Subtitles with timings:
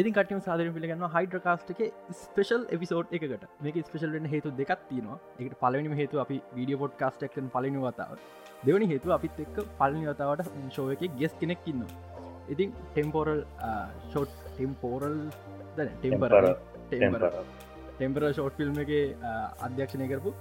[0.00, 1.78] ඉතින් කටම සාදර පිළිගන්න හයිඩ්‍රකාස්ට් එක
[2.22, 5.16] ස්පේෂල් එපිසෝඩ් එකට මේක ස්පේෂල් වෙන හේතු දෙකක් තියෙනවා.
[5.42, 8.18] එකට පලවෙනි හේතු අපි වීඩිය පොඩ් කාස්ටක්න පලනි වතාව.
[8.66, 12.20] දෙවනි හේතු අපිත් එක්ක පලනි වතාවට ශෝව එක ගෙස් කෙනෙක් ඉන්නවා.
[12.52, 13.40] ඉතින් temporal
[14.10, 15.18] short temporal
[15.78, 16.36] temper
[17.96, 18.92] temper short film එක
[19.66, 20.36] අධ්‍යක්ෂණය කරපු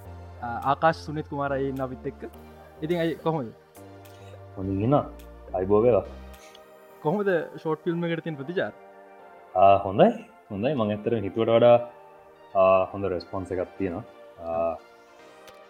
[0.51, 2.21] ආකාශ සුනෙත් කුමාරයි අපිත් එක්ක.
[2.83, 3.53] ඉතින් අයි කොහොමද?
[4.57, 4.97] හොඳගෙන
[5.57, 6.05] අයිබෝවෙලා
[7.05, 7.31] කොහොමද
[7.61, 8.73] ෂෝට් ෆිල්ම් එකට තින් ප්‍රතිචාර
[9.55, 10.09] හොඳයි.
[10.49, 10.73] හොඳයි.
[10.75, 11.77] මං ඇත්තර හිතුවට වඩා
[12.91, 14.03] හොඳ රෙස්පොන්ස එකක් තියෙනවා.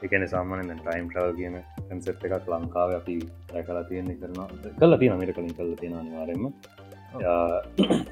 [0.05, 1.55] එකන සාමානෙන් ටයිම් ටව කියන
[1.90, 3.16] කන්සෙප් එකක් ලංකාව අපි
[3.53, 6.43] රැකලා තියෙන්නේ කරන කල්ල තිය අමිට කලින් කල්ල තියෙන අනිවාරෙන්ම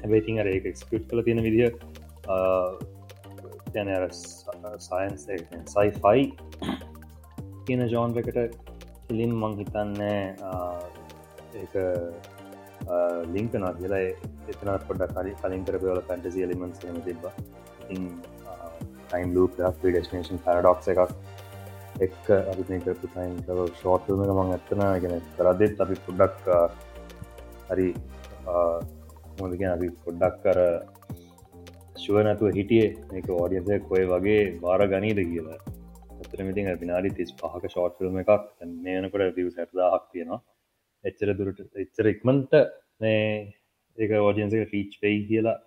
[0.00, 1.70] හැබයිතින් අර ඒක එක්ස්පිට් කල තියෙන විදිහ
[3.74, 3.90] තැන
[4.88, 5.26] සයින්ස්
[5.74, 6.22] සයිෆයි
[7.66, 8.38] කියන ජෝන් එකට
[9.10, 10.22] ඉලින් මං හිතන්නේ
[11.54, 11.84] ඒ
[13.28, 14.02] ලිංක නා කියලා
[14.48, 17.28] එතනත් පොඩක් හරි කලින් කරපවල පැන්ටසි එලිමන්ස් ම තිබ
[19.06, 21.00] ටයිම් ලූප ඩෙස්නේෂන් පැරඩොක්ස එකක්
[22.00, 23.36] එක් අපි කරපු ටයිම්
[23.74, 26.50] ෂෝට්ම මං ඇත්තන ගෙන කරදෙත් අපි පොඩ්ඩක්
[27.68, 27.88] හරි
[29.38, 30.58] මොදගෙන අපි පොඩ්ඩක් කර
[31.96, 35.60] ශුව නැතුව හිටියේ මේක ෝඩියන්සය කොය වගේ බාර ගනීද කියලා.
[36.14, 38.30] ඇතරමිතින් පිනාඩි තිස් පහක ෂෝට් ෆිල්ම් එකක්
[38.82, 40.40] මේනකොට දිව සැටදාහක් තියෙනවා.
[41.04, 42.54] එච්චර දුරට එච්චර ඉක්මන්ට
[43.00, 43.26] මේ
[43.98, 45.58] ඒක ෝජන්සක ෆීච් වෙයි කියලා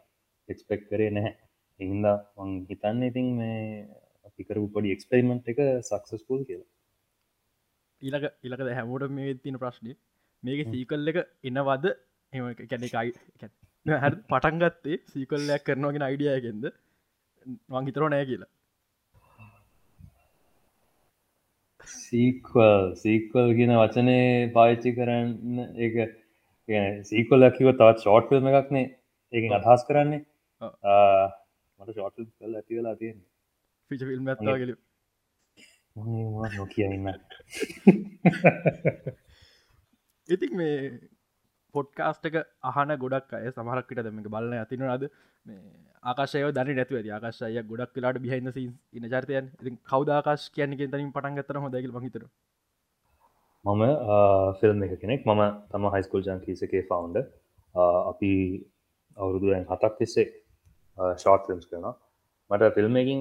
[0.50, 1.36] එක්ස්පෙක් කරේ නැහැ.
[1.80, 3.62] එහින්දා මං හිතන්න ඉතින් මේ
[4.28, 6.70] අපිකරපු පොඩි එක්ස්පෙරිමෙන්ට් එක සක්සස්පුල් කියලා.
[8.02, 9.94] ඊලක ඉලක හැමෝට මේ තින ප්‍රශ්නය
[10.44, 11.86] මේක සීකල් එක එනවද?
[12.34, 13.14] එම කැනෙකයි
[13.86, 16.66] හැ පටන්ගත්තේ සීකල්ලයක් කරනවාගෙන අයිඩියයගෙන්ද
[17.70, 18.52] මං හිතරෝ නෑ කියලා
[21.94, 24.16] සීක්වල් සීක්වල් කියන වචනය
[24.54, 26.08] පාච්චි කරන්න ඒ
[27.04, 28.86] සීකොල් ලැකිව තවත් ෂෝට් ෆිල්ම් එකක්නේ
[29.34, 30.22] ඒ අදහස් කරන්නේ.
[31.80, 33.18] මට ෂෝට් කල් ඇති වෙලා තියෙන
[33.92, 34.72] ෆිච ෆිල්ම් ඇත්තාගල
[36.56, 37.08] නොකියන්න
[40.30, 40.76] ඉතික් මේ
[41.76, 45.04] පොඩ්කාස්ටක අහන ගොඩක් අය සමහරක්කට දෙමක බලන්න ඇතිනවාද
[46.04, 47.12] ආකාශය දන නැතුව ඇති.
[47.12, 48.52] ආකාශය ගොඩක් වෙලාට බිහින්න
[48.94, 49.46] ඉන්න චර්තයන්.
[49.60, 52.24] ඉති කවදාකාශ කියන්නක තනින් පටන් ගතර හොදැකල් මහිතර
[53.66, 53.84] මම
[54.60, 55.22] ෆිල්ම් එක කෙනෙක්.
[55.26, 57.18] මම තම හයිස්කෝල් ජංකීසකේ ෆවන්ඩ
[58.12, 58.32] අපි
[59.18, 60.28] අවුරුදුුවෙන් හතක් තිස්සේ
[61.16, 61.88] ෂෝට් ෆිල්ම්ස් කරන
[62.52, 63.20] මට ෆිල්ම්මකින්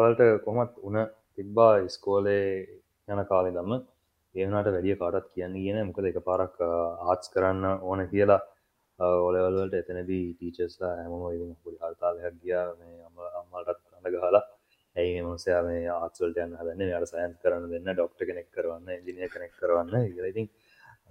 [0.00, 0.96] වලට කොමත් උන
[1.34, 2.48] තිබ්බා ස්කෝලේ
[3.08, 3.82] යන කාලෙ දම්ම
[4.34, 8.40] ඒනට වැඩිය කාටත් කියන්න කියන මොකද එක පාරක් ආත්ස් කරන්න ඕන කියලා
[8.98, 11.24] ඔලවල්වලට එතනදී ටීචස්ලා හැමම
[11.62, 14.44] පොඩි හල්තාලයක් ගියා මේ අම අම්මලටත් අඳ ගහලා
[14.96, 19.52] ඇයි මොසයා මේ ආත්වල්ට යන්න හදන්න යට සයන්ස් කරන්න දෙන්න ඩොක්ට කෙනෙක් කරවන්න ඉජිනිය කෙනෙක්
[19.54, 20.48] කරවන්න ඉතින්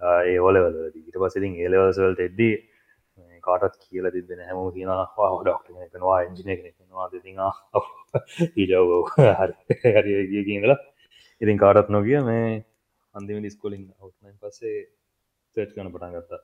[0.00, 2.54] ඒ ඕලවල ඊට පසිතින් ඒලවසවලට එද්දී
[3.44, 4.92] කාටත් කියල තිබෙන හැම කියන
[5.40, 7.34] ඩොක්ට කෙනෙකනවා ඉජිනය කෙනෙක්වා දෙති
[8.56, 8.90] ඊජව
[9.96, 10.74] හරි ගිය කියල
[11.40, 12.48] ඉතින් කාටත් නොගිය මේ
[13.18, 14.78] අන්දිම ඩිස්කොලින් අවට්නයින් පස්සේ
[15.56, 16.40] සේට් කන පටන් ගත්තා.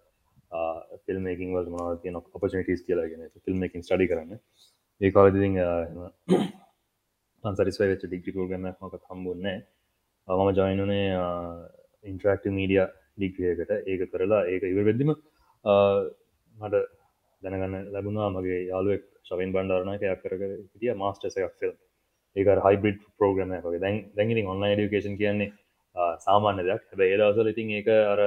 [1.06, 4.40] ෆිල්මකින් වල් මන තියන ඔපචනිටස් කියලාගෙන ෆිල්මකින් ස්ටඩි කරන්න.
[5.00, 5.38] ඒ කාලදි
[7.44, 9.56] පන්සරිස්වයි වෙච්ච ඩිග්‍රි ගන්න මක හම්බුන්නේ
[10.28, 11.06] මම ජොයිනුනේ
[12.04, 12.84] ඉන්ටරක්ට මීඩිය
[13.16, 15.10] ඩිග්‍රියකට ඒක කරලා ඒක ඉවර වෙද්දිම
[16.56, 16.74] මට
[17.42, 18.28] දැනගන්න ලැබුණා.
[18.30, 21.76] මගේ යාලුවෙක් ශවෙන් බණ්ඩාරණයකයක් කර හිටිය මාස්ටර්ස එකක් ෆිල්ම්
[22.36, 25.52] ඒක හයිබිඩ් ප්‍රෝග්‍රම එක දැන් දැඟින් ඔන්ලයින් ඩිකේෂන් කියන්නේ
[25.96, 26.82] සාමාන්‍ය දෙයක්.
[26.90, 28.20] හැබ ඒදවසල ඉතින් ඒක අර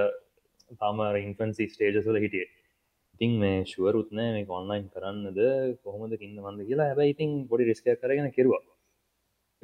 [0.75, 2.47] තාමර ඉන්ෆන්සි ස්ටේජසල හිටිය.
[3.15, 5.39] ඉතින් මේ ශුවරුත්නෑ මේ ඔන්ලයින් කරන්නද
[5.83, 6.89] කොහොමද කින්න වන්ද කියලා.
[6.89, 8.63] හැබයි ඉතින් පොඩි රිස්කය කරගෙන කෙරවා.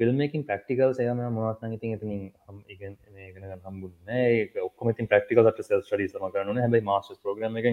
[0.00, 2.12] ෆිල්මකින් ප්‍රක්ටිකල් සයම මවත්න ඉතින් එතින්
[2.44, 2.94] හම් ඉගෙන
[3.64, 4.14] හම්බුන්න
[4.64, 7.68] ඔක්කොමතින් ප්‍රක්ටිකල් සෙල් ටඩි සම කරන හැබයි මස්ට ප්‍රග්‍රම එක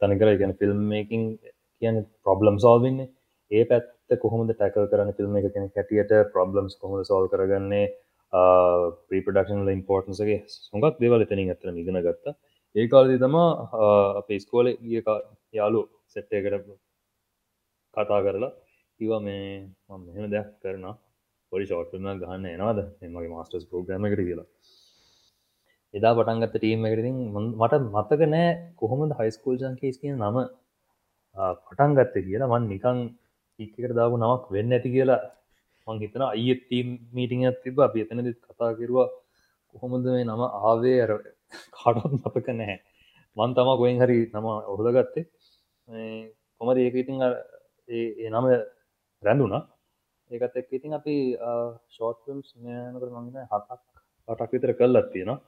[0.00, 1.22] තනකර ගැන ෆිල්ම්මකින්
[1.82, 3.10] කියන ප්‍රබ්ලම් සෝල්වෙන්නේ
[3.50, 5.12] ඒ පැත්ත කොහොමද ටැකල් කරන්න?
[5.12, 7.86] ෆිල්ම් එක කෙන හැටියට ප්‍රබ්ලම්ස් කොහොද සෝල් කරගන්නේ?
[8.34, 12.34] ප්‍රීපඩක්ෂන් ඉම්පෝර්ටන්සගේ සොඟක් දෙවල එතනින් ඇතන ඉගෙන ගත්තා
[12.74, 13.48] ඒ කාලදී තමා
[14.20, 15.02] අපේ ස්කෝල ගිය
[15.54, 16.68] යාලු සෙට්ටයකට
[17.94, 18.52] කතා කරලා
[19.00, 19.44] කිවා මේ
[20.00, 20.86] මෙහෙම දෙයක් කරන
[21.52, 24.48] පොඩි ෂෝට්ම ගහන්න එනවාද එමගේ මාස්ටර්ස් පෝග්‍රම එකට කියලා
[25.94, 27.18] එදා පටන්ගත්ත ටීම් එකටින්
[27.52, 30.38] මට මතක නෑ කොහොමද හයිස්කෝල් ජංකේස් කියන නම
[31.36, 32.98] පටන් ගත්ත කියලා මන් නිකං
[33.58, 35.20] ඉකට දාපු නමක් වෙන්න ඇති කියලා
[35.86, 39.08] මං හිතන අයිත් තීම් මීටිං තිබ අපි එතනදත් කතා කිරවා
[39.74, 40.98] කොහොමද මේ නම ආවේ?
[41.04, 41.10] අර
[41.76, 42.78] කාටත් මතක නැහැ.
[43.36, 45.24] මන් තම ගොයෙන් හරි නම ඔහුද ගත්තේ
[46.58, 47.16] කොමද ඒක ඉතින්
[47.88, 48.46] ඒ නම
[49.22, 49.62] රැඳුනා
[50.30, 51.16] ඒකත් එක් ඉතින් අපි
[51.94, 52.48] ෂෝට්ම්ස්
[52.92, 53.80] නකට මංගෙන හතක්
[54.28, 55.38] පටක් විතර කල්ලත් තියෙනවා.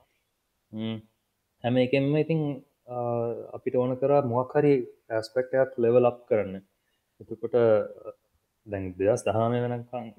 [1.63, 1.75] හැම.
[1.85, 2.41] එකෙන්ම ඉතින්
[3.55, 4.73] අපිට ඕන කර මොක්හරි
[5.17, 6.61] ඇස්පෙක්ටයක් ලෙවල් අප් කරන්න.
[7.21, 7.55] එතකොට
[8.67, 10.11] දැන් දෙදස් දහනය වෙනකම්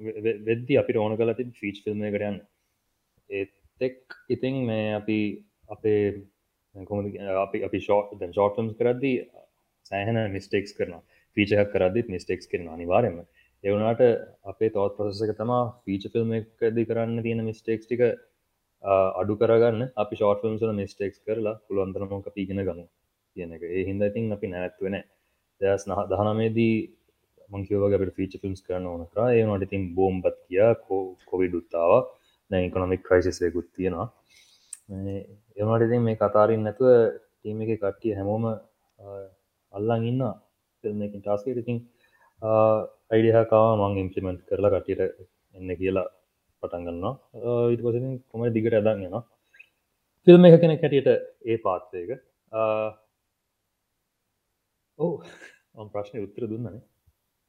[0.47, 2.39] වෙද්දි අපි ඕන කල තින් ෆීච් ෆිල්ම් කරයන්න
[3.31, 5.19] ඒතෙක් ඉතින් මේ අපි
[5.69, 6.03] අපේ
[6.75, 9.17] කොම අපි අපි ෂෝට් දැන් ෂෝටම්ස් කරද්දී
[9.87, 10.95] සෑහන මිස්ටෙක්ස් කරන
[11.37, 13.19] ෆීචහක් කරදදිත් මිස්ටෙක්ස් කරන අනිවාරෙන්ම
[13.65, 14.03] එවුණට
[14.45, 18.03] අපේ තවත් ප්‍රසක තමා ෆීච ෆිල්ම් එකදී කරන්න තියෙන මිස්ටෙක්ස් ටික
[18.83, 19.91] අඩු කරගන්න.
[19.97, 22.85] අපි ෂෝට ෆිල්ම්සල මිස්ටෙක්ස් කරලා පුළුවන්තරම අපිගෙන ගමු
[23.37, 23.63] කියන එක.
[23.65, 24.97] ඒ හින්ද ඉතින් අපි නැත්වෙන
[25.61, 26.77] දස් නහ දහනමේදී
[27.51, 31.93] මංකිවගේ ෆීච ෆිල්ම්ස් කරන ඕන කර ඒනට ඉතින් බෝම්බත් කියා කෝ කොවිඩ් උත්තාව.
[32.51, 34.07] දැ ඉකොනොමික් ක්‍රයිසිස්යකුත් තියෙනවා.
[34.91, 36.91] එනට ඉතින් මේ කතාරින් නැතුව
[37.39, 38.45] ටීම එක කට්ටිය හැමෝම
[39.73, 40.23] අල්ලන් ඉන්න
[40.85, 41.79] ෆිල්ම්කින් ටාස්කට ඉතින්
[43.13, 45.03] අයිඩියහකාව මං ඉම්පලිමෙන්ට් කරලා කටියට
[45.57, 46.07] එන්න කියලා
[46.63, 47.15] පටන්ගන්නවා
[47.75, 49.17] ඉට පසින් කොම දිගට ඇදන්ගෙන
[50.27, 51.09] ෆිල්ම් එක කෙන කැටියට
[51.51, 52.11] ඒ පාත්වයක
[54.99, 55.13] ඕ
[55.79, 56.81] ඔම් ප්‍රශ්නය උත්තර දුන්නනේ.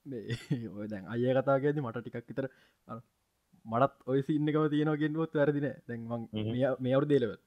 [0.78, 2.50] ඔය දැන් අය කතාගේද මට ටිකක් විතර
[3.66, 6.28] මටත් ඔය සින්නකම තියෙනගෙන්වත් වැරදින දැන්මං
[6.80, 7.38] මේ අවුරු දේලව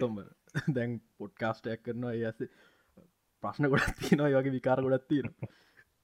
[0.00, 0.22] තොම්බ
[0.76, 2.38] දැන් පොඩ්කාස්ටයක් කරනවා ඇස
[3.44, 5.28] ප්‍රශ්න ගොඩත් තියෙනවා වගේ විකාර ගොඩත් තියෙන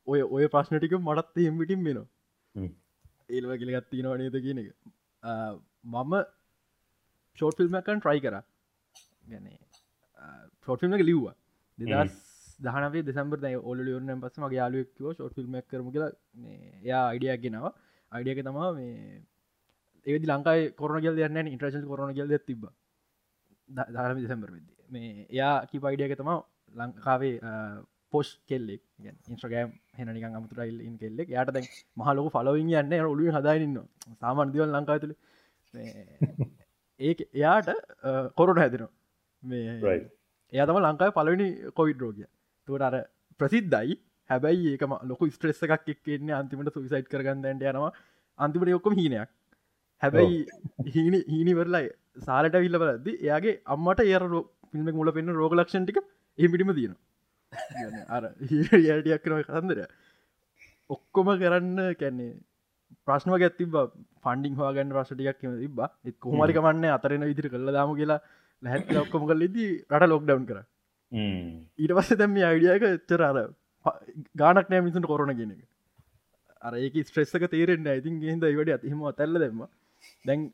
[0.06, 2.06] ඔය ඔය ප්‍රශ්න ටික මටත් එම්විටින් වෙනවා.
[3.28, 4.70] ඒල්ව කියලගත් තියෙනවා නේද කියන එක.
[5.86, 6.14] මම
[7.38, 8.38] ෂෝට් ෆිල්ම්මකන් ට්‍රයි කර.
[9.30, 9.50] ගැන
[10.62, 11.34] ෂෝට් ෆිල්ම් එක ලිව්වා.
[11.78, 12.16] දෙදස්
[12.60, 16.12] දහනේ දෙසම්බර ඔල ලියවරන පස මගේ යාලුවක්ව ෂෝට් ෆිල්ම් කරම කියලා.
[16.84, 17.72] එයා අයිඩියක් ගෙනවා.
[18.12, 19.22] අයිඩියක තමා මේ
[20.06, 22.64] ඒදි ලංකායි කොරන ගල් යන්න ඉන්ට්‍රශල් කොරන ගල්ද තිබ
[23.68, 26.38] ධරම දෙසම්බර වෙද මේ එයා කි පයිඩියක තමා
[26.74, 27.36] ලංකාවේ
[28.12, 28.82] පොස් කෙල්ලෙක්.
[29.28, 31.28] ඉන්ස්්‍රගෑම් හෙනනික අමතුරයිල් ඉන් කෙල්ලෙක්.
[31.32, 31.66] යට දැන්
[31.96, 33.76] මහලොක ෆලවින් යන්න ඔලු හදායින්න
[34.20, 35.12] සාමන් දිවල් ලංකාතුල
[37.00, 37.70] ඒ එයාට
[38.38, 38.92] කොරට හැදෙනවා.
[39.42, 40.00] මේ
[40.52, 42.28] එයා තම ලංකායි පලවෙනි කොවිඩ් රෝගිය
[42.68, 42.94] තුවට අර
[43.40, 43.98] ප්‍රසිද්ධයි.
[44.30, 47.92] හැබැයි ඒකම ලොක ස්ට්‍රෙස්ස එකක් එක්න්නේ අන්තිමට සුවිසයිට් කරගන්නට යනවා.
[48.38, 49.30] අන්තිමට යොක්කොම හීනයක්.
[50.02, 50.38] හැබැයි
[50.94, 51.90] හීනි හීනිවරලයි
[52.26, 54.24] සාලට විල්ල බලද එයාගේ අම්මට ඒර
[54.72, 55.98] පිල්ම මුල පෙන්න්න රෝග ලක්ෂන්ටික
[56.38, 57.02] එමිටිම තියෙනවා.
[58.16, 59.80] අර හිටියක් කරන කතන්දර
[60.90, 62.34] ඔක්කොම කරන්න කැන්නේ
[63.08, 63.76] ප්‍රශ්නව ගැත්තිබ
[64.24, 68.20] ෆන්ඩිං හවාගන්න රශටියක් තිබ එත් කොමරිකමන්න අතරන විදිරි කල්ල දාම කියලා.
[68.62, 70.58] නැහැත් ඔක්කොම කල්ලෙදී රට ලොක්ඩවන් කර
[71.12, 73.36] ඊට පස්ස තැම අයිඩියක එච්චර අර
[74.36, 75.64] ගානක් නෑ මිසුට කොරන ගෙන එක.
[76.62, 79.62] අර ඒක ස්ට්‍රෙස්සක තේරෙන්න්න ඉතින් ගෙහිද ඉවට අතිහෙම තැල්ල දෙම
[80.24, 80.48] දැන්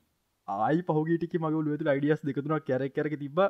[0.49, 3.41] ආයි පහුගීටික මගුල වෙතු අයිඩියස් දෙකතුනක් කැරක් කරක තිබ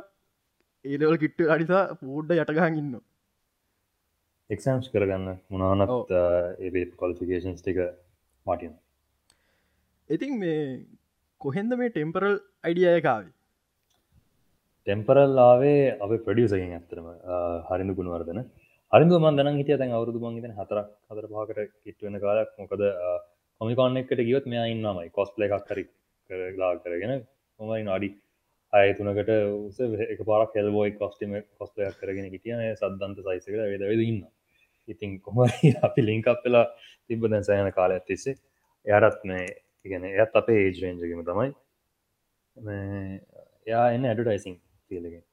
[0.84, 2.96] ඒලවල් කිට්ට අනිසා පෝඩ්ඩ යටගහන් ඉන්න
[4.50, 7.80] එක්සම්ස් කරගන්න මොනානත් ඒ කොලිෆිකේෂන්ස් ටික
[8.46, 8.74] මටින්
[10.10, 10.60] ඉතින් මේ
[11.40, 12.36] කොහෙන්ද මේ ටෙම්පරල්
[14.86, 17.06] අයිඩියයකාවේ ටෙම්පරල්ලාවේ අප ප්‍රඩියසකින් ඇත්තරම
[17.68, 18.40] හරිඳු ගුණවර්දන
[18.92, 22.82] හරිදු මන් දන හිටිය තැන් අවුරදු මන්ගත හතරක් හතර පහකට කිට්වෙන කාලක් මොකද
[23.60, 25.84] කොමිකොන්න එකට ගියොත් මෙයා ඉන්නමයි කොස්පල එකක් හරි
[26.30, 27.24] කරලා කරගෙන
[27.60, 28.10] මොමයි අඩි
[28.72, 34.24] අය තුනකට උස එක පාරක් හෙල්බෝයි කොස්ටිම කොස්පලයක් කරගෙන හිටියන සද්ධන්ත සයිසකට වෙද වෙද ඉන්න
[34.88, 36.66] ඉතින් කොමයි අපි ලිංකක් වෙලා
[37.10, 38.36] තිබ දැන් සෑන කාල ඇතිස්සේ
[38.86, 39.46] එයාටත් මේ
[39.84, 41.50] ඉගෙන එයත් අපේ ඒජරේන්ජගම තමයි.
[43.66, 44.63] එයා එන්න ඇඩටයිසින්
[44.94, 45.24] කියලගෙන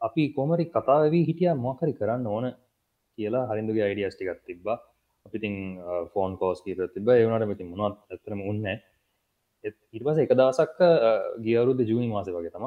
[0.00, 2.46] අපි කොමරි කතාවී හිටිය මොකරි කරන්න ඕන
[3.18, 4.78] කියලා හරිදුගේ අයිඩියස් ටිකත් තිබ්බා.
[5.26, 5.54] අපිතින්
[6.12, 8.66] ෆෝන් කෝස් කීර තිබ ඒවනට මෙති මොනත් ඇතරම උන්න
[9.94, 10.78] ඉර්පස එක දවසක්
[11.44, 12.66] ගියවරුද ජූනි මාස වගේ තම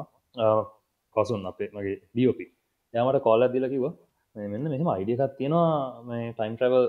[1.16, 2.46] කසුන් අපේ මගේ ඩියෝපි
[2.94, 3.84] යමට කොල්ල දිලකිව
[4.36, 6.02] මෙන්න මෙහම අයිඩියකත් තියෙනවා.
[6.04, 6.86] මේ ටයිම් ට්‍රවල්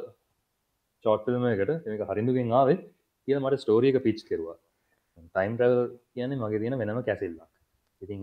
[1.06, 1.72] චෝට්ෆිල්ම එකට.
[1.88, 2.78] එක හරිදුගෙන් ආවේ
[3.28, 4.58] කිය මට ස්ටෝරියක පිච් කෙරවා.
[5.28, 5.82] ටයිම් ට්‍රවල්
[6.14, 7.52] කියන්නේ මගේ තියෙන වෙනම කැසිල්ලක්.
[8.02, 8.20] ඉතින්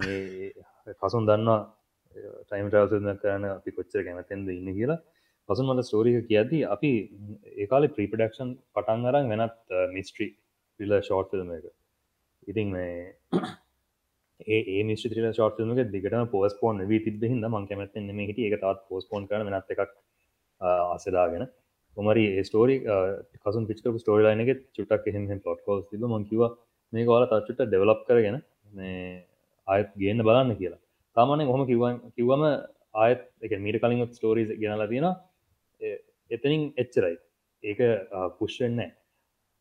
[0.93, 1.61] කසුන් දන්නවා
[2.45, 5.01] ටයිම් ට්‍රවල්න කරන අපි කොච්චර කැමතෙන්ද ඉන්න කියලා.
[5.49, 6.91] පසුන් මට ස්ටෝරික කියදී අපි
[7.57, 10.31] ඒකාල ප්‍රීපඩක්ෂන් පටන් අරන් වෙනත් මිස්ට්‍රී
[10.81, 11.67] පිල ෂෝට් ෆිල්ම් එක.
[12.49, 12.95] ඉතින් මේ
[14.55, 18.57] ඒ මිස්ට්‍රිල ෂෝට් ිල්ම දිගට පෝස් පෝන් වී තිබ හිද මං කැමති මේ හිට එක
[18.61, 19.93] තාත් පෝස් පෝන් කරන වෙනත් එකක්
[20.61, 21.47] අසදාගෙන
[21.97, 22.77] කොමරි ස්ටෝරි
[23.43, 26.43] කසු පිචක ස්ටෝරිලයින එක චුටක් එහෙම පොට් කෝස් තිබ මංකිව
[26.93, 28.99] මේ ගෝල තච්චුට ඩෙවලප් කරගෙන මේ
[29.69, 30.81] අයත් ගේන්න බලන්න කියලා.
[31.17, 32.43] තමන හොම කිවන් කිව්වම
[32.95, 35.07] ආයත් එක මීට කලින් ස්ටෝරීස් ගෙනලා තියෙන
[36.31, 37.17] එතනින් එච්චරයි.
[37.65, 37.81] ඒක
[38.39, 38.81] පුෂ්වෙන්න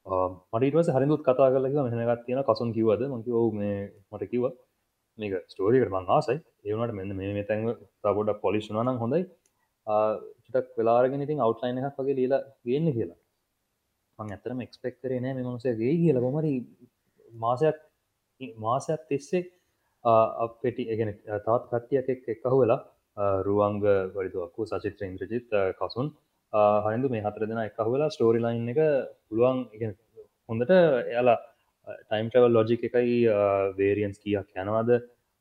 [0.05, 3.77] මටටවස හරිදුත් කතා කල මෙනගත් තියෙන කසුන් කිවද මක ඔව මේ
[4.11, 4.43] මට කිව
[5.17, 6.37] මේක ස්ටෝරිකට මං ආසයි.
[6.65, 7.69] ඒවනට මෙන්න මේ තැන්ව
[8.03, 9.23] තකොඩ පොලිෂ්නනම් හොඳයි.
[10.45, 13.19] චටක් වෙලාගෙන ඉතින් අවට්ලයින් එකක් වගේ ලියලා ගන්න කියලා.
[14.19, 16.25] මං ඇතරම එක්ස්පෙක් කරේ නෑ මනුසයගේ කියලා.
[16.25, 16.53] කොමරි
[17.37, 17.77] මාසයක්
[18.57, 19.43] මාසයක් තිස්සේ
[20.05, 22.81] අපෙටි එකන තවත් කට්ටියක් එක් එකහු වෙලා
[23.47, 23.79] රුවංග
[24.15, 26.07] වරිතුවක්කු සචිත්‍ර ඉන්ද්‍රජිත් කසුන්
[26.85, 28.79] හරිදු මේ හතර දෙෙන එක හවෙලා ස්ටෝරි ලයින් එක
[29.27, 29.59] පුළුවන්
[30.49, 31.39] හොඳට එයාලා
[31.87, 33.17] ටයිම් ට්‍රවල් ලොජික එකයි
[33.77, 34.89] වේරියන්ස් කියක් යනවාද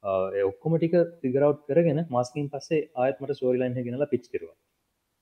[0.02, 4.56] ඔක්කොම ටික පිගරව් කරගෙන මස්කින් පස්සේ ආයත්මට ස්ටෝරිලයින් ගෙනලා පිච් කරවා.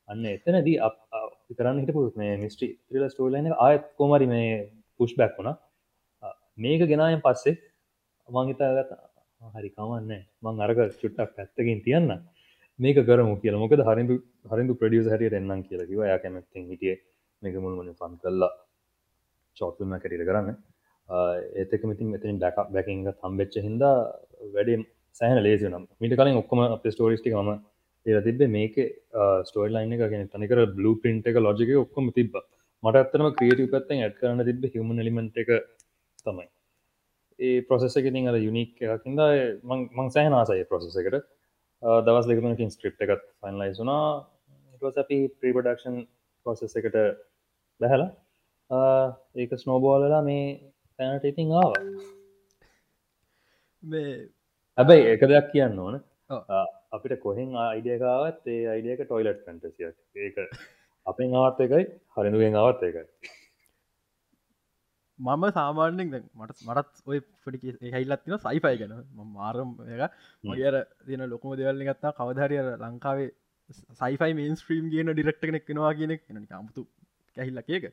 [0.08, 0.78] අන්න එතනදී
[1.58, 5.56] කරන්න හිටපු මේ මිස්ට්‍රී ත්‍රල ස්ටෝලයින ආයත් කෝමරි මේ පුෂ් බැක් වුණා.
[6.56, 7.56] මේක ගෙනායෙන් පස්සේ
[8.28, 8.90] මංහිතාගත
[9.40, 10.10] හරි කවන්න
[10.44, 12.08] මං අරක චුට්ටක් පැත්තකින් තියන්න
[12.78, 13.56] මේක කරමු කියල.
[13.62, 14.14] මොකද හරිදු
[14.50, 16.94] හරිදු ප්‍රඩියස් හරියට එන්නම් කියලකිව යා කැමැත්තෙන් හිටිය
[17.42, 18.50] මේක මුල්මන ෆන් කල්ලා
[19.56, 20.56] චෝටල්ම කැටිට කරන්න.
[21.60, 23.84] ඒතක මිතින් මෙතින් බැක් බැකිංග තම්බෙච්ච හිද
[24.54, 24.78] වැඩේ
[25.16, 27.50] සෑන ලේසි නම් මිට කලින් ඔක්කොම අප ස්ටෝරිස්ටි ම
[28.06, 28.76] ඒලා තිබේ මේක
[29.48, 32.32] ස්ටෝල් ලයින් එක ගෙන තනිකර බ්ලු පින්ට එක ලොජික ඔක්කොම තිබ
[32.82, 35.50] මට ඇත්තම ක්‍රියටව පැත්තෙන් ඇඩ් කරන්න තිබ හම එලිමෙන්ට් එක
[36.26, 36.48] තමයි.
[37.40, 39.20] ඒ ප්‍රොසෙස එකතින් අර යුනික් එකකින්ද
[39.64, 41.26] මං සෑහන ආසය ප්‍රොසෙස එකට.
[42.06, 44.04] දවස් දෙකතුනකින් ස්ක්‍රප් එකත් ෆයින්ලයිස් වුනා
[44.74, 45.96] ඉටස් අපි ප්‍රීපඩක්ෂන්
[46.46, 46.98] පොසෙස් එකට
[47.80, 48.10] බැහලා
[49.36, 50.44] ඒක ස්නෝබෝලලා මේ
[50.98, 51.72] තැනට ඉතින් ආව.
[54.78, 55.96] හැබැයි එක දෙයක් කියන්න ඕන.
[56.92, 60.36] අපිට කොහෙන් අයිඩියකාවත් ඒ අයිඩියක ටොයිලට් කන්ටසියක් ඒක
[61.06, 63.04] අපෙන් අවත් එකයි හරිඳුවෙන් අවත් එකයි
[65.20, 68.94] මම සාමාන්‍යෙන් මට මටත් ඔය පටි හැල්ලත්තින සයිෆයි ගැන.
[69.34, 70.02] මාරම් එක
[70.44, 73.30] මගේර තියන ලොකුම දෙවල්ල ගත්තා කවධරිය ලංකාවේ
[73.94, 76.86] සයිෆයි මේන් ස්ත්‍රීම් කියන ඩිරක්ට කෙනෙක් කෙනවා කියනෙක් න අමුතු
[77.36, 77.84] කැහිල්ලකේක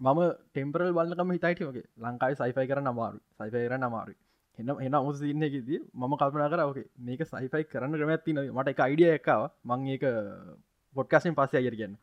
[0.00, 4.14] මම ටෙම්පරල් බලන්නකම හිතයිට වගේ ලංකායි සයිෆයි කර නමාරු සයිෆයි කර නමාරු
[4.58, 9.46] එන්න එන්න අමුස සින්නකිද ම කල්පනා කරගේ මේක සයිෆයි කරන්න ක්‍රමැත්තින මට එක අයිඩිය එකව
[9.64, 10.04] මං ඒක
[10.96, 11.94] පොඩ්කාසින් පස්සේ අයර කියන්න.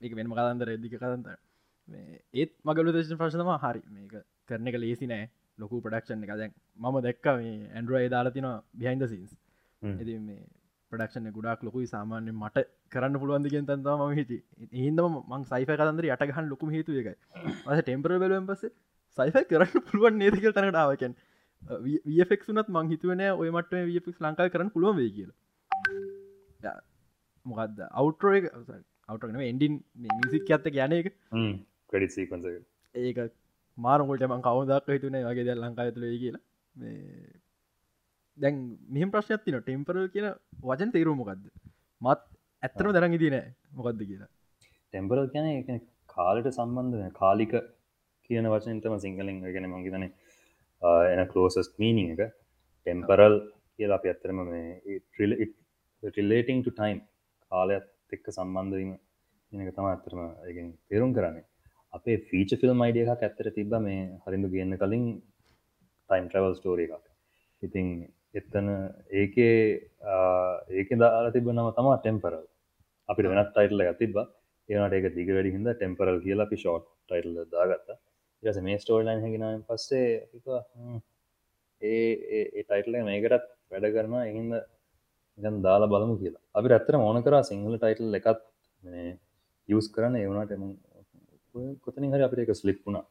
[0.00, 1.36] ඒක වෙනම කතන්දර එදික කතන්තර
[2.34, 4.14] ඒත් මගලු දේශ ප්‍රශ්නම හරි මේක
[4.46, 5.28] කරන එක ලේසි නෑ.
[5.58, 9.32] ලොකු ප්‍රඩක්ෂන් එක දැන් මම දැක්ක මේ ඇන්ඩරෝයි දාලතින බිහින්ද සින්ස්
[9.82, 10.42] ඇති මේ
[10.92, 11.86] ප්‍රඩක්ෂන ගොඩක් ලොකුයි.
[11.86, 14.38] සාමාන්‍ය මට කරන්න පුළුවන්දිගෙන් තන්තම ම හිති
[14.76, 17.16] හිදම මං සයිෆ කතන්දර යටගහන් ලොකුම හේතු එකයි
[17.66, 18.62] අස ටෙම්පර බලුවෙන් පස
[19.18, 21.16] සයිෆයි කරන්න පුළුවන් නේතිකල් තනට ආවකැන්
[22.08, 26.76] වෆෙක් වනත් මං හිතුවන ඔය මට වෆෙක් ලංකායි කරන්න පුළුවන් වේ කියලා.
[27.46, 28.46] මොකක්ද අවුටරෝ එක
[29.08, 29.74] අවටන එන්ඩින්
[30.18, 31.10] මිසික් ඇත්ත ගැන එක
[31.92, 32.46] ක්‍රඩි සීකන්ස
[32.94, 33.18] ඒක
[33.78, 36.44] මාරගොට මං කවදක් හිතුනේ වගේ දැල් ලංකාය තුළ කියලා.
[38.38, 38.56] දැන්
[38.96, 40.28] මෙහම ප්‍රශ්නයක් තින ටෙම්පරල් කියන
[40.68, 41.44] වචන තේරුමොකක්ද
[42.00, 42.20] මත්
[42.62, 43.46] ඇත්තන දැරඟ දිනෑ
[43.78, 44.30] මොකක්ද කියලා.
[44.94, 47.54] ටෙම්පරල් කියන එක කාලට සම්බන්ධ කාලික
[48.30, 50.08] කියන වචනතම සිංහලින් ගෙන මංගිතන
[51.12, 52.22] එන කලෝසස් මීනිං එක.
[52.86, 53.36] ටෙම්පරල්
[53.76, 55.00] කියලා අපි ඇත්තරම මේ
[56.16, 56.98] රිලේටිං ටයිම්
[57.52, 58.92] කාලයක් එක්ක සම්බන්ධවීම
[59.64, 60.20] එක තම ඇත්තරම
[60.88, 61.46] තේරුම් කරන්නේ
[61.98, 65.04] අපේ ෆීච ෆිල්ම් අයිඩිය එකක් ඇත්තර තිබ මේ හරිඳු ගන්න කලින්
[66.10, 67.04] ටයිම් ට්‍රවල් ස්ටෝර එකක්.
[67.62, 67.86] ඉතිං
[68.38, 68.66] එත්තන
[69.20, 69.54] ඒකේ
[70.78, 72.44] ඒක දාලා තිබනම තම ටෙම්පරල්
[73.08, 74.18] අපිට වෙනත් ටයිටල ඇතිබ
[74.68, 77.88] ඒනට ඒක දිග වැඩි හිද ටෙම්පරල් කියලා අපි ෂෝට් ටයිටල් දාගත්ත.
[78.42, 80.08] ඊස මේ ස්ටෝල්ලයින් හැගෙනන් පස්සේ
[81.82, 84.52] ඒ ඒ ටයිටල මේකටත් වැඩ කරන එහින්ද
[85.38, 86.44] ගන් දාලා බලමු කියලා.
[86.58, 88.44] අපි ඇත්තර ඕන කරා සිංහල ටයිටල් එකත්
[89.68, 90.20] යස් කරන්න.
[90.20, 90.64] ඒවුණට එම
[91.84, 93.04] කොතනින් හරි අපිට එක ස්ලිප් වුණා.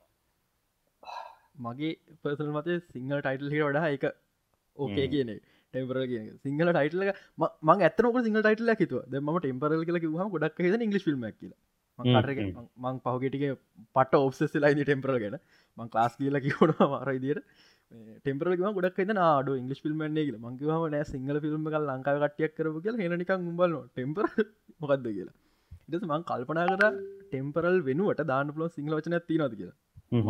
[1.66, 4.06] මගේ පර්සල් මතය සිංහල ටයිටල් හිට වඩා එක.
[4.78, 5.32] ඕකේ කියන
[5.74, 7.04] ටෙම්පර කියන සිංහල ටයිටල
[7.68, 9.02] මං ඇතනක සිංහල ටයිටල හිතුව.
[9.12, 11.54] ද ම ටෙම්පරල් කියල හම ගොඩක් හෙද ඉංගලි ිල්ම කියල.
[12.00, 13.56] මං පහුගෙටිගේ
[13.96, 15.40] පට ඔප්සෙස්ලයිනි ටෙම්පරල් ගෙන.
[15.78, 17.44] මං ලාස් කියල කිවුණ මාරයිදියට
[18.22, 20.38] ටෙම්පරල ගොඩක් ෙද නාඩ ඉංගලි ිල්මන්නේ කියල.
[20.46, 23.04] මංගේම නෑ සිංහල ෆිල්ම් කල් ලංකාව කටියක් කරපු කියල.
[23.04, 24.26] හෙනික උඹල ටෙම්පර
[24.82, 25.36] මොකක්ද කියලා
[25.90, 26.84] ඉදස මං කල්පනා කර
[27.30, 29.76] ටෙම්පරල් වෙනුවට දාන්න පුලො සිංහල වචන තිනද කියලා.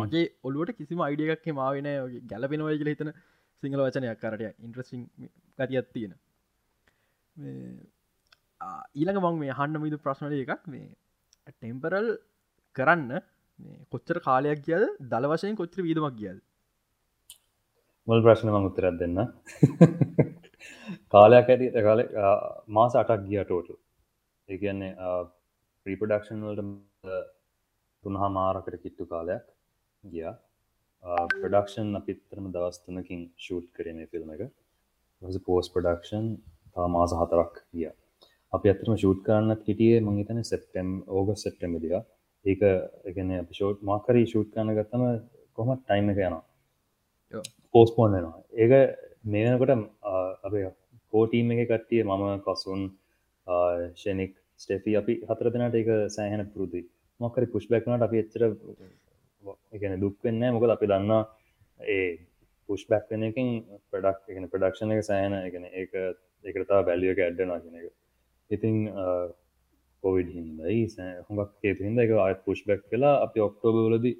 [0.00, 1.88] මගේ ඔලුවට කිසිම අයිඩියක් මාවෙන
[2.32, 3.10] ගැලපෙනවයි කියල හිතන
[3.62, 5.00] සිංහල වචනයක් කරටය ඉන්ට්‍රසිං
[5.58, 6.12] ගතියක් තියෙන.
[9.00, 10.88] ඊළඟ මං මේ හන්න මිදු ප්‍රශ්නල එකක් මේ
[11.54, 12.08] ටෙම්පරල්
[12.76, 13.12] කරන්න
[13.92, 16.38] කොච්චර කාලයක් කියද දල වශයෙන් කොච්චර වීදමක් කියද
[18.08, 19.18] මුල් ප්‍රශ්න මං උත්තරත් දෙන්න.
[21.14, 22.00] කාලයක් ඇති කාල
[22.76, 23.76] මාස අටක් ගිය ටෝටල්
[24.48, 24.92] ඒගන්නේ
[25.88, 27.20] ප්‍රීපඩක්ෂන් වලට
[28.04, 29.46] තුනහා මාරකට කිට්ටු කාලයක්
[30.04, 30.34] ගියා.
[31.32, 34.42] ප්‍රඩක්ෂන් අපිත්තරම දවස්තුනකින් ෂූට් කරන ෆිල්ම් එක.
[35.46, 36.26] පෝස් ප්‍රඩක්ෂන්
[36.74, 37.88] තා මාස හතරක් ගිය.
[38.52, 41.94] අපි අතරම ෂූට් කරන්න හිටියේ මංහිතන සෙප්ටම් ඕග සෙප්ටම දිය
[42.44, 42.60] ඒක
[43.10, 45.04] එකන ෂෝට් මාකරී ෂූට් කරන ගත්තම
[45.58, 46.44] කොම ටයිම එක යනවා.
[47.74, 48.38] පෝස්පෝන් වෙනවා.
[48.62, 48.72] ඒක
[49.32, 49.72] මේනකොට
[50.46, 50.66] අපේ
[51.12, 52.82] කෝටීම එක කට්ටිය මම කසුන්
[54.00, 56.84] ෂෙනෙක් ස්ටේෆී අපි හතර දෙනට එක සෑහන පුරුදුයි.
[57.20, 58.42] මොකරි පුෂ් බැක්නට අපි එච්චර
[59.72, 61.22] එකන දුක්වෙන්න මොකද අපි දන්නා
[61.80, 62.08] ඒ
[62.68, 63.48] පුෂ් බැක් වෙන එකින්
[63.90, 65.92] ප්‍රඩක් එකන ප්‍රඩක්ෂණ එක සෑන එකන ඒක
[66.44, 67.92] එකතා බැලියක ඇඩ්ඩනා කෙන එක.
[68.50, 68.76] ඉතිං
[70.04, 70.80] කොවිඩ් හින්දයි
[71.26, 74.12] හොඟක් හේතු හිද එක අය පුෂ් බැක් වෙලා අපි ඔක්ටෝබවලදි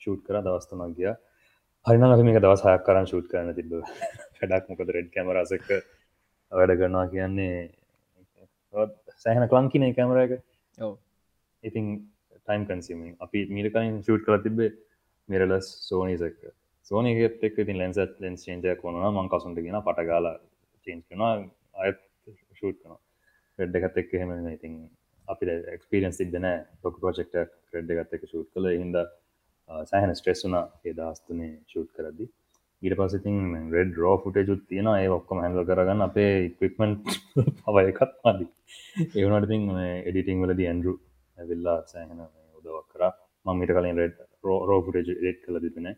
[0.00, 1.10] ෂූට් කර දවස්තමක් ගිය.
[1.86, 3.74] හරිනම් අපි මේක දවස් හයක් කරන්න ෂූට් කරන්න තිබ
[4.38, 5.68] වැඩක් මොකද රෙඩ් කැමරසක
[6.52, 7.58] වැඩ කරනවා කියන්නේ
[9.22, 10.32] සෑහන කලංකිනේ කැමර එක.
[11.64, 11.86] ඉතින්
[12.38, 14.70] ටයිම් කන්සිමින් අපි මීරකයින් ෂූට් කළ තිබේ
[15.28, 16.42] මිරලස් සෝනිසක
[16.90, 20.26] සෝනයගෙත් එක් ඉතින් ලැන්ස ලෙන්ස් චේන්ජය කොන මං කසුන්ට ගෙන පටගාල
[20.86, 21.22] චේන්ස් කන
[21.82, 22.00] අයත්
[22.56, 22.94] ෂූට් කන
[23.58, 24.74] රෙඩ් එකත් එක් හෙම ඉතින්
[25.28, 25.44] අපි
[25.76, 26.46] එක්ස්පිරියන්ස් තිබෙන
[26.84, 27.34] ලොක ප්‍රජෙක්ට
[27.74, 28.68] රෙඩ් එකත් එක ෂූට් කළ.
[28.74, 28.96] හිද
[29.90, 32.26] සෑහන ස්ට්‍රෙස් වුනා ඒ දස්තුනේ ෂූට් කරදි
[32.86, 33.38] ඊට පසිතින්
[33.72, 36.92] රෙඩ් රෝ ෆුටේජුත් තියෙන ඒ ඔක්කොම හැඳල කරගන්න අපේ ඉක්වික්මන්්
[37.62, 38.46] පව එකත් මදි
[39.14, 39.64] ඒවනටතින්
[40.08, 40.92] එඩිටිං වලද ඇන්ඩරු
[41.38, 42.20] ඇවිල්ලා සෑහෙන
[42.58, 43.02] උදවක් කර.
[43.46, 44.14] මංමිට කලින් රෙඩ්
[44.44, 45.88] රෝ ෆුටේජ් එඩ් කළ තිබෙන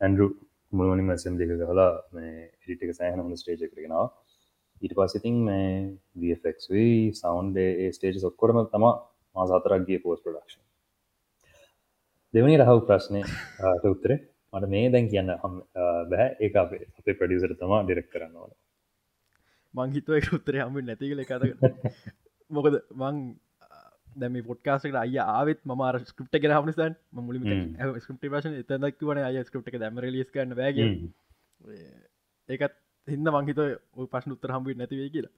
[0.00, 0.26] ඇන්ඩරු
[0.72, 1.88] මුළුවනින් මැසම් දෙක කලා
[2.24, 4.06] එඩිටික සෑහන හොඳ ස්ටේජ කරගෙනවා
[4.82, 5.72] ඊට පසිතින් මේ
[6.20, 10.62] වෆක්වී සවන්් ඒ ස්ටේජ සොක්කොටම තම මා සතරක්ගේ පෝස් ප්‍රඩක්ෂන්
[12.34, 13.20] දෙවනි රහව ප්‍රශ්නය
[13.86, 14.18] උත්තරේ?
[14.54, 15.56] මට මේ දැන් කියන්න හම්
[16.08, 18.52] බැහැ ඒ අපේ අපේ ප්‍රඩියසර තමා ඩිරෙක් කරන්න ඕන.
[19.74, 21.42] මංහිතුව එක උත්තරය හම නැතිකල කත
[22.50, 23.16] මොකද මං
[24.16, 27.48] දැම පොට්කාසට අය ආවත් මර ස්කප්ට කර හමනිසන් මුලිම
[27.98, 30.78] ස්කප්ට පශන එතදක් වන අය ස්කප්ට එක දැම ලිස් කරන්න බෑග
[32.48, 33.64] ඒකත් හින්න මංහිත
[34.10, 35.32] පශන උත්තර හම්බුව නැතිවේ කියලා.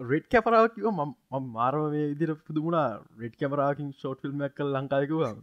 [0.00, 5.34] රෙඩ් කැපරාවකිව ම මාරම මේ ඉදිර පුදුමුණා රෙඩ් කැමරාකින් ෂෝට් ෆිල්ම් කල් ලංකායකුවා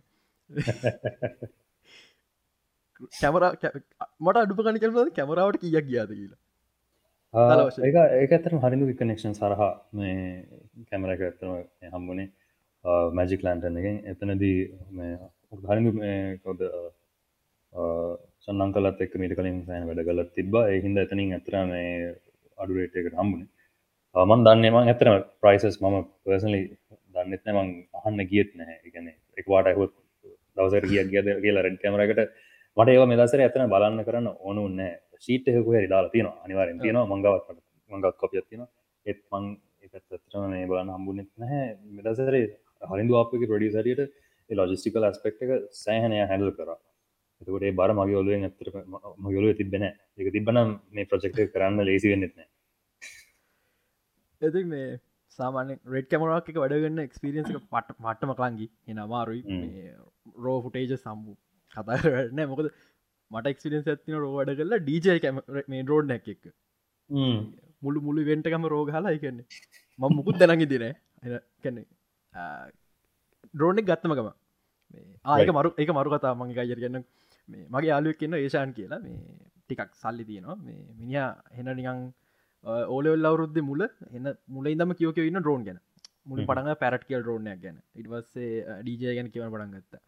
[3.14, 3.44] කැමර
[4.20, 6.40] මට අඩුප කනි කරනද කැමරාවට කියක් ගියාද කියලා.
[7.34, 9.62] ඒ ඒක ඇතරම හරිදු විකනෙක්ෂන් සරහ
[9.94, 10.16] මේ
[10.90, 11.52] කැමර එක ඇත්තම
[11.90, 12.30] හම්බුණේ
[13.14, 13.98] මැජික් ලන්ටන එකෙන්.
[14.06, 14.58] එතනදී
[15.64, 15.92] හරිදු
[16.44, 16.60] කොද
[18.44, 22.14] සන්නං කලත් එක් මීට කලින් සෑන වැඩ කලත් තිබ එහින්ද එතනින් ඇතර මේ
[22.58, 23.50] අඩුරේටකට හම්බුණේ
[24.16, 26.62] මන් දන්නේ මං ඇතරම ප්‍රයිසස් මම පර්සලි
[27.14, 28.78] දන්නෙත්න මං අහන්න ගියත් නැහැ.
[28.88, 29.94] එකන එක්වාට හොත්
[30.56, 32.20] දවසර කිය ගියද කියලා රෙඩ් කැමරකට
[32.78, 34.80] මට ඒව මෙදසර ඇතන බලන්න කරන්න ඕනුන්න
[35.20, 37.58] ශීට හකු හරි දාලා තියෙන අනිවාරෙන් තියෙන මංගවත්
[37.92, 38.64] මංගත් කොපියත් තියෙන
[39.06, 39.46] එත් මං
[39.86, 41.66] එකත්තරම මේ බලන්න හම්බුනෙත් නැහැ.
[41.98, 42.46] මෙදසරේ
[42.92, 44.02] හරිදු අපක ප්‍රඩියසරියට
[44.50, 46.70] ලොජිස්ටිකල් ඇස්පෙක්් එක සෑහනය හැඩල් කර.
[47.42, 48.68] එතකොට බර මගේ ඔලුවෙන් ඇතර
[49.20, 50.60] මගලුව තිබෙන එක තිබන
[50.92, 52.42] මේ ප්‍රජෙක්ට කරන්න ලේසි වෙන්නෙත්න
[54.42, 54.90] ඇති මේ
[55.40, 59.42] සාමාන රෙඩ් කැමරක් එක වැඩගන්න එක්ස්පිරියන්ස පට පට්ටම කලංගි එන අමාරුයි.
[60.38, 61.34] රෝ ෆුටේජ සම්බු
[61.76, 62.68] කතාරන මොකද
[63.32, 65.42] මට එක්ස්පිරියන්ස් ඇතින රෝ වැඩ කරලා ඩීජය කැම
[65.74, 66.44] මේ රෝඩ් නැක් එක්.
[67.86, 69.46] මුළු මුළු වෙන්ටකම රෝගහලා එකන්නේ
[70.00, 70.86] ම මුකුත් දැනගි දින
[71.64, 71.86] කැන්නේ
[73.54, 74.30] ඩ්‍රෝනෙක් ගත්තමකම
[75.34, 77.06] ආයක මරු එක මරු කතා මගේ අයර ගන්න
[77.74, 79.00] මගේ යාලුවක් කියන්න ඒෂාන් කියලා.
[79.06, 79.18] මේ
[79.64, 80.58] ටිකක් සල්ලි තියෙනවා.
[80.68, 82.00] මේ මිනිා හෙන නිකං
[82.96, 83.82] ඕලෙවල් අවරුද්ධ මුල
[84.18, 85.80] එන්න මුල ඉදම කියෝක ඉන්න ඩ්‍රෝන් ගැන.
[86.30, 87.78] මුල පටඟ පැරට් කියල් ඩ්‍රෝනයක් ගැන.
[88.00, 90.02] ඉටවස්සේ ඩීජය ගැන කියවන පටන් ගත්ත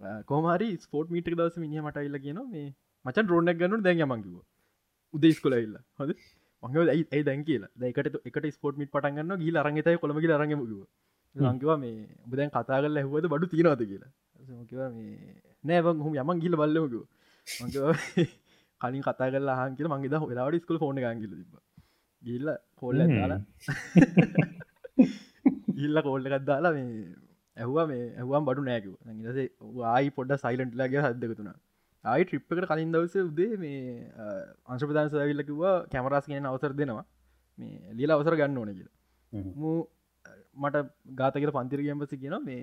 [0.00, 2.66] කොමරි ස්පෝට් මීට දවස මිනි මටයිල්ල කියන මේ
[3.04, 4.36] මචන් ඩ්‍රෝනක් ගන්නු දැන් මංකිව
[5.14, 6.10] උදේ ස්කොලඉල්ල හොද
[6.62, 7.70] මංග ඇයි දැන් කියලා?
[7.76, 10.80] දැකට එකට ස්පෝට් මිට පටන්ගන්න ගී අරගතයි කොළමගි අරගමකිව
[11.34, 14.10] ලංකිවා මේ බුදැන් කතා කල ඇහුවද බඩු තිනවාද කියලා?
[15.64, 17.02] නෑවන් හුම යමන් ගිල බල්ලමකව
[17.46, 17.70] මං
[18.80, 21.52] කලින් කතා කල හන් මගේ ද වෙලාවට ස්කල් ෆෝන ගගිල තිබ
[22.22, 23.40] ගිල්ල කොල්ල දාලා
[25.76, 26.90] ඉල්ල කෝල්ල එකත් දාලා මේ
[27.56, 28.92] ඇහවා මේ ඇහවාම් බඩු නෑකව
[29.24, 29.48] ඉසේ
[29.86, 31.50] ආයි පොඩ්ඩ සයිලන්ට්ලගේ හදකතුන
[32.04, 33.78] ආයි ට්‍රිප්කට කලින් දවස උදේ මේ
[34.66, 37.04] අංශපදාන සවිල්ලකිවා කැමරස් කියෙන අවසර දෙනවා.
[37.58, 38.94] මේ ලියල අවසර ගන්න ඕන කියලා.
[39.54, 39.76] මූ
[40.56, 42.62] මට ගාතකට පන්තිරගම්පසි කියන මේ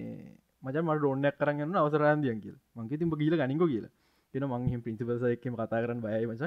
[0.64, 2.58] මච මට ොන්නක් කරන්න අවසරන්දියන් කියල.
[2.76, 3.94] මංගේ තිබ ගීල ගනික කියලා.
[4.34, 6.44] කියෙන මංහිම පින්සිපස එකම කතා කරන්න බයයි මච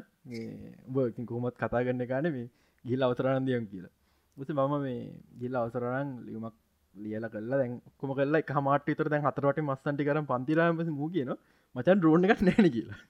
[0.88, 2.48] උබ කොහොමත් කතා ගන්න ගන මේ
[2.84, 3.92] ගිල් අවසරන්දියන් කියලා.
[4.36, 5.00] උස මම මේ
[5.40, 6.56] ගිල්ල අවසරරන් ලියමක්
[6.96, 11.32] ලියල කල්ලා දැන් කොම කල්ලා එක මාට තර දැන් හතරට මස්සන්ටි කර පන්තිරාමස මූ කියන
[11.76, 13.00] මචන් රෝණ එකක් නැන කියලා.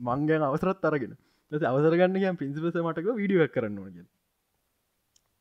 [0.00, 1.14] මංගන් අවසරත් අරගෙන.
[1.52, 4.08] අවසරගන්න කිය පින්සිපස මටක වීඩියක් කරන්න ඕනගෙන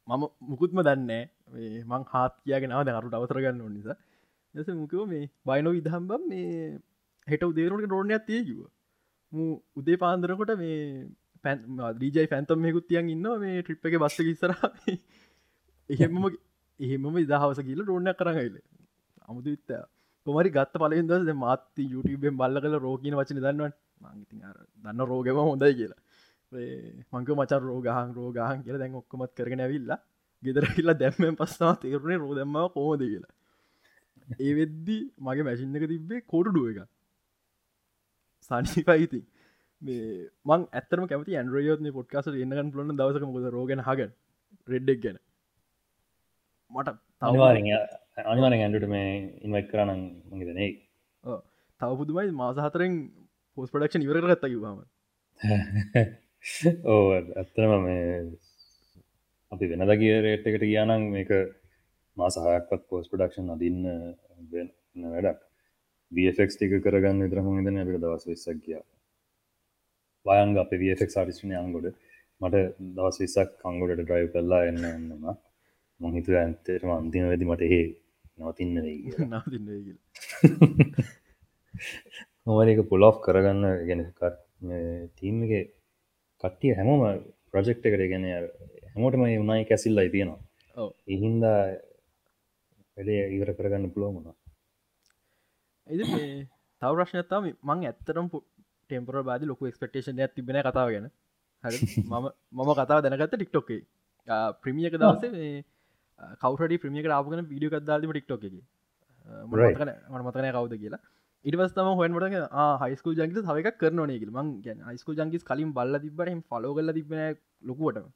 [0.08, 1.24] මම මුකුත්ම දන්නේ
[1.84, 3.98] මං හත් කියගෙන අද අරුට අවසරගන්න ඕ නිසා.
[4.56, 6.52] නැස මුකව මේ බයිනෝ විදහම්බම් මේ
[7.28, 8.60] හෙට උදේරුට රෝණයක් තියකිව
[9.32, 10.78] මූ උදේ පාන්දරකොට මේ
[11.44, 11.58] පැන්
[11.98, 14.52] දීජයි ෆැන්තම් මෙකුත් තියන් ඉන්න මේ ට්‍රිප් එක බස්ස ඉස්සර
[15.90, 16.18] එහෙම
[16.80, 18.60] එහෙමම ඉදහවස කියල රෝණයක් කරගයිල
[19.26, 19.72] අමුතු විත්ත.
[20.28, 23.74] කොමරි ගත්ත පලින් දස මාත්ති යුටබෙන් බල්ල කල රෝගීන වචන දන්නවන්.
[24.02, 24.36] මංගති
[24.84, 26.02] දන්න රෝගම හොඳයි කියලා.
[27.14, 30.00] මංක මචා රෝගහන් රෝගහන් කියල දැන් ඔක්කොමත් කරගෙන ඇවිල්ලා
[30.44, 33.34] ගෙදර කියලා දැම්මෙන් පස්සා තේරුණේ රෝදම්ම කෝමද කියලා.
[34.40, 36.80] ඒ වෙද්දි මගේ මැසින් එක තිබ්බේ කොටුඩුව එක
[38.52, 39.22] සනිපයිති
[39.82, 44.10] මේ මං ඇතරම කැමති ඇන්ඩ්‍රයෝත් පොට්කාස එන්නගන් ලොන්න දවසක මොද රෝගෙන හග
[44.68, 45.18] රෙඩ්ඩක් ගැන.
[46.72, 47.70] මට අනිවාරෙන්
[48.26, 49.10] අනිවාරෙන් ඇන්ඩට මේ
[49.42, 50.02] ඉන්වයිට කරන්න
[50.32, 50.72] මගේදනෙයි
[51.82, 53.00] තව පුදුමයි මාස හතරෙන්
[53.58, 54.84] පෝස් පඩක්ෂන් ඉවර ගත්ත කිවාම
[56.86, 58.06] ඕ ඇත්තනම මේ
[59.52, 61.32] අපි වෙනද කිය රේට් එකට කියනම් මේක
[62.18, 63.82] මාසහයක්පත් පෝස් පඩක්ෂන් අදින්න
[65.06, 65.40] වැඩක්.
[66.12, 68.86] වෆෙක් ටික කරගන්න විතරහම ඉදන අපිට දවස් විස්සක් කියා
[70.26, 71.92] වයංග අප වෆෙක් ආටිස්ටන අංගොඩ.
[72.42, 72.64] මට
[72.96, 75.30] දවස් විස්සක් කංගොඩට ඩ්‍රයිව් කරලා එන්න එන්නම
[76.00, 77.86] මහිතු ඇන්තේටම අන්තිම වෙදි මට ඒ
[78.40, 79.10] නවතින්න වෙයි
[82.46, 84.02] මොවරක පුලෝ් කරගන්න ගෙන
[85.10, 85.74] ටීම් එක
[86.44, 88.26] කට්ටිය හැමෝම ප්‍රජෙක්් එකට ගැන
[88.90, 90.42] හැමෝටම උනායි කැසිල්ලයි තියෙනවා.
[91.08, 91.60] එහින්දා
[92.98, 94.36] වැඩේ ඉවර කරගන්න පුලෝමුණා
[95.88, 96.02] එද
[96.82, 101.12] තව ප්‍රශ්නතාව මං ඇත්තරම් ටෙම්පර බාද ලොක ක්ස්පෙක්ටේෂන් ඇ තිබෙන කතාව ගැන.
[101.64, 101.68] හ
[102.10, 103.82] මම මම කතාව දැනගත්ත ටික්ටොක්කේ
[104.62, 105.64] ප්‍රමියක දවසේ
[106.20, 108.56] මේ කවට ප්‍රමියක ආපගන වීඩිය කක්දාලම ටික්ටොක් එක.
[110.20, 111.02] මතන කවුද කියලා.
[111.46, 112.24] ඉටවස්තම හොන්ට
[112.84, 117.38] හයිස්කල් ජංගි හවක කරන නේගල මං ගැන හයිස්කල් ජංගිස් කලින් බල්ල තිබට ෆලෝ කල්ල තිබෙන
[117.64, 118.08] ලොකුවට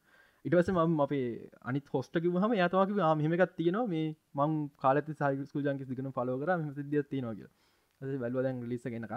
[0.45, 1.27] ඉටවස ම අපේ
[1.63, 2.89] අනි හොස්ටක හම යතවක
[3.21, 3.87] මෙමකත් තියෙනවා.
[3.87, 9.15] මේ මං කාලත සයිස්කල් ජංගි දිගන ෆලෝ කර සිදිය තියෙනවාගේ වැල්වදැන් ලිස ගෙනක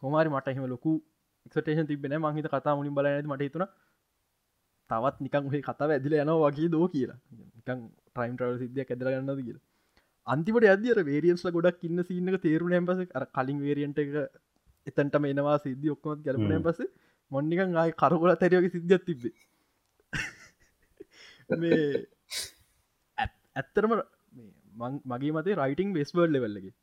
[0.00, 0.92] කොමාරි මට එහෙම ලොකු
[1.46, 3.64] එක්ටේෂන් තිබෙන මහිත කතා මුලින් බල මට හිතුන
[4.90, 7.18] තවත් නිකන් හේ කතාව ඇදිල යනවා වගේ දෝ කියලා.
[7.58, 9.64] නිකන් ටයිම් ට්‍රවල් සිද්ධිය ඇදර ගන්නද කියලා.
[10.26, 14.10] අන්තිමට අදදිර වේරියන්ස්ල ගොඩක් ඉන්න සින්නක තේරුණ පස අර කලින් වේරියන්ට එක
[14.86, 16.80] එතන්ටම එනවා සිද්ධ ඔක්කොමත් ගැලපුන පස
[17.30, 19.34] මොන්නිකන් ආය කරගොල තැරයගේ සිද්ධියත් තිබේ
[21.62, 21.84] මේ
[23.56, 23.92] ඇත්තරම
[25.12, 26.74] මගේ මතේ රයිටිං වෙස්වර්ල් ලෙවල්ලගේ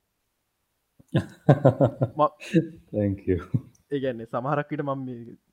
[3.91, 4.91] ඒගැන්නේ සමහරක්කට ම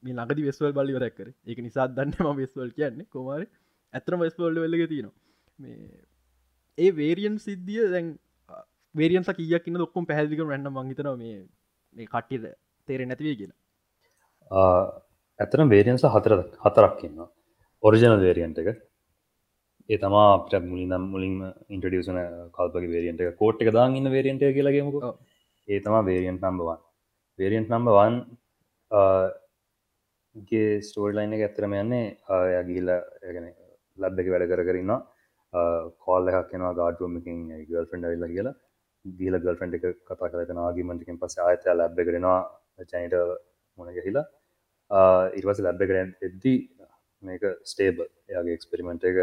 [0.02, 3.42] මේ ලඟදි වෙස්වල් බලිවරක්කර ඒක නිසා දන්න ම වෙස්වල් කියන්නේ කොමර
[3.94, 5.16] ඇතරම වෙස්වල්ල වෙල්ලග තියෙනවා.
[5.58, 6.08] මේ
[6.78, 8.08] ඒ වේරියන් සිද්ධිය දැන්
[8.94, 11.38] වේරියන්ස කියක් න්න දොක්කොම් පැහදික රැන්න මංහිතන මේ
[11.94, 12.44] මේ කට්ටිද
[12.88, 13.58] තේර නැතිවේ කියලා.
[15.38, 17.24] ඇතරම් වේරියන්ස හතර හතරක් කියන්න
[17.82, 18.68] ඔරිජනල් වේරියන්ට එක.
[19.88, 22.20] ඒ තමා අපට මුලිනම් මුලින්ම ඉන්ටඩියසන
[22.56, 23.36] කල්පගේ වේරියන්ට එක.
[23.36, 24.96] කෝට් එක දාන්න ඉන්න වේරියන්ට කියලගේමක
[25.68, 26.84] ඒ තමා variant number one
[27.38, 28.14] variant number one
[28.90, 29.28] uh,
[30.48, 32.06] ගේ ස්ටෝල් ලයින එක ඇත්තරම යන්නේ
[32.52, 32.90] ය ගිහිල්ල
[33.26, 33.46] ගැන
[33.98, 34.92] ලබ් එක වැඩ කර කරන්න
[36.04, 38.56] කෝල් uh, එකක් කෙනවා ගාඩුවමකින් ගල් ෆෙන්ඩ වෙල්ල කියලා.
[39.04, 42.40] දීල ගල් ෆෙන්ඩ් එක කතා කරතන ආගිමටිකින් පස ආයතය ලැබ් කරෙනවා
[42.92, 43.14] චයිට
[43.78, 44.26] මොන ගහිලා.
[45.38, 46.58] ඉර්වස ලැබ් කරෙන් එද්දී
[47.22, 49.18] මේක ස්ටේබ එයාගේ එක්ස්පෙරිමෙන්ට් එක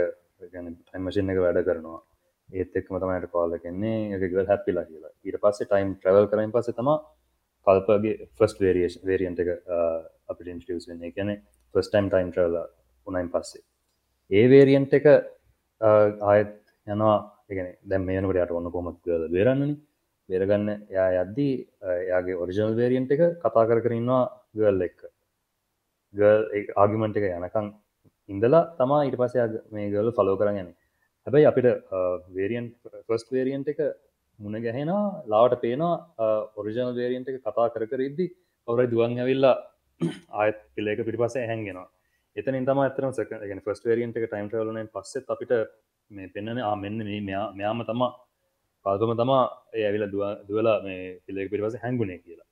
[0.45, 1.99] ටයිමශන් එක වැඩ කරනවා.
[2.49, 5.13] ඒත් එක්ම තමයිට කාල කෙන්නේ ගල් හැපිලා කියලා.
[5.25, 6.91] ඊට පස්සේ ටයිම් ට්‍රවල් කරයින් පස තම
[7.65, 10.01] කල්පගේ ෆස්ට වේරියේෂ වේරියන්ට එක uh,
[10.31, 11.13] අපිට ඉන්ටියස් වෙන්නේ.
[11.15, 11.31] ගැන
[11.73, 12.59] ෆස් ටයිම් ටයිම් ට්‍රල
[13.07, 13.63] උනයින් පස්සේ.
[14.31, 16.55] ඒ වේරියන්ට එක uh, ආයත්
[16.87, 17.17] යනවා.
[17.49, 19.75] එකන දැම් මේනකට යට ඔන්න කොමත් කල බේරන්නන
[20.29, 21.53] බේරගන්න යා යද්දී
[22.09, 24.23] යාගේ ඔරිජනල් වේරියන්ට එක කතා කර කරන්නවා
[24.55, 25.01] ගල් එක්ක.
[26.13, 26.41] ගල්
[26.75, 27.67] ආගිමන්ට එක යනකං
[28.29, 30.71] ඉඳලා තමා ඊට පසය මේ ගල ෆලෝ කරගන්න
[31.27, 31.67] හැබැයි අපිට
[32.37, 32.67] වේරියන්
[33.07, 33.79] ෆස්ට වේරියන්ට එක
[34.39, 38.25] මුණ ගැහෙනවා ලාවට පේනවා ඔරිජනල් වේරියන්ට එක කතා කර කර ඉද්දි
[38.67, 39.55] ඔවරයි දුවන් ඇවිල්ලා
[40.33, 41.87] ආයත් පිල්ලක පිටිපස හැන්ගෙනවා
[42.35, 45.53] එතන තම ඇතරම සක ගෙන ෆස්ට වේරියන්ට එක ටයිම් ටවලන පස්සෙත් අපිට
[46.11, 48.11] මේ පෙන්න්නන ආ මෙන්න මේ මෙයා මෙයාම තමා
[48.85, 49.43] පාල්කම තමා
[49.73, 50.05] ඒ ඇවිල
[50.43, 52.47] දුවලා මේ පිල්ලක පිටිපස හැංගුණේ කියලා.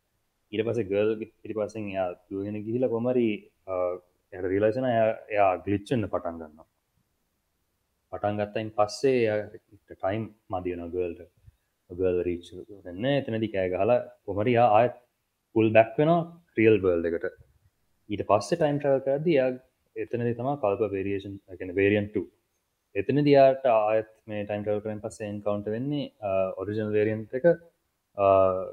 [0.51, 3.27] ඊට පස ගල් පිටිපසෙන් යා දුවගෙන ගිහිල කොමරි
[4.33, 6.67] යට රීලසන එයා ගලිච්චන්න පටන් ගන්න
[8.13, 9.37] පටන් ගත්තයින් පස්සේ
[9.91, 11.42] ටයිම් මදියන ගල්ට
[11.89, 12.47] ගල් රීච්
[12.81, 14.95] වෙන්න එතනදි කෑ ගහලා කොමරියා ආයත්
[15.55, 16.11] පුල් බැක් වෙන
[16.51, 17.35] ක්‍රියල් බර්ල් එකට.
[18.09, 19.49] ඊට පස්සේ ටයිම් ට්‍රව කරද යා
[19.95, 22.15] එතනදි තම කල්ප වේරියේෂන් ගැන වේරියන්ට
[22.95, 26.11] එතන දයාට ආයත් මේ ටයිම් ටව කරෙන් පස්සේ එන්කවන්ට වෙන්නේ
[26.57, 27.45] ඔරිජනල් වේරියන්ට එක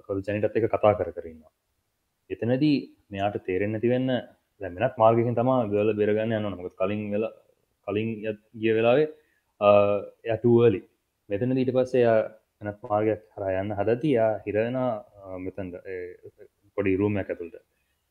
[0.07, 1.53] කොල් ජනිටත් එක කතා කර කරන්නවා
[2.31, 2.77] එතනදී
[3.09, 4.11] මෙයාට තේරෙන් නැතිවෙන්න
[4.61, 7.33] දැමෙනක් මාර්ගකින් තම ගල බෙරගන්න යන්න නොක කලින් වෙලා
[7.87, 8.11] කලින්
[8.57, 9.09] ගිය වෙලාවේ
[10.27, 10.81] යටුවලි
[11.31, 12.05] මෙතන දීට පස්සේ
[12.61, 14.77] එනත් මාර්ගයක් හර යන්න හදතියා හිරෙන
[15.45, 15.77] මෙතන්ද
[16.77, 17.57] පොඩි රූම ඇතුළට.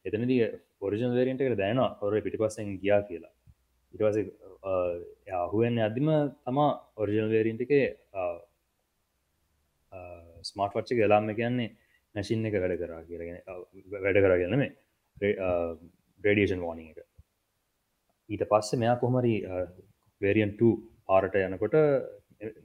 [0.05, 0.47] එතනදී
[0.81, 3.33] පොරිජන් වේරියන්ට එක දැන ඔර පිටිපස්සෙන් ගියා කියලා.
[3.93, 4.17] ඉටවස
[5.29, 6.09] යහුවෙන් අදිම
[6.45, 6.69] තමා
[7.03, 7.73] ඔරිජනල් වේරින්ට එක
[10.49, 11.69] ස්මාර්ට් වච්ච ගලාම කියන්නේ
[12.15, 13.37] නැසින් එක වැඩ කරා කියරගෙන
[14.05, 14.71] වැඩ කරගෙන මේ
[16.23, 17.05] රඩියෂන් වෝනිං එක.
[18.29, 19.35] ඊට පස්සේ මෙයා කොහමරි
[20.21, 20.61] වේරියන්ට
[21.05, 21.77] පාරට යනකොට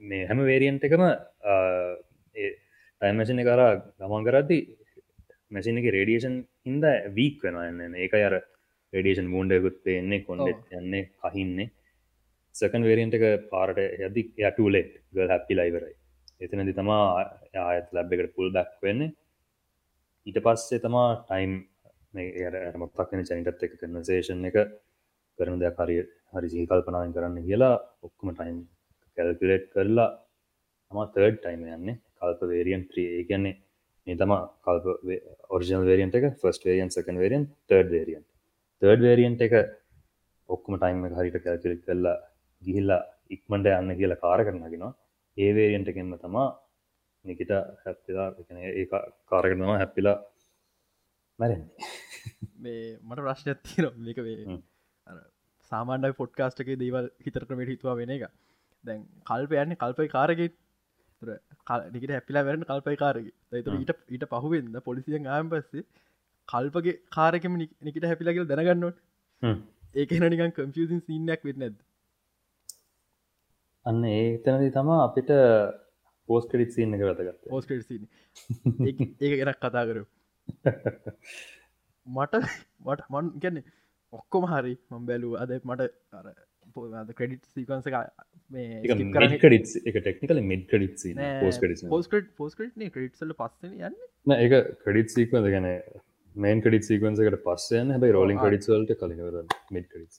[0.09, 1.03] මේ හැම වේරියන්ට එකම
[1.45, 3.61] ටයිමසින කර
[3.99, 4.59] ගමන් කරද්දි
[5.51, 6.85] මැසින එක රේඩියෂන් හින්ද
[7.17, 8.35] වීක් වෙන එන්න ඒක අර
[8.93, 11.69] රඩියෂන් මූන්ඩයකුත් පේන්නේ කොන්ඩෙත් යන්නේ කහින්නේ.
[12.55, 15.95] සකන් වේරියන්ට එක පාරට යදි යටලෙට් ගල් හැපි ලයිවරයි
[16.41, 17.03] එතනදි තමා
[17.65, 19.01] ආයත් ලැබ් එකට පුල් බැක් වෙන්න.
[20.27, 21.53] ඊට පස්සේ තමා ටයිම්
[22.81, 24.57] මොත්තක්න චනිටත් එක කන්නසේෂන් එක
[25.39, 25.97] කරන දෙයක් හරි
[26.33, 27.75] හරි සීකල්පනාවෙන් කරන්න කියලා
[28.07, 28.57] ඔක්කම ටයිම්
[29.17, 30.09] කැල්කුලේට් කරලා
[30.95, 31.95] තම තර්ඩ් ටයිම යන්නේ.
[32.17, 33.55] කල්ප වේරියන් ත්‍රී කියන්නේ
[34.07, 34.33] මේ තම
[34.65, 34.85] කල්ප
[35.49, 38.23] ඔරිජනල් වේරියන්ට එක first variant second variant third variant
[38.81, 39.55] third variant එක
[40.49, 42.15] ඔක්කම ටයිම් හරිට කැල්කුලෙට් කරලා
[42.61, 43.01] ගිහිල්ලා
[43.35, 44.93] ඉක්මට යන්න කියලා කාර කරනගෙනවා
[45.37, 46.47] ඒ වේරියන්ට එකෙන්ම තමා
[47.25, 47.51] නිකට
[47.83, 48.29] හැප්පිලා
[48.71, 48.85] ඒ
[49.31, 50.17] කාරගෙනවා හැප්පිලා
[51.39, 51.91] මැරෙන්නේ.
[52.63, 54.59] මේ මට ප්‍රශ්නයක් තියෙන මේක වේ
[55.71, 58.29] සාමාන්‍ය පොඩ්කාස්ටක දේවල් හිතරටමට හිතුවා වෙන එක.
[58.83, 60.53] දැන් කල්ප යන්නේ කල්පයි කාරගෙන්
[61.89, 65.85] නිකට හැපිලා වැරන කල්පයි කාරග තයිතුර ඊට ඊට පහුවෙන්ද පොලිසියෙන් ආයම් පස්සේ
[66.49, 68.99] කල්පගේ කාරකම නිකට හැපිලාගල දැනගන්නවට
[69.95, 71.77] ඒක නිකන් කම්පියසින් සින්නයක් වෙන්න ඇද
[73.85, 75.31] අන්න ඒ තැනදි තමා අපිට
[76.29, 78.01] පෝස් කඩිත් සින්න එක වැතගත් පෝස් කඩ
[79.21, 80.05] ඒක ගෙනක් කතා කරු
[82.15, 82.43] මට
[82.81, 83.65] මට මන් ගැන්නේ
[84.13, 86.27] ඔක්කොම හරි මම් බැලූ අද මට අර
[87.19, 87.87] ක්‍රඩිට් සීකන්ස
[89.91, 91.05] එක ටෙක්නිකල මිඩ් ක්‍රඩිත්
[91.91, 92.09] පෝස්
[92.41, 93.95] පෝස්කට ක්‍රඩිට්සල පස්සන යන්න.
[94.35, 95.69] ඒක ක්‍රඩිත් සීකවද ගැන
[96.35, 99.35] මේන් ක්‍රඩිත් සීකවන්සකට පස්සයන හැබයි රෝලින් ක්‍රඩිත්වලට කලිවර
[99.77, 100.13] මිඩ් ක්‍රඩිත්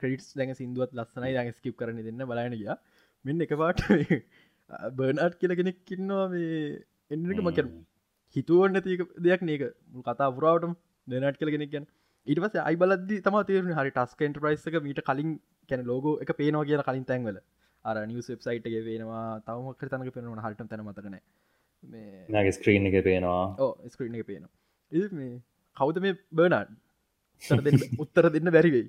[0.00, 2.74] ක්‍රඩිටස් දැඟ සිින්දුවත් ලස්සනයි දැඟ ස්කිප් කරන දෙන්න බලන ගිය.
[3.24, 3.80] මෙන්න එක පාට
[4.98, 6.58] බර්නාට් කියල කෙනෙක් කින්නවා මේ
[7.10, 7.66] එන්නක මකර
[8.36, 9.72] හිතුවන් නැති දෙයක් නක
[10.08, 11.86] කතා පුරාවටම දෙනට කල කෙනෙක් ගැන
[12.26, 15.30] ඊට පස අයිබලද තම තේරන හරි ටස්ක න්ට්‍රයිස්ක මීට කලින්
[15.68, 17.38] කැන ලෝගෝ එක පේනවා කියන කලින් තැන්වල.
[17.84, 21.16] අර නිවස් වෙබ්සයිට්ගේ පේනවා තවමක් තනක පෙනවා හට තැන මතකන
[21.84, 23.44] මේ ස්ක්‍රීන් එක පේනවා.
[23.58, 24.52] ඕ ස්ක්‍රීන් එක පේනවා.
[24.92, 25.34] ඒ මේ
[25.76, 26.70] කවුද මේ බර්නාඩ්
[28.04, 28.88] උත්තර දෙන්න බැරිවෙයි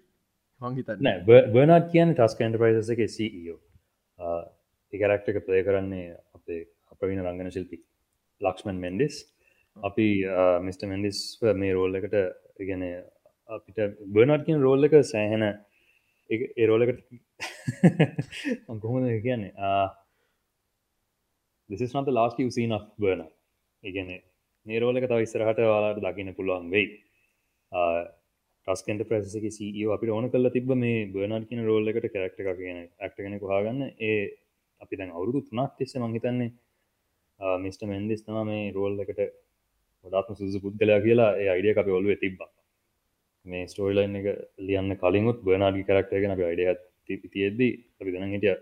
[0.61, 1.07] මංහිතන්න
[1.53, 3.57] බර්නාඩ් කියන ටස්ක න්ටපයිස එක සෝ
[4.93, 7.79] ඒකරක්ට එක ප්ලේ කරන්නේ අපේ අපවින රංගන ශිල්පි
[8.41, 9.23] ලක්ෂමන් මෙන්ඩිස්
[9.77, 10.09] අපි
[10.67, 11.23] මිට මෙන්ඩිස්
[11.63, 12.19] මේ රෝල් එකට
[12.59, 12.83] ඉගෙන
[13.51, 15.43] අපිට බර්නට් කියෙන් රෝල් එක සෑහෙන
[16.29, 16.99] ඒරෝලකට
[18.81, 19.51] කොහොමද කියන්නේ?
[21.69, 23.23] දෙසිස් නත ලාස්ට සීන බර්න
[23.83, 24.09] ඉගෙන
[24.65, 26.87] නේරෝල එක තව ඉස්සරහට වාලාට දකින්න පුළුවන් වෙයි.
[28.67, 32.81] ටස්කට ප්‍රසක සෝ අපි ඕන කල්ල තිබ මේ බර්නට් කියන රෝල් එකට කරක්ට එක කියන
[32.99, 34.17] ඇක්ටගෙන කොහගන්න ඒ
[34.81, 36.51] අපි දැන් අවුරුදු තුනක් තිස්ස මහිතන්නේ
[37.59, 39.21] මිස්ට මෙන්ඩිස් තම මේ රෝල් එකට
[40.05, 42.39] ගොඩාත්ම සුදු පුද්ගලයා කියලා ඒ අයිඩිය අප ඔලුව තිබ්බ.
[43.45, 44.27] මේ ස්ටෝයිලයින් එක
[44.59, 46.75] ලියන්න කලින්ුත් බනාඩි කරක්ටගෙන අප අයිඩිය
[47.27, 48.55] තියෙද්දී අපි දෙන හිටිය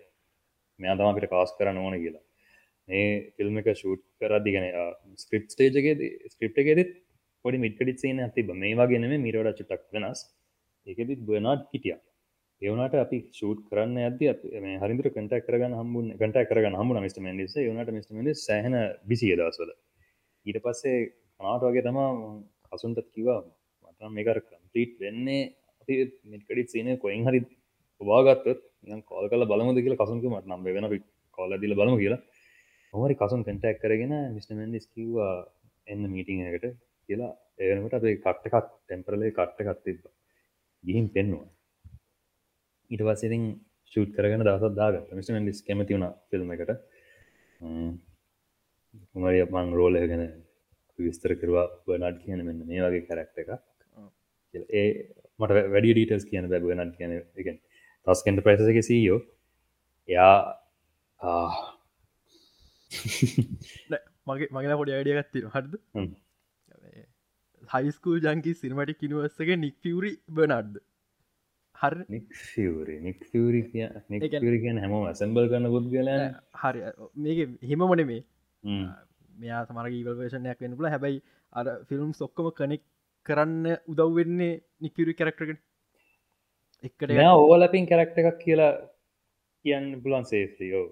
[0.79, 2.23] මෙයා තම අපිට කාස් කරන්න ඕන කියලා.
[2.89, 4.65] මේ ෆිල්ම් එක ෂූට් කරදිගෙන
[5.17, 5.95] ස්ක්‍රප් ස්ටේජගේ
[6.33, 6.93] ස්ක්‍රප් එකෙදත්
[7.45, 10.21] පොඩි මිට්කඩිත් සේන ඇතිබ මේ වගේනම මීරවට චුටක් වෙනස්.
[10.87, 11.99] ඒකෙදත් බනාඩ් හිටියා.
[12.61, 14.23] ඒවනට අපි ෂූට් කරන්න ඇද
[14.81, 18.75] හරිදර කටක් කරගන්න හම්බුන් කට කරගන්න හම්බු මිට මන්ඩිස යනට මිට මඩ සහන
[19.09, 19.71] බිසි දස්වල
[20.45, 20.97] ඊට පස්සේ
[21.39, 22.09] කනාට වගේ තමා
[22.67, 23.39] කසුන්ටත් කිවා
[23.85, 25.41] මතම මේකර කම්පීට් වෙන්නේ
[25.82, 27.39] අපි මිටකඩිත් සීන කොයින් හරි
[28.01, 28.47] ඔවාගත්තත්
[29.03, 30.86] කෝල් කල බලමුද කියලා කසුන්ක මට නම් වෙන
[31.38, 32.21] කොල්ල දිල බලමු කියලා.
[32.93, 35.34] හොමරි කසුන් කටක් කරගෙන මිට මන්ඩිස් කිව්වා
[35.88, 36.65] එන්න මීටිං එකට
[37.10, 39.99] කියලා ඒනකට අපේ කට්ටකත් ටෙම්පරලේ කට්ට කත්තිබ
[40.84, 41.47] ගිහින් පෙන්නවා.
[42.91, 43.43] ඊට පස්සෙතින්
[43.91, 46.71] ෂූට් කරගෙන දවසත් දාගත් මිට ඩිස් කැමති වුණ ෆිල්ම් එකට.
[49.15, 50.23] මරිය මං රෝලය ගැන
[50.99, 51.67] විස්තර කරවා.
[51.86, 53.68] බනඩ් කියන මෙන්න මේ වගේ කරක්ට එකක්.
[54.53, 54.88] ඒ
[55.39, 57.47] මට වැඩි ඩීටස් කියන බැබ නට කියන එක
[58.07, 59.19] තස්කෙන්ට ප්‍රයිස එක සීයෝ
[60.09, 60.38] එයා
[64.27, 65.73] මගේ මගේ පොඩි අඩිය ගත්තින හටද
[67.69, 70.79] හයිස්කූ ජංකි සිනමටි කිනුවස්සගේ නික් පිවරි බනඩ්ද
[71.75, 73.62] හර නික්ෂවරි නික්ෂවරි
[74.09, 76.09] නිකරි කියන හැම ඇසැම්බල් කරන්න පුද් ගල
[76.55, 76.79] හරි.
[77.17, 77.79] මේක හිම.
[77.81, 78.23] මොන මේ
[79.39, 81.21] මෙයා සමර ඊවර්වේෂණයක් වෙන පුල හැබැයි
[81.53, 82.83] අර ෆිල්ම් සොක්කම කනෙක්
[83.29, 85.65] කරන්න උදව් වෙන්නේ නිකිරි කැරක්ටරකට
[86.83, 88.73] එක්කට ඕලපින් කැරක්ට එකක් කියලා
[89.65, 90.87] කියන්න පුලන් සේස්ලියෝ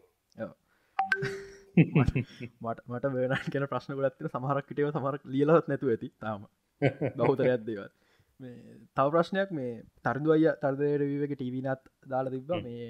[1.78, 6.46] මට මට වෙන කියන ප්‍රශ්න ගලත්තින සමහරක්කටව සමරක් ලියලත් නැතු ඇති තාම.
[7.18, 7.94] බෞතරයක් දේවත්
[8.96, 9.74] තව ප්‍රශ්නයක් මේ
[10.04, 12.52] තර්දු අය තර්දයට විවක ටීවිනත් දාලා තිබ්බ.
[12.64, 12.90] මේ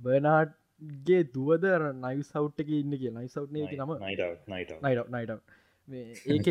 [0.00, 1.66] බර්නාඩ්ගේ දුවද
[1.98, 3.28] නයි සෞට්ක ඉන්න කිය නයි
[3.62, 3.92] එක නම?
[4.00, 5.32] නයිට නයිට
[5.92, 6.46] ඒක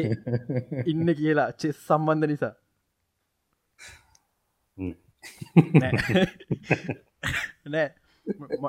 [0.86, 2.54] ඉන්න කියලා චෙස් සම්බන්ධ නිසා.
[7.68, 7.88] නෑ.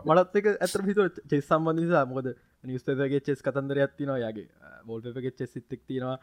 [0.08, 2.04] මලත් එක ඇතර හිතු චෙස් සම්බන්ධ නිසා.
[2.06, 2.32] මොකද
[2.64, 4.48] නිස්තගේ චෙස් කතන්දර ඇත්තිනවා යාගේ
[4.86, 6.18] බෝල්පගේ චෙස් සිත්තක් තියෙනවා.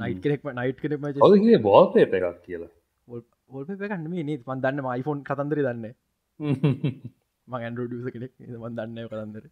[0.00, 2.72] නයිට කෙනෙක් නයිට් කෙනෙක් ඔගේ බෝල්ප එකක් කියලා?
[3.08, 5.84] ඔල්ප කන්න මේ නත් මන් දන්න මයිෆෝන් කතන්දර දන්න
[7.48, 9.44] මං ඇන්ඩරඩියස කෙනෙක් මන් දන්න කතන්දර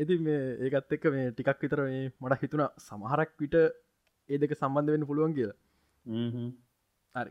[0.00, 4.92] ඇති මේ ඒකත් එක්ක මේ ටිකක් විතර මේ මට හිතුන සමහරක් විට ඒ දෙක සම්බන්ධ
[4.94, 5.56] වෙන්න පුළුවන් කියලා.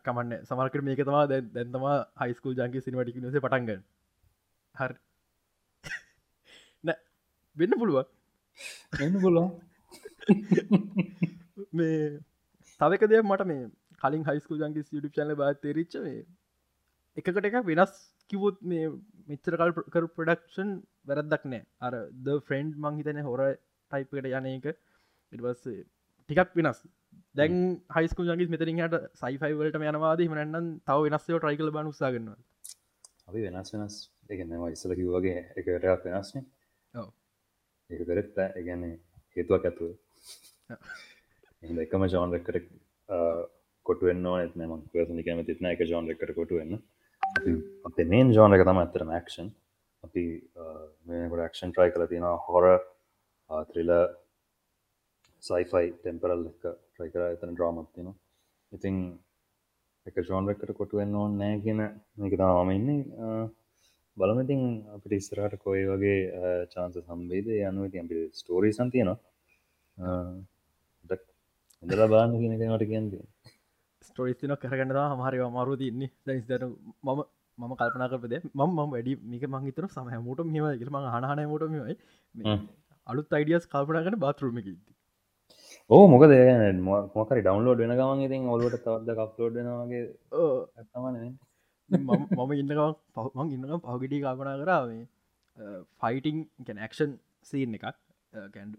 [0.05, 0.45] කමන්න.
[0.45, 1.86] සමරකට මේක තමා දැ දැන්තම
[2.21, 3.82] හයිස්කූල් ජංගේ සිනවටික නස පටන්ග
[4.75, 4.97] හරි.
[6.84, 6.97] නෑ
[7.58, 8.08] වෙන්න පුළුවන්.
[8.99, 9.49] එන්න පුළුවන්.
[11.77, 12.19] මේ
[12.82, 13.69] තවක දෙයක් මට මේ
[14.01, 15.95] කලින් හයිස්කූ ජංගේ YouTube චල බා තෙරිච්ච
[17.17, 17.93] එකකට එකක් වෙනස්
[18.29, 18.91] කිවොත් මේ
[19.29, 21.63] මෙච්චරකල් කර ප්‍රඩක්ෂන් වැරදක් නෑ.
[21.81, 21.93] අර
[22.25, 23.41] ද ෆ්‍රෙන්ඩ් මං හිතන හොර
[23.91, 24.69] ටයිප්කට යන එක
[25.31, 26.85] ඉටවස් ටිකක් වෙනස්.
[27.35, 27.57] දැන්
[27.95, 30.23] හයිස්කු ජගis මෙතරින් හට සයිෆයිවලට යනවාද?
[30.27, 32.39] මනන්න තව වෙනස්යෝ ට්‍රයිකල බන උසාගන්නවා
[33.27, 33.99] අපි වෙනස් වෙනස්.
[34.29, 36.43] එකනවා ඉස්සල කිව්වගේ එකටයක් වෙනස්නේ
[37.89, 38.83] ඒක කරත් එකගැන
[39.35, 39.91] හේතුවක් ඇතුව
[41.85, 42.67] එකම ජෝන්රෙක්කට
[43.85, 46.73] කොටුවෙන්න ඇත්න ම පසනි කැමතිත්න එක ජෝන්රෙක්කට කොටුවෙන්න
[47.87, 49.49] අපේ මේන් ජෝන එක තම ඇතරම ක්ෂන්
[50.03, 50.25] අපි
[51.07, 52.65] මේකට ක්ෂන් ට්‍රයි කල තියෙන හොර
[53.69, 53.91] ත්‍රිල
[55.43, 58.13] සයිෆයි ටෙම්පරල් එක ට්‍රයි කර එතන ඩ්‍රාමත්තින
[58.71, 58.95] ඉතිං
[60.07, 61.81] එක ජෝන්රෙක්කට කොටුවෙන්න ඕන්න නෑ කියන
[62.19, 63.01] මේක තාම ඉන්නේ.
[64.17, 64.61] බලමඉතින්
[64.95, 66.19] අපිට ඉස්සරහට කොයි වගේ
[66.73, 67.85] චාන්ස සම්බේද යනුව.
[67.91, 69.17] ති අපි ස්ටෝරී සන්තියනවා
[71.83, 73.23] ඉඳලා බාන්න කියනකට කියන්නේ.
[74.09, 76.63] ස්ටෝරිස්තින කරගන්නවා හමහරි අමාරු තින්නේ දැනිස්දර
[77.03, 77.19] මම
[77.57, 81.97] මම කල්පනාකරපද ම ම වැඩි මික මංහිතන සමහ මුට මෙම ගරම හනහන මුට මෙයි
[83.07, 84.73] අලුත් අයිඩියස් කල්පනාගන බාතරුම ඉති
[85.89, 86.33] ඕ මොකද
[87.13, 90.03] මොකරි ඩවන්ලෝඩ් වෙන ගමන් ඉතින් ඔලුවට තවද කප්ලෝඩ් වෙනවාගේ
[90.77, 91.17] ඇත්තමන
[91.89, 95.01] මම ඉන්නකම් පහමං ඉන්නකම් පහගිටි කල්පනා කරාවේ
[95.99, 97.87] ෆයිටිං කැනක්ෂන් සීන් එකක්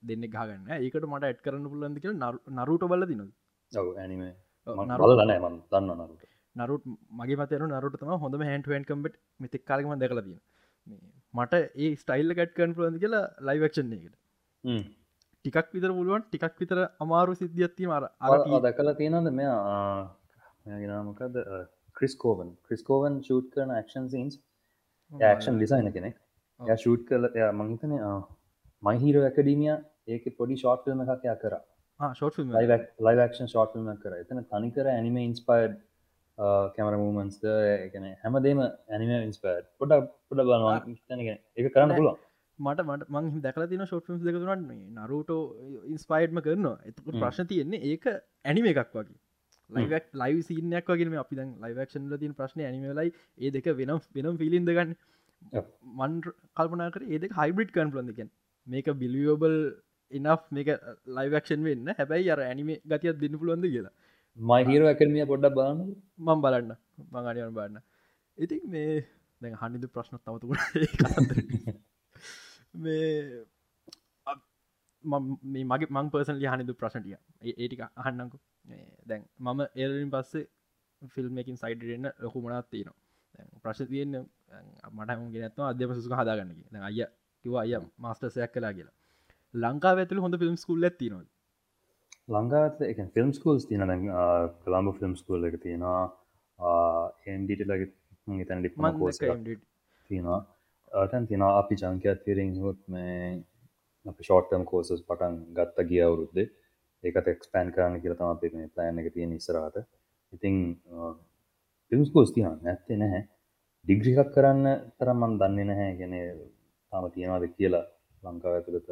[0.04, 2.14] දෙන්න ගාගන්න ඒකට මට ඇත් කරන්න පුලන්දි කියල
[2.54, 3.26] නරුට බල දිනද
[3.72, 4.34] ඔව ඇනිමේ
[4.66, 6.24] නරලනෑ මන් දන්න නරුට
[6.56, 6.84] නරුට
[7.16, 10.38] මගේ මතර නරුට තම හොඳම හැන්ටුවන් කම්බට මෙතෙක් කාලම දැකල තිය
[11.34, 14.16] මට ඒ ස්ටයිල් ගැට්කන් පුලන්ද කියලා ලයිවක්ෂන් එකට
[15.44, 19.60] ටිකක් විතර පුළුවන් ටිකක් විතර අමාරු සිද්ධියත්ති මර අර දැකලා තියෙනද මෙයා
[20.82, 21.38] ගෙනමකද
[21.96, 24.34] ක්‍රිස්කෝවන් ක්‍රිස්කෝවන් ෂූට් කරන ක්ෂන් සීන්ස්
[25.12, 26.16] ක්ෂන් ලිසයින කෙනෙක්.
[26.60, 27.92] ය ෂූට් කල මංහිතන
[28.82, 29.74] මහිහිර ඇකඩීමිය
[30.08, 31.54] ඒක පොඩි ෂෝට්ල්ම එකක් යා කර
[32.00, 32.40] ෂෝට්
[33.06, 34.16] ලයිවක්ෂන් ෂෝට්ල්ම කර.
[34.22, 35.78] එතන තනිකර ඇනිම ඉන්ස්පයිඩ්
[36.76, 37.46] කැමර මූමන්ස්ද
[37.86, 39.96] එකන හැමදේම ඇනිම ඉන්ස්පයිඩ් පොඩ
[40.28, 40.76] පොඩ බලවා
[41.58, 42.20] එක කරන්න පුළුවන්.
[42.58, 44.64] මට මට මං දැකල තින ෂෝට්ම් දෙකතුරන්න
[45.00, 45.32] නරුට
[45.94, 46.78] ඉන්ස්පයිඩ්ම කරනවා.
[46.88, 48.08] එතකට ප්‍රශ්න තියෙන්නේ ඒක
[48.44, 49.20] ඇනිම එකක් වගේ.
[49.70, 54.72] ලයිවක් ලයි සිනයක් වගේ අපි දැන් ලයිවක්ෂන්ල තින් ප්‍රශ්න ඇනිමලයි ඒ දෙක වෙනම් වෙනම් පිලින්ද
[54.78, 54.96] ගන්න.
[56.00, 56.18] මන්
[56.56, 58.28] කල්පනා කර ඒද හයිබ්‍රිඩ් කන් ලොඳකෙන්
[58.66, 59.56] මේක බිලියෝබල්
[60.12, 60.68] එනක් මේක
[61.08, 61.86] ලයිවක්ෂන් වෙන්න.
[61.90, 63.94] හැබැයි අර ඇනිම ගතියක් දෙන්න පුළුවන්ද කියලා.
[64.38, 65.80] මහිහිර ඇකරමිය පොඩ්ඩක් බලන්න.
[66.18, 66.72] මං බලන්න.
[67.10, 67.80] මංගනියන බලන්න.
[68.38, 68.92] ඉතින් මේ
[69.40, 70.60] දැ හනිදු ප්‍රශ්න තවතුකට
[72.76, 73.10] මේ
[75.44, 78.38] මේ මගේ මං පර්සන් ලියහනිදු ප්‍රශ්නටිය ඒටික අහන්නකු
[79.06, 80.44] දැන් මම ඒලින් පස්සේ
[81.12, 82.98] ෆිල්ම්මකින් සයිඩරන්න ලොකුමනත් තියෙනවා.
[83.62, 84.14] ප්‍රශ් තියන්න
[84.90, 87.00] මට ගෙනත්ව අධ්‍යම සුක හදාගන්න අය
[87.44, 88.96] කිව අය මස්ටර්සයක් කලා කියලා
[89.54, 91.26] ලංකා ඇතුල හොඳ ෆිල්ම් ස්කුල් ඇතිනවා
[92.30, 93.82] ලංකාත එක ෆිල්ම් ස්කූල්ස් තියන
[94.62, 96.02] කළම්බ ෆිල්ම් ස්කූල් එක තියෙනවා.
[97.32, 97.82] එන්ඩිට ලග
[98.48, 99.18] තැන ඩිප්ම කෝස
[100.10, 100.40] තියෙනවා.
[101.10, 103.16] තැන් තින අපි ජංකයක් තිරින් හොත් මේ
[104.06, 106.46] අපි ෂෝට්ටම් කෝසස් පටන් ගත්ත ගිය අවුරුද්දේ
[107.04, 109.76] ඒකත් එක්ස්පෑන් කරන්න කියල තම අපේ මේ ප්ලෑන් එක තියෙන ඉස්සරහට.
[110.32, 110.56] ඉතිං
[111.92, 113.22] ෆිල්ම්ස්කෝස් තියන නැත්තේ නැහැ.
[113.86, 114.66] ඩිග්‍රිකක් කරන්න
[114.98, 115.92] තරම්මන් දන්නේ නැහැ.
[116.00, 116.14] ගැන
[116.92, 117.86] තාම තියෙනවාද කියලා
[118.22, 118.88] ලංකාව ඇතුළත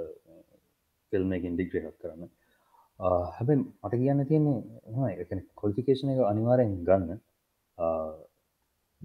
[1.11, 2.31] ෆිල්ම්මකින් ඩිග්‍රිකක් කරන්න.
[3.37, 5.31] හැබැ මට කියන්න තියෙන්නේ එක
[5.62, 7.21] කොල්ෆිකේෂන එක අනිවාරයෙන් ගන්න.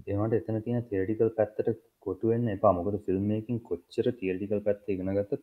[0.08, 1.68] ඒමට එතන තියෙන තේටිකල් පැත්තට
[2.06, 2.72] කොටුවෙන් එපා.
[2.78, 5.40] මොකද ෆිල්ම්මකින් කොච්චර තිේටිකල් පැත්ත ඉගෙන ගත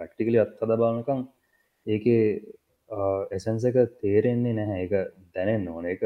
[0.00, 1.20] ප්‍රක්ටිකලි අත්හද බලනකම්
[1.86, 2.22] ඒකේ
[3.36, 4.84] එසන්ස එක තේරෙන්නේ නැහැ.
[4.86, 4.92] එක
[5.34, 5.86] දැනෙන් ඕන.
[5.94, 6.02] එක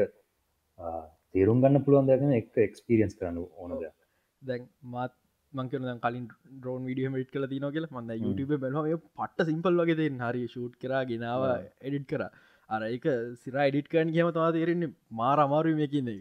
[1.33, 3.97] තේරුම් ගන්න පුළුවන් දැන එක එක්ස්පිරියන්ස් කරන්න ඕන දෙයක්.
[4.41, 4.63] දැන්
[4.95, 5.13] මාත්
[5.59, 7.87] මංකන කලින් ඩ්‍රෝන් විඩිය මට් කල තින කියල.
[7.95, 11.45] මඳ YouTube බැලම පට්ට සිම්පල් වගේ හරි ෂූට් කර ගෙනාව
[11.87, 12.23] එඩිට් කර.
[12.73, 13.05] අර එක
[13.43, 16.11] සිර එඩිට් කන් කියම තවා තේරෙන්නේ මාර අමාරු මේකින්න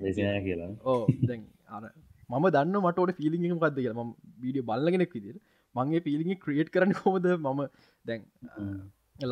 [0.46, 0.70] කියලා.
[0.92, 1.44] ඕ දැන්
[1.76, 1.84] අර
[2.30, 3.94] මම දන්න මටට පිලිිම පත්ද කියල.
[4.06, 4.10] ම
[4.44, 5.36] වීඩිය බල්ලගෙනෙක් විදිර
[5.74, 7.62] මගේ පිලිි ක්‍රියට් කරන්න කොමද මම
[8.08, 8.26] දැන්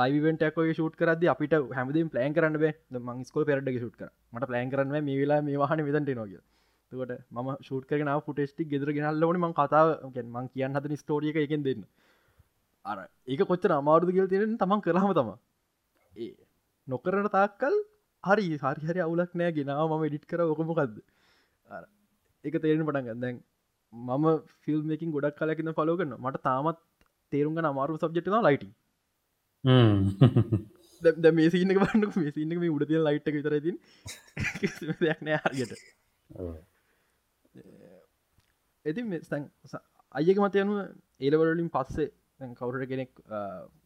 [0.01, 2.73] ලයිවෙන්ටක් ෂුට කරද අපිට හැමදම් ප්ලෑන් කරන්න බේ.
[3.07, 4.09] මං ස්කෝල් පෙරඩ ෂුට කර.
[4.35, 6.35] මට ප්ලෑන් කරන්න මේ වෙලා මේ වාහන විදට නොග
[6.93, 9.89] තුකට ම ෂූට කරන ෆුටෙස්ටි ගෙදර ගෙනල්ලවන ම කතාව
[10.27, 11.85] මං කියන්න හතන ස්ටෝරිය එකෙන් දෙන්න.
[12.87, 15.31] අර ඒක කොච්චර අමාරුද කියල් තියෙන තමන් කරහම තම.
[16.15, 16.33] ඒ
[16.89, 17.77] නොකරන තාක්කල්
[18.25, 20.97] හරි හරි හරි අවුලක් නෑ ගෙනාව ම ඩිට් කර ඔකමකක්ද
[22.45, 23.37] එක තේරෙන පටන් දැන්
[23.93, 24.27] මම
[24.63, 26.79] ෆිල්ම්මකින් ගොඩක් කලකින්න කරන මට තාමත්
[27.33, 28.65] තේරුම්ග අමාරු සබ්ජෙට්න ලයිට
[31.33, 33.73] මේ සිීනක බන්නක් මේ සිීනක මේ උඩ තිය ලයිට් විතර ති
[35.01, 35.73] දෙයක් නෑ හරියට
[37.55, 38.01] Eh,
[38.85, 39.03] ඇති
[40.15, 40.75] අයක මත යනු
[41.21, 42.11] ඒලවලින් පස්සේ
[42.55, 43.11] කවුර කෙනෙක්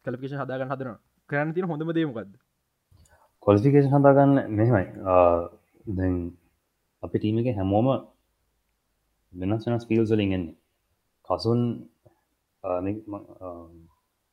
[0.05, 0.97] කලපිෂ හදාගන්න හදන
[1.31, 2.33] කරන්න තින හොඳම දේමකක්ද
[3.43, 4.85] කොලිෆිකේෂන් හදාගන්න මෙමයි
[5.93, 6.17] දැන්
[7.03, 7.89] අපි ටීම එක හැමෝම
[9.35, 10.57] වෙනස් වෙනස් ෆිල්ස් වලින් එන්නේ.
[11.29, 11.61] කසුන්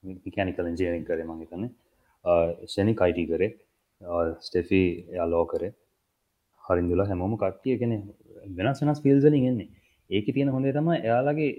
[0.04, 1.72] මිකැනිකල් ඉන්ජියරින් කරේ මං හිතන්නේ.
[2.66, 3.52] ෂෙනි කයිටි කරේ.
[4.40, 5.72] ස්ටෙෆී එයා ලෝ කරේ.
[6.64, 7.92] හරිදුල හැමෝම කට්ටිය කෙන
[8.58, 9.70] වෙනස් වෙනස් ෆිල්ස් වලින් එන්නේ.
[10.10, 11.52] ඒක තියෙන හොඳේ තම එයාලගේ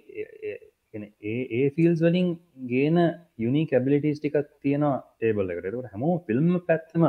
[0.95, 2.28] ඒ ඒ ෆිල්ස් වලින්
[2.68, 2.97] ගේන
[3.39, 4.85] යුනි කැබිලිටස් ටිකක් තියෙන
[5.16, 5.76] ටේබල් එකට.
[5.87, 7.05] හැමෝ ෆිල්ම් පැත්තම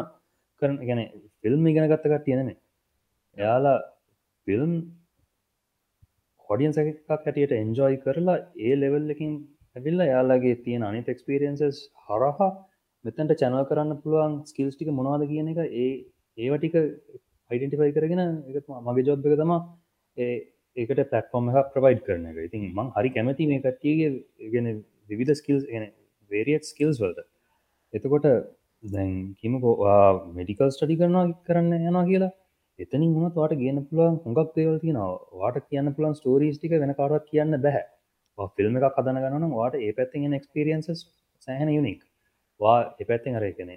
[0.62, 1.02] කරන ගැන
[1.42, 2.54] ෆිල්ම් ඉගෙන ගත්තකට තියෙනෙ
[3.38, 3.80] එයාලා
[4.48, 4.74] ෆිල්ම්
[6.50, 9.32] හොඩියන් සැකක් හැටියට එන්ජෝයි කරලා ඒ ලෙවල් එකින්
[9.76, 12.50] ඇවිල්ල යාලාගේ තියෙන අනිත එක්ස්පිරියන්සස් හරහා
[13.06, 15.92] මෙතැන්ට චැනල් කරන්න පුළුවන් ස්කිල්ස් ටික මොනවාද කියන එක ඒ
[16.38, 16.76] ඒවටික
[17.52, 19.62] අයිඩෙන්ටිෆයි කරගෙන එක මගේ ජොබ් එක තමා
[20.18, 20.34] ඒ
[20.78, 22.38] ඒකට පලටෆෝර්ම එක ප්‍රවයිඩ් කරන එක.
[22.48, 24.68] ඉතින් මං හරි කැමති මේ කට්ටියගේ ගෙන
[25.10, 25.90] විවිධ ස්කිල්ස් ගෙන
[26.32, 27.28] වේරියට් ස්කිල්ස් වලට.
[27.94, 28.30] එතකොට
[28.84, 29.74] දැන් කිමකෝ
[30.38, 32.32] මෙඩිකල් ස්ටඩි කරනවා කරන්න යනවා කියලා.
[32.80, 35.12] එතනින් වුණත් වාට ගන්න පුළුවන් හොඟක් දේවල් තියෙනවා.
[35.34, 37.86] වාට කියන්න පුළන් ස්ටෝරීස් ටික වෙන කාරත් කියන්න බැහැ
[38.58, 41.06] ෆිල්ම් එකක් කදන ගන්න වාට ඒ පැත්තිෙන් එක්ස්පිරියන්සස්
[41.48, 42.02] සෑහන යුනික්
[42.60, 43.72] වා එපැත්තිෙන් අර එකන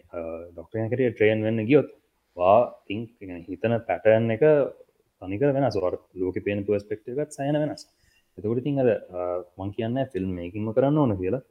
[0.53, 1.89] ඩොක්ටයකට ට්‍රේන් වෙන්න ගියොත්
[2.37, 3.01] වා තිං
[3.47, 4.45] හිතන පැටර්න් එක
[5.23, 7.87] තනික වෙන සොට ලෝක පේන පස්පෙක්ට එකත් සයන වෙනස්
[8.39, 8.91] එතකොට තින් අද
[9.59, 11.43] මං කියන්න ෆිල්ම් මේකින්ම කරන්න ඕන කියලා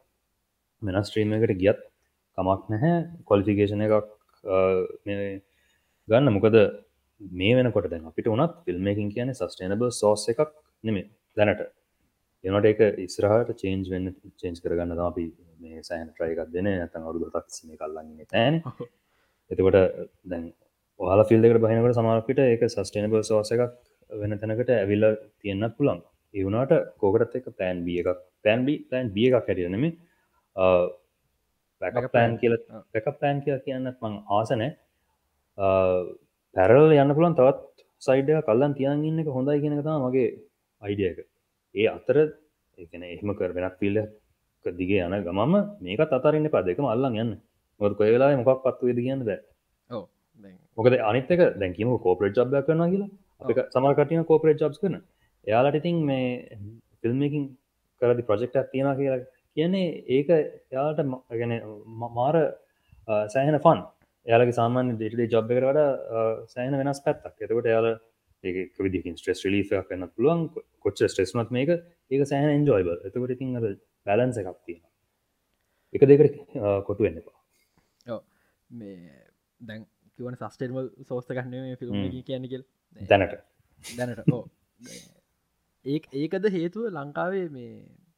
[0.82, 1.80] වෙනස් ට්‍රීම එකට ගියත්
[2.38, 4.12] කමක් නැහැ කොලිෆිකේෂන එකක්
[6.08, 6.58] ගන්න මොකද
[7.22, 10.52] මේ වෙනකොට දැන් අපිට උනත් ෆිල්ම්මකින් කියන සස්ටේනබල් සෝස් එකක්
[10.84, 11.08] නෙමේ
[11.38, 11.64] දැනට
[12.44, 15.26] එනට එක ඉස්රහට චේන්ජ් වෙන්න චේන්ජ් කරගන්න අපි
[15.60, 18.62] මේ සෑන ට්‍රයිකක් දෙන ඇතන් අවුදු තක්සිම කල්ලන්න තෑන
[19.52, 19.80] එතකොට
[20.24, 20.46] දැන්
[21.00, 23.64] ඔහල ෆිල්ඩකට බහිනකට සමාරපිට ඒක සස්ටේනබල් සෝස එකක්
[24.10, 25.06] වෙන තැනකට ඇවිල්ල
[25.42, 26.00] තියෙන්න්නත් පුළන්
[26.34, 28.20] ඒවුණට කෝකරත් එක පෑන් බිය එකක්.
[28.44, 29.86] පෑන්බි පෑන් බිය එකක් හැටියනම
[31.82, 32.56] පැක පෑන් කියල
[32.94, 34.72] පැක පෑන් කිය කියන්න මං ආසනෑ
[36.56, 40.30] පැරල් යන්න පුළන් තවත් සයිඩය කල්ලන් තියන් ඉන්න එක හොඳයි කියෙනකතා මගේ
[40.82, 41.20] අයිඩියක
[41.76, 42.18] ඒ අතර
[42.78, 44.00] එකන එහෙම කර වෙනක් පිල්ල
[44.66, 47.34] දිගේ යන ගමම මේක අතරන්න පා දෙකම අල්ලන් යන්න.
[47.80, 49.32] මොද කොයවෙලා මොකක් පත්තු වෙද කියන්න ද
[50.78, 53.10] මොකද අනිතක දැකිම කෝපරේට් ජබ්ය කරන කියලා.
[53.42, 54.96] අප සමකටින කෝපරේට් ජබ්ස් කරන.
[55.48, 56.28] එයාලට ඉතින් මේ
[57.02, 57.44] ෆිල්ම්මකින්
[58.02, 59.20] කරදි ප්‍රජෙක්ට තියෙන කියලා
[59.58, 61.00] කියන්නේ ඒක එයාට
[61.42, 61.54] ගැන
[62.16, 62.36] මාර
[63.34, 63.80] සෑහෙන ෆන්
[64.26, 65.80] යාලගේ සාමාන්‍ය දෙටේ ජොබ් එකට
[66.54, 67.36] සෑන වෙනස් පැත්තක්.
[67.46, 67.88] එතකොට යාල
[68.44, 70.42] ඒක විදිකින් ස්ට්‍රෙස් ලික් කන්න පුළුවන්.
[70.84, 71.70] කොච්ච ස්ට්‍රෙස්මත් මේක
[72.12, 73.66] ඒක සෑහන එන්ජෝයිබ එතකොට ඉතින් අද
[74.08, 74.82] බැලන්ස එකක් තියෙන
[75.96, 76.36] එක දෙකට
[76.88, 78.20] කොටු වෙන්න එපා.
[78.70, 78.98] මේ
[79.62, 79.82] දැන්
[80.18, 81.94] කිවන සස්ටේමල් සෝස්ත ගන්න ෆිල්ම්
[82.30, 82.64] කියන්නකල්
[83.10, 83.34] දැනට.
[83.86, 84.22] දැනට.
[84.36, 84.44] ඕ
[85.86, 87.74] ඒ ඒකද හේතුව ලංකාවේ මේ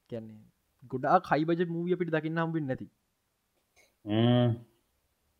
[0.10, 0.42] කියන්නේ
[0.92, 2.88] ගොඩා කයිබජ මූවිය පිට දකින්න හම්බින් නැති.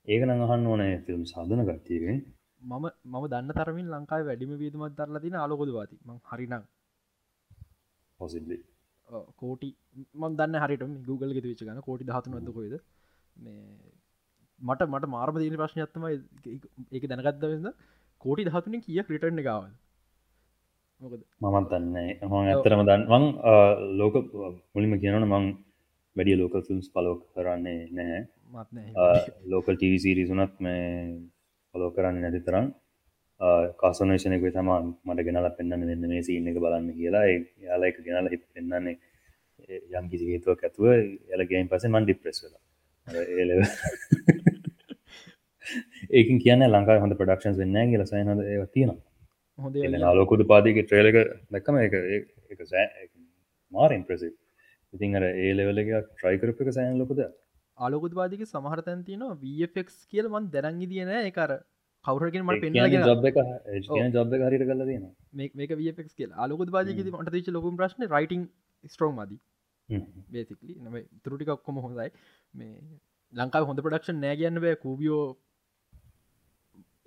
[0.08, 2.18] ඒක නඟහන්න ඕනෑ ෆිල්ම් සාධන ගත්තියගෙන
[2.62, 6.64] මම මම දන්න තරමින් ලංකායි වැඩිම වීතුමත් දරලා තින අලකොද වාති ම හරිනම්.
[8.20, 8.58] පොසිල්ලි
[9.42, 9.70] කෝටි
[10.16, 12.76] මන් දන්න හරිට Google ගෙත විච ගන කෝටි දහතු නොද කොයිද
[13.36, 13.62] මේ
[14.62, 17.70] මට මට මාර්ම දීන ප්‍රශ්නයත්තම ඒක දැනගත්ද වෙන්න
[18.22, 19.70] කෝටි දහතුනින් කිය ක්‍රටන්න ගාවල්
[21.02, 21.22] මොකද?
[21.42, 23.26] මමත් දන්නේ හො ඇත්තරම දන් මං
[24.00, 24.16] ලෝක
[24.74, 25.46] මුලිම කියනන මං
[26.16, 28.22] වැඩිය ලෝක ෆිල්ම්ස් පලෝ කරන්නේ නැහැ.
[29.46, 30.86] ලෝකල් ටීසිරිසුනත් මේ
[31.76, 32.68] පොලෝ කරන්න නැති තරම්.
[33.80, 34.72] කාසනේෂනක තම
[35.06, 37.26] මට ගෙනල පෙන්න්න වෙන්න මේ සින්න එක බලන්න කියලා.
[37.66, 38.98] යාල එක ගෙනල හි පෙන්න්නන්නේ
[39.94, 40.88] යම් කිසි හේතුවක් ඇතුව
[41.34, 42.67] එලගේම් පස මන් ඩිප්‍රෙස් වෙලා
[46.12, 49.00] ඒකින් කියන්න ලංකා හොඳ ප්‍රඩක්ෂන් වෙන්න කියල සයින ඒ තියෙනවා.
[49.60, 49.76] හොඳ
[50.20, 51.18] ලෝකුද පාදික ට්‍රේලක
[51.54, 51.94] දැක්කම එක
[52.52, 52.60] එක
[53.72, 54.34] මාර ඉම්ප්‍රසිව්
[54.94, 57.20] ඉතින් අර ඒ ලෙවල එක ට්‍රයිකරප එක සෑන් ලොකද
[57.78, 61.52] අලොකුත්වාදික සමහරතැන් තියන වෆෙක් කියල මන් දැරංගි තියන එකර
[62.06, 62.72] කවරගෙන් මට පෙන්
[64.16, 65.04] ජොබ් හරිට කල දෙන
[65.56, 66.32] මේක වෆෙක් කියල.
[66.46, 68.44] අලොකුත්වාදික මට තිච ලොකුම් ප්‍රශ්න රයිටං
[68.84, 69.40] ස්ට්‍රෝම් මදී
[69.90, 72.10] බේතිකලි නම තුරටික ඔක්කොම හොඳයි.
[72.54, 72.74] මේ
[73.34, 74.82] ලංකාව හොඳ ප්‍රඩක්ෂන් නෑ කියන්න බෑ.
[74.86, 75.24] කූබියෝ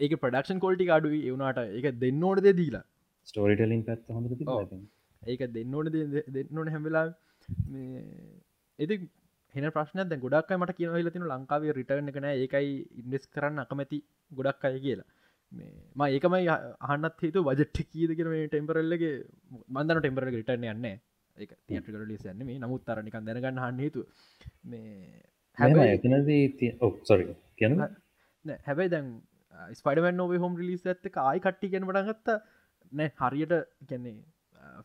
[0.00, 2.84] ඒක ප්‍රඩක්ෂන් කොල්ටි අඩුව එවුණට ඒක දෙන්න ඕට දෙ දීලා.
[3.28, 4.26] ස්ටෝරිටලින් පැත් හොඳ
[5.22, 5.86] ඒක දෙන්න ඕන
[6.36, 7.06] දෙන්න ඕන හැවෙලා
[8.78, 8.96] එති
[9.54, 12.70] හෙන ප්‍රශ්න ද ගොඩක් මට කියන හිලතින ලංකාවේ රිටර්න කන ඒකයි
[13.02, 13.98] ඉන්ඩෙස් කරන්න අකමැති
[14.38, 15.08] ගොඩක් අය කියලා.
[15.52, 16.48] මේ ම ඒකමයි
[16.88, 19.14] අහන්නත් හේතු වජට් කීද කියෙන ටෙම්පරල්ලගේ
[19.76, 20.86] මන්දන ටෙම්පර රිටර්න යන්න
[21.40, 24.06] එක තියටකල ලිස යන්න මේ නමුත් තරනිකන් දැනගන්න හන්න හේතු
[24.66, 25.22] මේ
[25.58, 27.76] හැබැයි එතනදී ඔ සොරි කියන
[28.64, 29.08] හැබැයි දැන්
[29.72, 32.36] ස්පඩමන් නොව හොම ලිස් ඇත්ත ආයි කට්ටි කියෙන වටගත්ත
[32.92, 34.18] නෑ හරියට කියන්නේ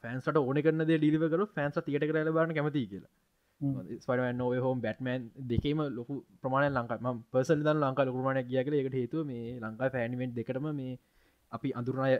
[0.01, 3.11] ෆෑන්සට ඕන කරන ඩිලිව කරු ෆෑන්ස තියට කරල බාන කැමති කියලා.
[3.97, 8.75] ස්පඩමන් නොව හෝම් බැට්මන් දෙකේම ලොකු ප්‍රමාණ ලංකා ම පර්සල් දන් ලංකා ලොකුරමාණ කිය කල
[8.75, 10.95] එකට හේතු මේ ලංකා ෆෑනිමෙන්ට් දෙකටම මේ
[11.51, 12.11] අපි අඳුරණය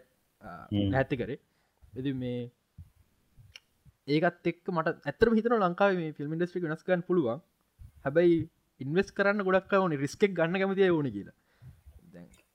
[0.94, 1.40] ඇත්ත කරේ.
[1.94, 2.40] එති මේ
[4.08, 7.42] ඒකත් එක් මට ඇතර හිතන ලංකාව මේ ෆිල්ම් ඉන්ඩස්ට්‍රි වෙනස්කන් පුළුවන්.
[8.06, 8.38] හැබැයි
[8.82, 11.36] ඉන්වස් කරන්න ගොඩක් වන රිස්කෙක් ගන්න කැමතිය ඕන කියලා.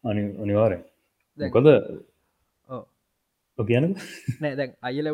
[0.04, 0.82] අනි අනිවාරෙන්
[1.38, 1.66] කොද
[3.58, 3.86] කියන
[4.40, 5.08] නෑ දැන් අයල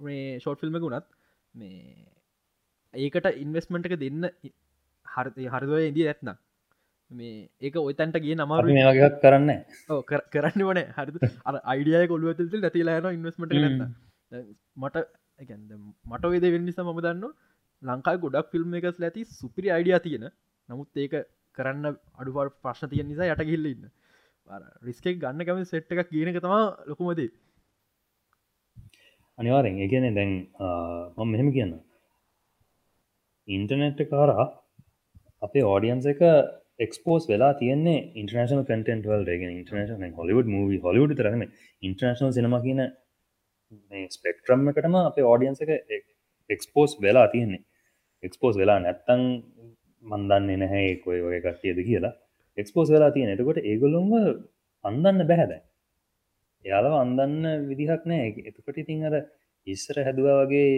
[0.00, 1.06] මේ ෂෝට් ෆිල්ම් ගුණත්
[1.54, 2.06] මේ
[2.94, 4.30] ඒකට ඉන්වස්මට එක දෙන්න
[5.06, 6.32] හරතය හරදුව ඉදී ඇත්න
[7.10, 9.52] මේ ඒක ඔයතන්ට ගිය නමාරු මේගත් කරන්න
[10.34, 13.84] කරන්න වන හරි අයිඩිය කොළුව නැතිලාන ඉන්වස්මට ගන්න
[14.76, 15.04] මට
[15.38, 17.24] මට වේද වෙන්නනිසා මම දන්න
[17.82, 20.24] ලංකායි ගොඩක් ෆිල්ම් එකස් ඇති සුපිරි අයිඩිය තියෙන.
[20.68, 21.14] නමුත් ඒක
[21.56, 21.86] කරන්න
[22.18, 23.84] අඩුවට ප්‍රශ්න තිය නිසා යට ගිල්ලඉන්න
[24.82, 27.30] රිස්කෙක් ගන්න කැම සෙට් එකක් කියනක තමා ලොකුමදේ
[29.38, 30.32] අනිවාරෙන් ඒගැන දැන්
[31.16, 31.72] මම මෙහෙම කියන්න
[33.48, 34.46] ඉන්ටනෙට් කාරා
[35.42, 36.22] අපේ ඕඩියන්ස එක
[36.78, 41.42] එක්ස්පෝස් වෙලා තියන්නේ ඉන්ටර්නශන කටෙන්ට වල් ගෙන ඉන්ටර්නශන හොලිවුඩ් මූවි හොලිවුඩ් තරම
[41.82, 42.82] ඉන්ටර්නශනල් සිනම කියන
[44.10, 46.02] ස්පෙක්ට්‍රම් එකටම අපේ ඕඩියන්ස එක e-
[46.50, 47.62] එක්ස්පෝස් වෙලා තියෙන්නේ.
[48.22, 49.22] එක්ස්පෝස් වෙලා නැත්තං
[50.04, 52.14] මන්දන්නේ නැහැ කොයි වගේ කට්ටියද කියලා.
[52.58, 54.10] එක්ස්පෝස් වෙලා තියෙන එතකොට ඒගොලොම
[54.84, 55.52] අන්දන්න බැහැද
[56.64, 59.16] එයාලව අන්දන්න විදිහක් නෑ එතකොට ඉතින් අර
[59.66, 60.68] ඉස්සර හැදවා වගේ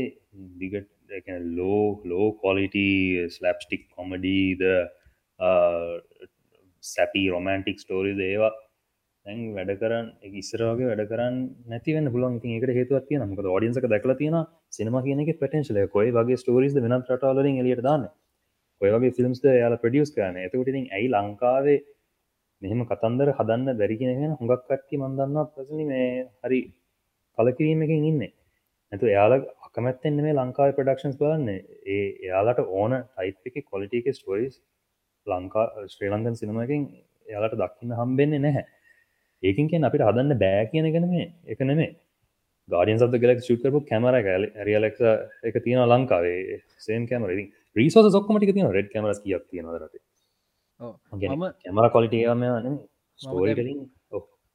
[0.61, 0.93] දිගට
[1.59, 2.77] ලෝ ලෝ කොලිට
[3.35, 4.63] ස්ලප්ස්ටික් කොමඩීද
[6.85, 8.53] සැපි රොමන්ටික් ස්ටෝරි දේවා
[9.27, 11.37] දැන් වැඩ කරන්න ඉස්සරගේ වැඩ කරන්න
[11.71, 14.37] නැතිවන්න පුලන් ඒකට හේතුවත් තිය නමක ෝඩියන්සක දැකල තියෙන
[14.77, 18.05] සිනම කියනක පටන්ශල කොයි වගේ ස්ටෝරිස් වෙනත් රටවලින් එලියට දාන්න?
[18.81, 21.79] ඔය වගේ ෆිල්ම්ස් යාල ප්‍රඩියස් කරන එතකටින් ඇයි ලංකාවේ
[22.63, 26.07] මෙහෙම කතන්දර හදන්න බැරිගෙනගෙන හොඟක් කට්ටි මන්දන්න ප්‍රසනි මේ
[26.43, 26.61] හරි
[27.39, 28.23] කලකිරීමකින් ඉන්න.
[28.93, 29.35] ඇතු එයාල
[29.67, 31.49] අකමැත්තෙන් මේ ලංකාව ප්‍රඩක්ෂන්ස් බලන්න.
[31.87, 34.63] ඒ එයාලට ඕන ටයිප් එක කොලිටික ස්ටෝරිස්
[35.27, 36.89] ලංකා ශ්‍රී ලංකන් සිනමකින්
[37.29, 38.67] එයාලට දක්කින්න හම්බෙන්නේ නැහැ.
[39.47, 41.91] ඒකින් කියෙන් අපිට හදන්න බෑ කියන ගෙන මේ එක නෙමේ
[42.69, 44.15] ගාඩියන් සද ගලක් ශුකරපු කැමර
[44.65, 44.99] රියලෙක්
[45.45, 46.61] එක තියෙන ලංකාවේ.
[46.79, 47.31] සේම් කැමර
[47.77, 49.97] රිසෝස සොක්කමටික තියෙන රෙඩ් කැමරස් කියක් තියෙනවරට
[50.81, 51.85] මම කැමර
[53.19, 53.79] ස්ටෝරිලින්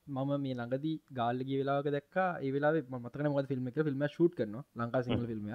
[0.08, 2.18] මම මේ ළඟදී ගාල්ලග වෙලාක දක්
[2.50, 5.48] වෙලා මතක මත් ෆිල්ම් එක ෆිල්ම් ෂූට් කරන ලංකා සිංහල ෆිල්ම්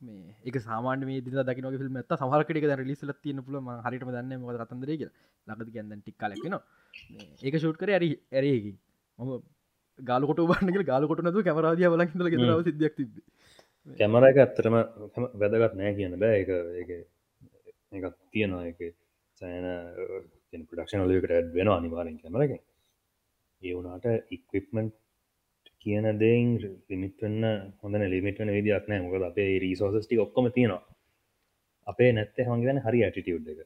[0.00, 4.48] මේ එක සාමාන මේ දින දකින ෆිල්ම් ඇත සහරකට රිලිසල තියන පුල හරිට දන්න ම
[4.56, 5.04] කතන්දරක
[5.46, 6.58] ලඟද ගැන්න ටික් කලක්න
[7.42, 8.72] ඒක ෂූට් කර ඇරි ඇරේකි
[9.18, 9.32] මම
[9.98, 11.90] ගාලකොට බන්නක ගාලකොට නතු කැමරාදිය
[12.28, 13.12] ගෙදරව සිදයක් තිබ
[13.98, 14.76] කැමර එක ඇත්තරම
[15.34, 16.40] වැදගත් නෑ කියන්න බෑ.
[16.80, 16.90] එක
[17.94, 18.64] එක තියෙනවා.
[18.66, 18.78] එක
[19.40, 19.66] සෑන
[20.64, 22.52] ප්‍රඩක්ෂන් ලකට ඇඩ් වෙන අනිවාරෙන් කැමරක
[23.62, 24.92] ඒ වුනාට ඉක්විප්මන්්
[25.86, 26.52] කියන දෙයින්
[26.88, 27.44] ලිමිටන්න
[27.82, 30.82] හොඳ ලිමිටන විදික් නෑ මොකද අපේ රීසෝසස්ටි ඔක්කොම තියෙනවා.
[31.86, 33.60] අපේ නැත්තේ හොන්ගෙන හරි ඇටිටියුඩ් එක.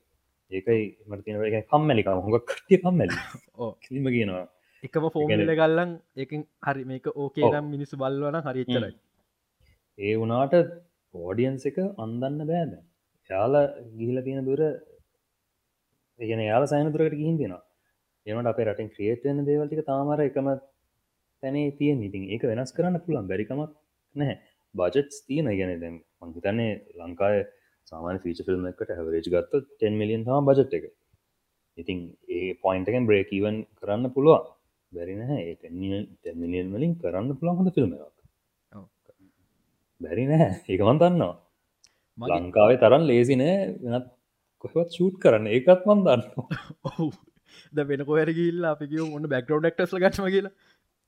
[0.50, 1.38] ඒකයි මරතින
[1.68, 3.16] කම්මැලිකා හොඟ කටිය කම්මැලි
[3.80, 4.10] කිම.
[4.16, 4.46] කියනවා.
[4.82, 8.94] එකම ෆෝමල ගල්ලන් එකින් හරි මේක ඕකේ නම් මිනිස්සු බල්වන හරිච්චරයි
[9.98, 10.54] ඒ වනාට
[11.14, 12.72] පෝඩියන්ස එක අන්දන්න බෑද
[13.30, 13.54] යාල
[13.92, 14.62] ගිහිල තියෙන දුර
[16.20, 17.62] ඒගෙන යාල සයනතුරකට ගිහින් දෙෙනවා
[18.26, 20.48] එමට අප රටින් ක්‍රියේට්න දේවල්ටික තාමර එකම
[21.42, 23.60] තැනේ තිය ඉතින් ඒක වෙනස් කරන්න පුළන් බැරිකමක්
[24.16, 24.36] නැහැ.
[24.74, 27.36] බජට්ස් තියෙන ගැන දැම් මංහිතන්නේ ලංකාය
[27.88, 30.84] සාමාන ෆීච ෆිල්ම් එකට හැවරේජ් ගත්ත 10 මිලියන් තම බජට් එක.
[31.78, 31.98] ඉතින්
[32.30, 34.44] ඒ පොයින්ටකෙන් බ්‍රේකීවන් කරන්න පුළුවන්.
[34.92, 36.32] බැරි නැහැ.
[36.42, 38.16] මිලියන් වලින් කරන්න පුළුවන් හොඳ ෆිල්ම් එකක්.
[40.00, 40.52] බැරි නැහැ.
[40.68, 41.34] ඒකමන් දන්නවා.
[42.18, 43.58] ලංකාවේ තරන් ලේසි නෑ.
[43.84, 44.08] වෙනත්
[44.64, 45.52] කොහවත් ෂූට් කරන්න.
[45.56, 46.22] ඒකත් මන් දන්න
[47.72, 50.52] ද වෙන කොහර ගිල්ල අපි කිය ඔන්න බැක්ටෝ ඩක්ටස්ල ගටම කියලා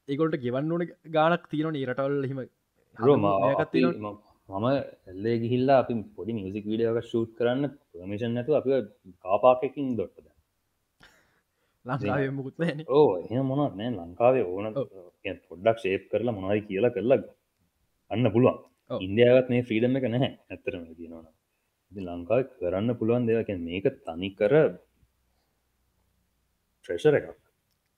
[0.09, 2.41] ඒකොට ගෙවන්න ඕන ගානක් තියෙන රටවල් හිම
[4.49, 4.67] මම
[5.11, 8.71] එල්ලේ ගිහිල්ලා අපි පොඩි මියසික් විඩියක ෂූට් කරන්න ප්‍රමිෂන් නැතු අපි
[9.25, 10.27] කාපාකකින් දොට්ටද
[11.85, 12.55] ලංකාවේ මුකුත්
[12.91, 14.67] ඕ එහ මොනත් නෑ ලංකාවේ ඕන
[15.49, 17.21] පොඩ්ඩක් ශේප් කරලා මොනයි කියලා කරලා
[18.11, 18.59] අන්න පුළුවන්.
[19.01, 21.27] ඉන්දියාවත් මේ ෆ්‍රීඩම් එක නැහැ ඇත්තරම තියෙනවන
[21.93, 24.55] ලංකාව කරන්න පුළුවන් දෙවක මේක තනි කර
[26.85, 27.44] ට්‍රෙෂර එකක්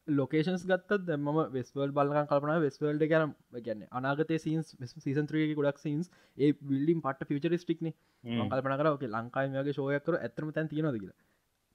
[0.09, 3.33] ලොකේෂන්ස් ගත්තත් දැම වෙස්වල් බලක කල්පන වෙස්වල්ඩ ගැන
[3.67, 7.91] ගැන්න අනාගත සීන්ස් සීසන් ත්‍රේ ගොඩක් සීන්ස් ඒ විල්ලිම් පට ෆිචරිස්ටික්න
[8.25, 11.19] කල්පන කරක ලංකායිමගේ ශෝයකර ඇතරම තැන් තියෙනද කියලා.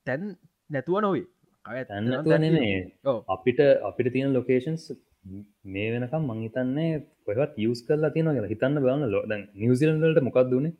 [0.07, 0.37] තැන්
[0.69, 1.25] නැතුව නොවේ.
[3.05, 3.17] ඔව්.
[3.27, 3.59] අපිට
[3.89, 4.85] අපිට තියෙන ලොකේෂන්ස්
[5.65, 8.53] මේ වෙනකම් මංහිතන්නේ කොහත් යස් කරලා තියෙන කියලා.
[8.53, 10.73] හිතන්න බලන්න ලෝඩ නිවසිලන්ලට මොකක් දුනේ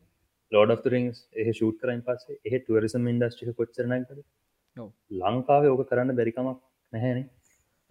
[0.52, 2.40] ලෝඩ රිංස් එහ ෂූට් කරයින් පස්සේ.
[2.46, 4.18] එහ ටුවරිසම් ඉන්ඩස්ට්‍රික කොච්චරනකද
[4.78, 4.90] ඔව්.
[5.22, 6.60] ලංකාවේ ඕක කරන්න බැරිකමක්
[6.94, 7.28] නැහැනේ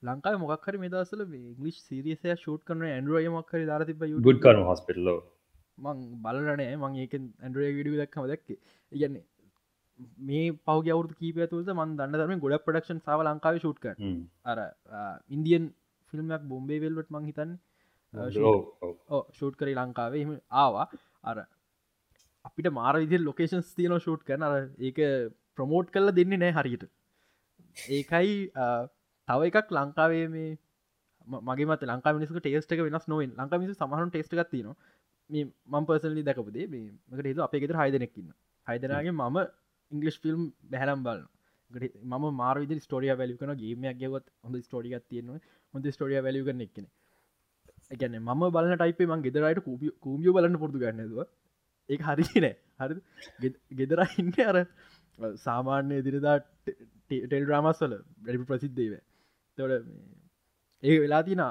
[0.03, 1.23] ලංකාව මොක්හර මේ දසල
[1.57, 5.19] ගලිස් සිරිසය ෂූට් කරන ඇන්ඩුවය මක්කර දාර තිබ ගුඩ් කරන හොස්පිටල්ලෝ
[5.79, 8.49] මං බලනෑ මං ඒක ඇන්ඩුවය විඩිය දක්කම දැක්ක.
[8.93, 9.25] ඉගන්නේ
[10.21, 13.95] මේ පව අවුතු කීප තුද මන් දන්න දරම ගොඩ ප්‍රඩක්ෂන් සාව ලංකාව ෂූට් කර
[14.45, 14.59] අර
[15.31, 15.67] ඉන්දියන්
[16.13, 17.53] ෆිල්ම්යක් බොම්බේ වෙල්වට මං හිතන්න.
[19.33, 20.23] ෂූට් කරි ලංකාවේ.
[20.23, 20.87] එම ආවා.
[21.25, 21.37] අර
[22.45, 25.03] අපිට මාර විදි ලොකේෂන්ස් තියන ෂූට් කරන අර ඒක
[25.57, 26.89] ප්‍රමෝට් කරලා දෙන්නේ නෑ හරියට.
[27.91, 28.33] ඒකයි
[29.31, 30.51] තව එකක් ලංකාවේ මේ
[31.49, 34.71] මගේ මත ලංකා මිනිස්ක ටේස්ට එක වෙනස් නොවෙන් ලංකා මිසි සමහරු ටේස්ට ගත්තින
[35.31, 38.31] මේ මම් පර්සලි දැකපදේ මේකට හේතු අපේ ගෙතර හයිදනෙක්කින්න
[38.67, 39.39] හයිදනගේ මම
[39.91, 41.29] ඉංගලිස් ෆිල්ම් බැහලම් බලන්න
[42.13, 45.41] මම මාර විදි ස්ටෝරිය වැලි කන ගේමයක් ගෙවත් හොඳ ස්ටෝඩියක් තියෙනවා
[45.75, 46.87] හොඳ ස්ටෝඩිය වැලිය කන එක්න
[47.91, 49.63] එකන ම බල ටයිපේ මං ගෙදරට
[50.01, 51.21] කූමියෝ බලන්න පොරදු ගන්නදව
[51.89, 52.55] ඒ හරි නෑ.
[52.81, 54.59] හරි ගෙදර ඉන්න අර
[55.39, 58.95] සාමාන්‍ය දිරිදා ටෙල් රාමස්වල වැඩි ප්‍රසිද්ධේව
[59.61, 59.91] තොට
[60.83, 61.43] ඒ වෙලා තින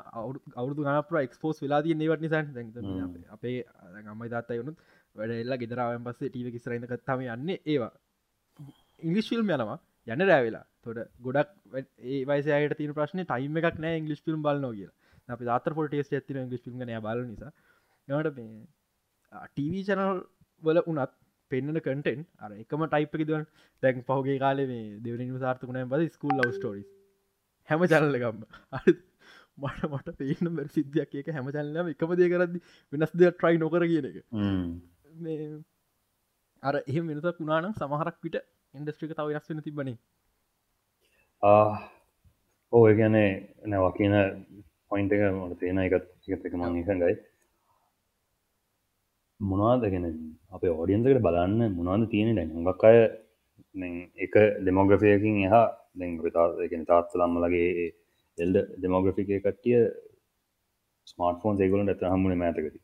[0.57, 3.57] අවුදු ගනපර එක්ස්පෝස් වෙලා තිය නවට නිසන් අපේ
[4.05, 4.79] අම්මයි තාත්තයි වුණුත්
[5.15, 7.91] වැඩ එල්ලා ගෙදරාවෙන් පස්සේ ටීව කිස්රයින්න කත්තම යන්න ඒවා.
[9.01, 9.79] ඉංගලිස්ෆිල්ම් යනවා.
[10.07, 11.53] යන්න රෑවෙලා තොට ගොඩක්
[12.27, 14.89] වයිසයට තින ප්‍රශ්න ටයිම එකක් නෑ ඉංගලිස් ෆිල්ම් බලන්න කිය
[15.29, 17.51] අපි තාතර පොට ටේස් ඇතින ඉංගලිස් ිල්ම් නය බල නිසා.
[18.07, 18.51] නට මේ
[19.47, 20.21] ටීවී චැනල්
[20.63, 21.17] වල උනත්
[21.51, 23.45] පෙන්න්න කටෙන් අර එකම ටයිප්ක දුවන්.
[23.83, 26.83] දැන් පහුගේ කාලේ මේ දෙවනිම සාර්ථකුණය බද ස්කූල් ලව් ස්ටෝරි
[27.69, 28.39] හැම චැනල්ලකම්ම
[29.57, 32.63] මට මට පේන බැ සිද්ධයක් එක හැම චැනලම එකම දේ කරදදි
[32.93, 34.17] වෙනස් දෙයක් ට්‍රයි නොකර කියන එක.
[36.63, 38.37] අර එහෙම වෙනසක් වුණානම් සමහරක් විට
[38.73, 39.97] ඉන්ඩස්ට්‍රික තව වෙනස් වෙන තිබනේ
[42.73, 43.29] ඕ ගැනේ
[43.65, 44.15] නැවා කියන
[44.91, 47.15] පොයින්ට එක මට තියෙන එකත් එකත් එක මං එකඟයි
[49.39, 50.07] මොනවාදගෙන
[50.51, 52.97] අප ඕඩියන්සකට බලන්න මොනවාද තියෙන දැන් හොඟක් අය
[54.19, 54.33] එක
[54.65, 57.87] දෙමෝග්‍රෆයකින් එහා දැන් තාගෙන තාත්තලම්මලගේ
[58.37, 59.79] එල්ඩ දෙමෝග්‍රෆිකය කට්ටිය
[61.07, 62.79] ස්මාර්ට ෆෝන් ඒගලට ඇත හම්මුණ මෑතකති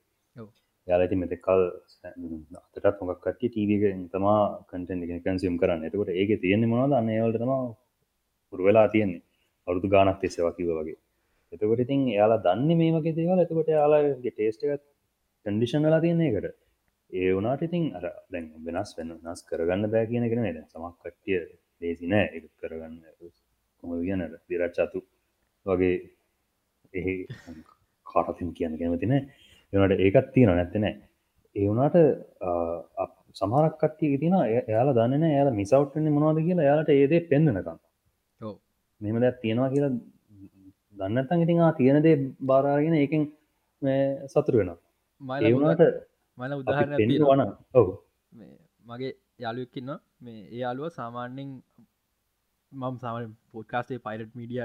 [0.88, 1.62] යාලති මෙතකල්
[2.06, 5.86] අතටත් මොක් කට්ටිය ටීවක තමා කටෙන් කන්සිම් කරන්න.
[5.88, 7.54] එතකොට ඒක තියෙන්නේ මොනද අන්න ඒවලට තම
[8.54, 9.24] පුරුවෙලා තියෙන්නේ.
[9.68, 11.00] අවුදු ගානක් තිස්සවා කිව වගේ.
[11.54, 13.40] එතකොට ඉතින් යාලා දන්න මේ වගේ දේවල්.
[13.46, 14.84] එතකොට යාලාගේ ටේස්ටකත්
[15.46, 16.56] කන්ඩිෂන් වෙලා තියන්නේ එකට
[17.12, 21.42] ඒ වනාට ඉතින් අර දැන් වෙනස් වෙන නස් කරගන්න බෑ කියන කෙන ද සමක් කට්ටිය
[21.86, 22.28] ලේසි නෑ.
[22.36, 22.96] එක කරගන්න
[23.84, 25.04] කොම කියනට දිරච්චාතු
[25.66, 25.96] වගේ
[26.94, 27.16] එහි
[28.06, 30.94] කාටතින් කියන්න කෙනතින එනට ඒකත් තියෙන නැත්තනෑ
[31.56, 31.98] ඒ වනාට
[33.36, 37.80] සමහරක් කට්ටිය තින එයාලා දන්න එයාලා මිසවට්න්නේ මොවාද කියලා එයාලට ඒදේ පෙන්න්නනකම්
[39.02, 39.94] මෙම දැත් තියෙනවා කියලා
[40.96, 43.24] දන්නත්තන් ඉතින් තියෙනදේ බාරාගෙන ඒකින්
[44.28, 44.78] සතුර වෙනවා.
[45.42, 45.84] ඒවුණට
[46.38, 47.42] මල උදාහරණ වන
[47.74, 47.88] ඔව.
[48.86, 51.52] මගේ යාලුවක්කින්න මේ ඒ යාලුව සාමාන්‍යෙන්
[52.76, 54.64] මම් සාම පොඩ්කාස්ේ පයිරට් මීඩිය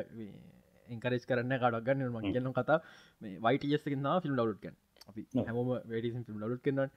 [0.89, 2.81] එන්කරේස් කරන්න කඩක් ගන්න ම කියන්න කතා
[3.23, 4.77] මේ වයිටස්කින්න ෆිල්ම් ලවට්කන්
[5.09, 6.91] අපි හැම වැඩ ිල්ම් ලවට් කන්න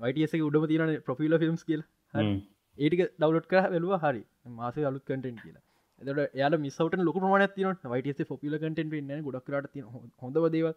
[0.00, 1.82] වයිටසක උඩම තියන ප්‍රොෆිල ෆිල්ම්ස් කියල.
[2.14, 4.22] ඒටික ඩවලට් කර වෙලුව හරි.
[4.52, 5.62] මාස අලුත් කටෙන් කියලා.
[6.00, 9.84] එතට යාල මිසවට ලොක ප්‍රමාණ තින වයිටස ොපිල කටෙන් පෙන්න්න ගොඩක්රට තින
[10.18, 10.72] හොඳ දේව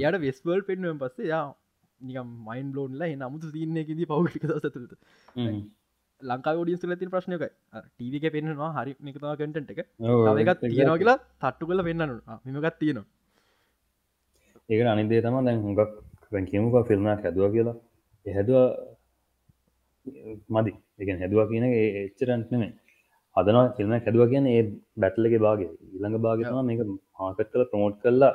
[0.00, 1.46] යට වෙස්වල් පෙන්ුවෙන් පස්සේ යා
[2.00, 4.94] නිකම් මයින් බ්ලෝන්ලා නමුතු සින්නයකිද පෞ්ික සතුට
[6.22, 7.50] ලංකා ෝඩියස් ලති ප්‍රශ්නයකයි.
[7.96, 9.80] ටීවක පෙන්න්නවා හරි මිකතවා කටට එක.
[10.42, 13.06] එකත් තියෙනවා කියලා තට්ටු කල පෙන්න්නනු මෙමකත් තියෙනවා.
[14.70, 15.92] ඒක අනිදේ තම දැන් හුඟක්
[16.50, 17.76] කියමුක ෆිල්ම්ම හැදවා කියලා.
[18.26, 18.66] හැදවා
[20.54, 20.72] මදි.
[21.00, 21.64] එක හැදවා කියන
[22.02, 22.72] එච්චරන්ට නෙමේ
[23.36, 24.62] හදන ෆිල්ම හැදවා කියන ඒ
[25.02, 26.80] බැට්ලගේ බාගේ ඉළඟ භාගතම මේක
[27.18, 28.32] මාකත් කල ප්‍රමෝට් කරලා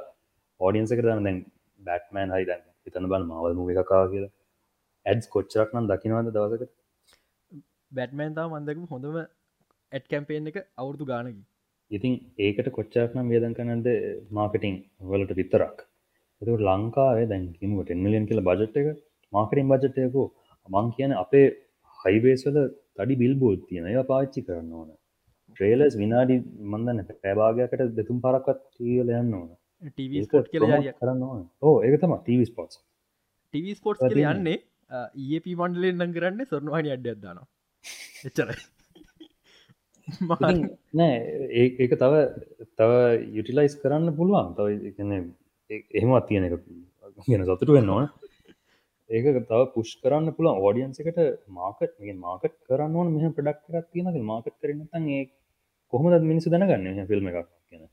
[0.60, 1.40] ඕඩියන්ස කරන්න දැන්.
[1.80, 4.32] බැට්මෑන් හරි දැන් හිතන බල මවල් මුව එකකා කියලා.
[5.06, 6.72] ඇඩ්ස් කොච්චරක් නම් දකිනවද දවසකට
[7.92, 11.42] බැට්මෑන් තාව මන්දකම හොඳම ඇඩ් කැම්පේෙන් එක අවුරදු ගානකි.
[11.92, 12.14] ඉතින්
[12.46, 13.90] ඒකට කොච්චරක් නම් වේදන් කනද
[14.38, 14.78] මාර්කටිං
[15.12, 15.78] වලට විතරක්.
[16.42, 18.90] එතුට ලංකාවේ දැන්කිම ටෙන්මිලියන් කියල බජට් එක
[19.34, 20.28] මාකටින් බජටයකෝ
[20.70, 21.46] මං කියන අපේ
[22.00, 22.60] හයිබේස්වල
[22.98, 23.90] තඩි බිල්බෝඩ් තියෙන.
[23.92, 24.90] ඒ පාච්චි කරන්න ඕන.
[25.50, 26.38] ට්‍රේලස් විනාඩි
[26.74, 29.50] මන්දන්න පැබාගයකට දෙතුම් පරක්වත් තියල යන්න ඕන.
[29.90, 30.68] ටව ස්පොට් කියල
[31.02, 31.46] කරන්න ඕන.
[31.68, 32.78] ඕ ඒක තම ටව ස්පොට්
[33.54, 34.60] ටව ස්පොට් කියල යන්නේ
[35.30, 37.50] ඒප මන්ඩලෙන් නං කරන්න සොර්නවානි අඩ්ඩ අදදානවා
[38.24, 38.58] එච්චරයි.
[40.94, 41.16] නෑ
[41.56, 42.14] ඒක තව
[42.78, 42.92] තව
[43.38, 44.56] යුටිලයිස් කරන්න පුළුවන්.
[44.58, 44.68] තව
[45.92, 46.58] එහෙමත් තියෙන එක
[47.28, 48.10] ගෙන සතුට වෙන්න ඕන.
[49.10, 51.22] ඒක තව පුෂ් කරන්න පුළන් ඕඩියන්ස එකට
[51.52, 53.14] මාකට් මේ මාකට් කරන්න ඕන.
[53.16, 55.24] මෙහ ප්‍රඩක්් එකක් තියෙනක මාකට් කරනතන් ඒ
[55.94, 57.84] කොහොමද මිනිසු දැනගන්න ෆිල්ම් එකක් කියන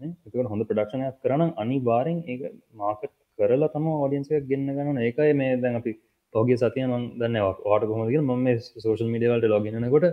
[0.00, 5.80] එතකට හොඳ ප්‍රඩක්ෂණයක් කරන අනිවාරෙන් ඒ මාකට් කරලා තම ෝඩියන්සක ගන්න ගන්න ඒකයි මේ දැන්
[5.80, 5.92] අපි
[6.34, 8.46] පෝගේ සතිය ම දන්න වාට කොහොමද ම
[8.84, 10.06] සෝෂල් මිඩියවලට ලොගනකොට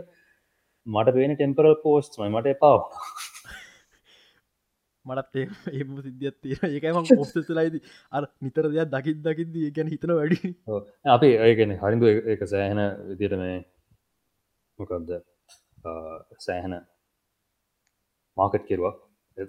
[0.88, 2.80] මට පේන ටෙම්පරල් පෝස්ට මට එපාව.
[5.06, 5.36] මටත්
[5.78, 7.76] ඒම සිද්ධියත් තියෙන ඒකම පොස්තලයිද
[8.18, 10.40] අර නිතර දෙයක් දකිත් දකිද ගැන හිතන වැඩි.
[11.16, 12.08] අපි ඒකන හරිදු?
[12.34, 13.58] එක සෑහෙන විදියට මේ
[14.80, 15.10] මොකක්ද
[16.48, 16.74] සෑහෙන
[18.38, 18.94] මාකට් කෙරවා.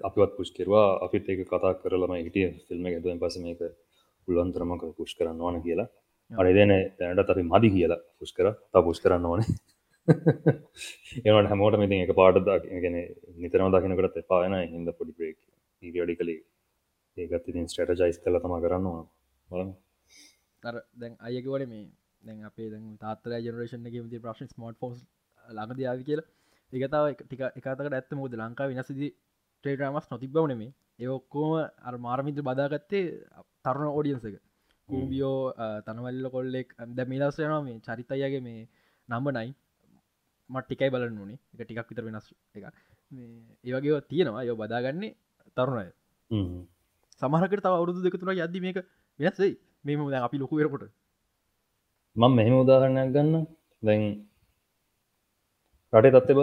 [0.09, 0.87] අපිවත් පුෂ් කෙරවා.
[1.05, 3.61] අපිත් ඒක කතා කරලම හිටිය ෆිල්ම් ඇතුවෙන් පස මේක
[4.29, 5.89] පුල්ලන්තරමක පුෂ් කරන්න ඕන කියලා
[6.33, 8.49] අඩි දෙන තැනට අපි මදි කියලා පුෂ් කර.
[8.73, 9.49] තා පුෂ් කරන්න ඕනේ.
[11.27, 12.39] ඒවට හැමෝට මිති එක පාට
[12.77, 12.97] ගෙන
[13.37, 15.39] නිතරම දකිනකට එපාන හිද පොඩි බ්‍රේක්
[15.83, 16.41] ඩි කලේ
[17.17, 19.07] ඒකත් ඉතින් ස්ටටජයිස් කල තම කරන්න ඕන.
[19.49, 19.73] බල
[20.63, 21.85] තර දැන් අයකවට මේ
[22.23, 25.03] දැන් අපේ දැන් තාත්තර ජනරේෂන් ති ප්‍රශ්න ස්මෝට් ෆෝස්
[25.47, 26.29] ළඟද යාවි කියලා.
[26.73, 28.15] ඒකතාව ටික එකතකට ඇත්ත.
[28.15, 29.09] මොද ලංකා විනසදි
[29.65, 30.73] ට්‍රේඩරමස් නොතිබ්බවන මේ.
[30.99, 31.53] ඒ ඔක්කෝම
[31.83, 33.05] අර මාරමිත්‍ර බදාගත්තේ
[33.65, 34.41] තරුණ ඕඩියන්සක
[34.93, 35.37] කූබියෝ
[35.87, 38.63] තනවල්ල කොල්ලෙක් දැ මිලස්සයනවා මේ චරිතයගේ මේ
[39.09, 39.51] නම්බ නයි
[40.51, 42.65] මට්ටිකයි බලන්න ඕනේ එක ටිකක් විතර වෙනස් එක
[43.65, 45.13] ඒවගේ තියෙනවා යෝ බදාගන්නේ
[45.57, 45.89] තරුණය
[47.21, 48.79] සමහකට තව අවුරුදු දෙකතුර යද්දි මේක
[49.19, 49.53] වෙනස්යි
[49.85, 50.85] මෙම දැ අපි ලොකුවරකොට
[52.17, 53.47] මං මෙහෙම උදාහරණයක් ගන්න
[53.83, 54.03] දැන්
[55.93, 56.41] රටේ තත්ත බ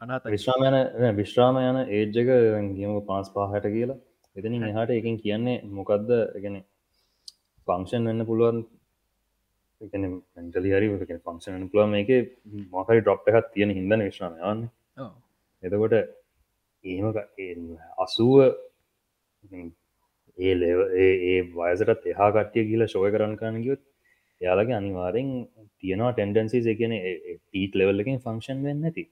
[0.00, 2.28] අනත විශ්‍රාම යන විශ්‍රාම යන ඒජ්ජක
[2.76, 3.98] ගියම පාස් පාහට කියලා
[4.38, 6.58] එතනින් එහාට එකින් කියන්නේ මොකක්ද එකන
[7.68, 8.58] ෆංක්ෂන් වෙන්න පුළුවන්.
[9.80, 12.10] ටලි හරි ෆංක්ෂන් පුළුවම එක
[12.70, 14.62] මොකරි ඩොප් එකත් තියෙන හිදන විශ්‍රාම යන්න
[15.62, 15.94] එතකොට
[16.84, 17.06] ඒම
[17.98, 18.34] අසුව
[20.38, 20.54] ඒ
[20.98, 23.82] ඒ වයසටත් එහා කට්ටිය කියලා ශෝය කරන්න කරන්න ගියොත්
[24.40, 25.30] යාලගේ අනිවාරෙන්
[25.78, 29.04] තියෙනවා ටෙන්ඩන්සි එකන ටීට ලෙවල්ලකින් ෆංක්ෂන් වෙන්න ඇති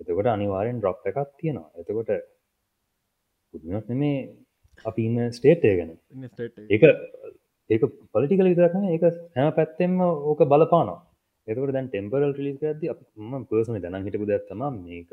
[0.00, 1.68] එතකොට අනිවාරෙන් ඩොප් එකක් තියෙනවා.
[1.74, 2.10] එතකොට
[3.54, 4.18] පුදුනත් මේ
[4.84, 5.90] අපිම ස්ටේට්ය ගැන.
[6.70, 6.82] ඒක
[7.70, 9.04] ඒක පලිටිකල විතරක්න ඒක
[9.36, 11.00] හැම පැත්තෙම ඕක බලපානවා.
[11.48, 12.84] එතකට දැන් ටෙම්පරල් ලිස් ඇද
[13.16, 15.10] ම පර්සන දැන හිටපු දැත්තම මේක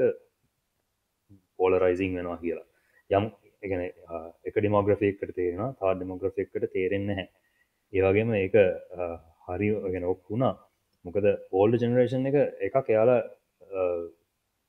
[1.59, 2.67] පෝලරයිසිං වෙනවා කියලා.
[3.09, 3.25] යම්
[3.63, 3.81] එකන
[4.47, 7.27] එක ඩිමෝග්‍රෆිකට තේරෙන තා ඩිමෝග්‍රෆික්කට තේරෙන්න හැ
[7.93, 8.55] ඒවගේම ඒක
[9.47, 10.53] හරි ගෙන ඔක් වුණා.
[11.05, 12.37] මොකද ඕල්ඩ ජනරේෂන් එක
[12.67, 13.21] එකක් එයාලා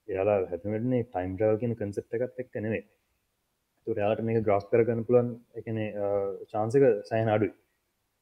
[0.08, 2.82] එයාලා හැතමටනේ ටයිම් ්‍රවල් කියන කන්සෙප් එකත් එක් නෙවේ
[3.86, 5.78] තුරයාට මේක ග්‍රස් කරගන්න පුලන් එකන
[6.52, 7.52] චාන්සක සෑන් අඩුයි.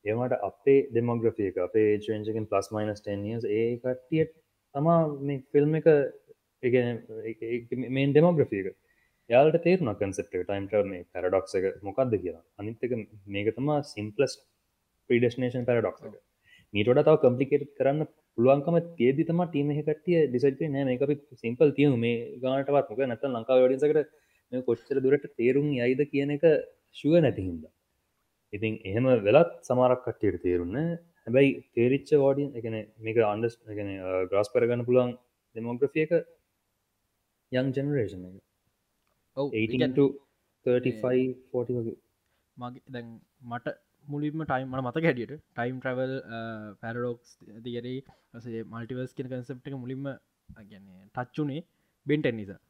[0.05, 4.25] ඒමට අපේ ඩෙමෝග්‍රෆිය එක අපේ චේන්ජකින් පලස් මයිනස් ටනිස් ඒ කට්ටිය
[4.75, 5.89] තමා මේ ෆිල්ම් එක
[7.91, 8.69] මේන් ඩෙමෝග්‍රෆියක
[9.31, 12.45] යාලට තේරුණ කන්සෙප් ටයිම් ටව මේ පැරඩොක්ස එක මොකක්ද කියලා.
[12.59, 12.93] අනිත්තක
[13.29, 14.35] මේක තමා සිම්පලස්
[15.11, 16.21] ප්‍රඩේශනේෂන් පැරඩොක්ස එක.
[16.75, 18.07] මීටට තව කම්පලිකේට කරන්න
[18.39, 23.27] පුළුවන්කම තිේදි තම ටීම කටිය ඩිසට නෑ මේ අපි සිම්පල් තියු මේ ගානටවත් මොක නැත
[23.29, 24.11] ලංකා වඩිසකට
[24.63, 26.45] කොච්චර දුරට තේරුම් යයිද කියන එක
[26.97, 27.65] ශුව නැතිහින්ද
[28.53, 30.79] ඉතින් එහෙම වෙලත් සමාරක් කට්ටියට තේරුන්න
[31.27, 33.91] හැබැයි තේරිච්ච වාඩියන් එකන මේක අන්ඩස් එකන
[34.31, 35.15] ග්‍රස් කරගන්න පුළුවන්
[35.57, 36.13] දෙමෝග්‍රෆිය එක
[37.53, 38.37] යං ජනරේෂන් එක.
[40.67, 41.97] 35 වගේ.
[42.57, 43.09] මගේ දැන්
[43.45, 43.75] මට
[44.07, 46.15] මුලින්ම ටයිම් මට මත හැටියට ටයිම් ට්‍රවල්
[46.81, 47.31] පැරඩෝක්ස්
[48.45, 50.09] සේ මල්ටිවර්ස් කියන කන්සප්ට එක මුලින්ම
[50.63, 51.65] ගැන්නේ ටච්චුනේ
[52.07, 52.61] බෙන්ටෙන් නිසා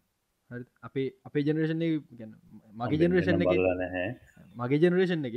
[0.81, 2.33] අපේ අපේ ජනරේෂන් ගැන
[2.75, 3.53] මගේ ජනරේෂන් එක
[4.57, 5.37] මගේ ජනරේෂන් එක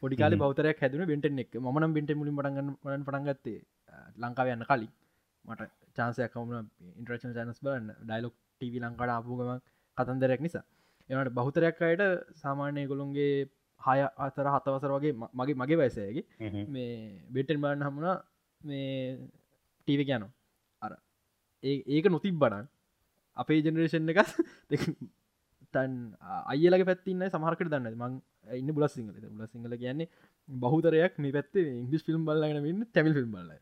[0.00, 3.60] පොඩිකාල බෞතරයක් හැදන බෙන්ටෙන් එක මනම් බෙන්ට මුලින් පටගන්න පටන් පටන්ගත්තේ
[4.16, 4.92] ලංකාව යන්න කලින්.
[5.44, 7.88] මට චාන්සයක් කවුන ඉන්ට්‍රේෂන් චනස් බලන්න.
[8.00, 9.50] ඩයිලොක් ටව ලංකාට ආපුගම
[9.96, 10.64] කතන්දරයක් නිසා.
[11.10, 12.02] එනට බහුතරයක් අයට
[12.36, 13.48] සාමාන්‍යය ගොළුන්ගේ
[13.80, 16.92] හය අතර හතවසර වගේ මගේ මගේ වයසයගේ මේ
[17.30, 18.16] බෙටෙන් බාන්න හමුණා
[18.60, 19.18] මේ
[19.88, 20.30] ටීව කියනවා
[20.82, 20.92] අර
[21.64, 22.66] ඒක නොතිබ් බඩන්
[23.36, 24.20] අපේ ජනරේෂන් එක
[25.74, 25.92] තන්
[26.52, 28.14] අයලක පැත්තින්න සමහකට දන්න මං
[28.60, 29.12] ඉන්න බුල සිංහල.
[29.34, 30.08] බුල සිංහල කියන්නේ
[30.48, 33.52] බහතරයක් මේ පැත්තේ ඉංග්‍රිස් ෆිල්ම් බල්ලගෙන තැමිල් ෆිල්ම් බල්ල.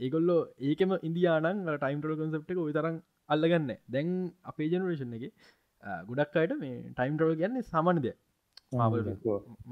[0.00, 2.96] ඒගොල්ලෝ ඒකම ඉන්දයානන් ටයිම්ටල කොන්සප්ට එක විතරම්
[3.34, 4.12] අල්ලගන්න දැන්
[4.52, 5.24] අපේ ජනරේෂන් එක
[6.08, 8.06] ගොඩක් අයට මේ ටයිම් ටරල් කියන්නේ සමන්ද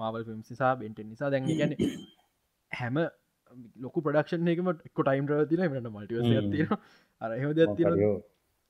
[0.01, 1.31] මාවල් ෆිල්ම් නිසා බෙන්ට නිසා.
[1.35, 1.73] දැන් ගැන
[2.73, 2.99] හැම
[3.85, 4.69] ලොක ප්‍රඩක්ෂන් එකම
[4.99, 6.19] ටයිම් ර තින මට මල්ටිව
[6.55, 6.69] තින
[7.21, 7.89] අර හෙම දෙතින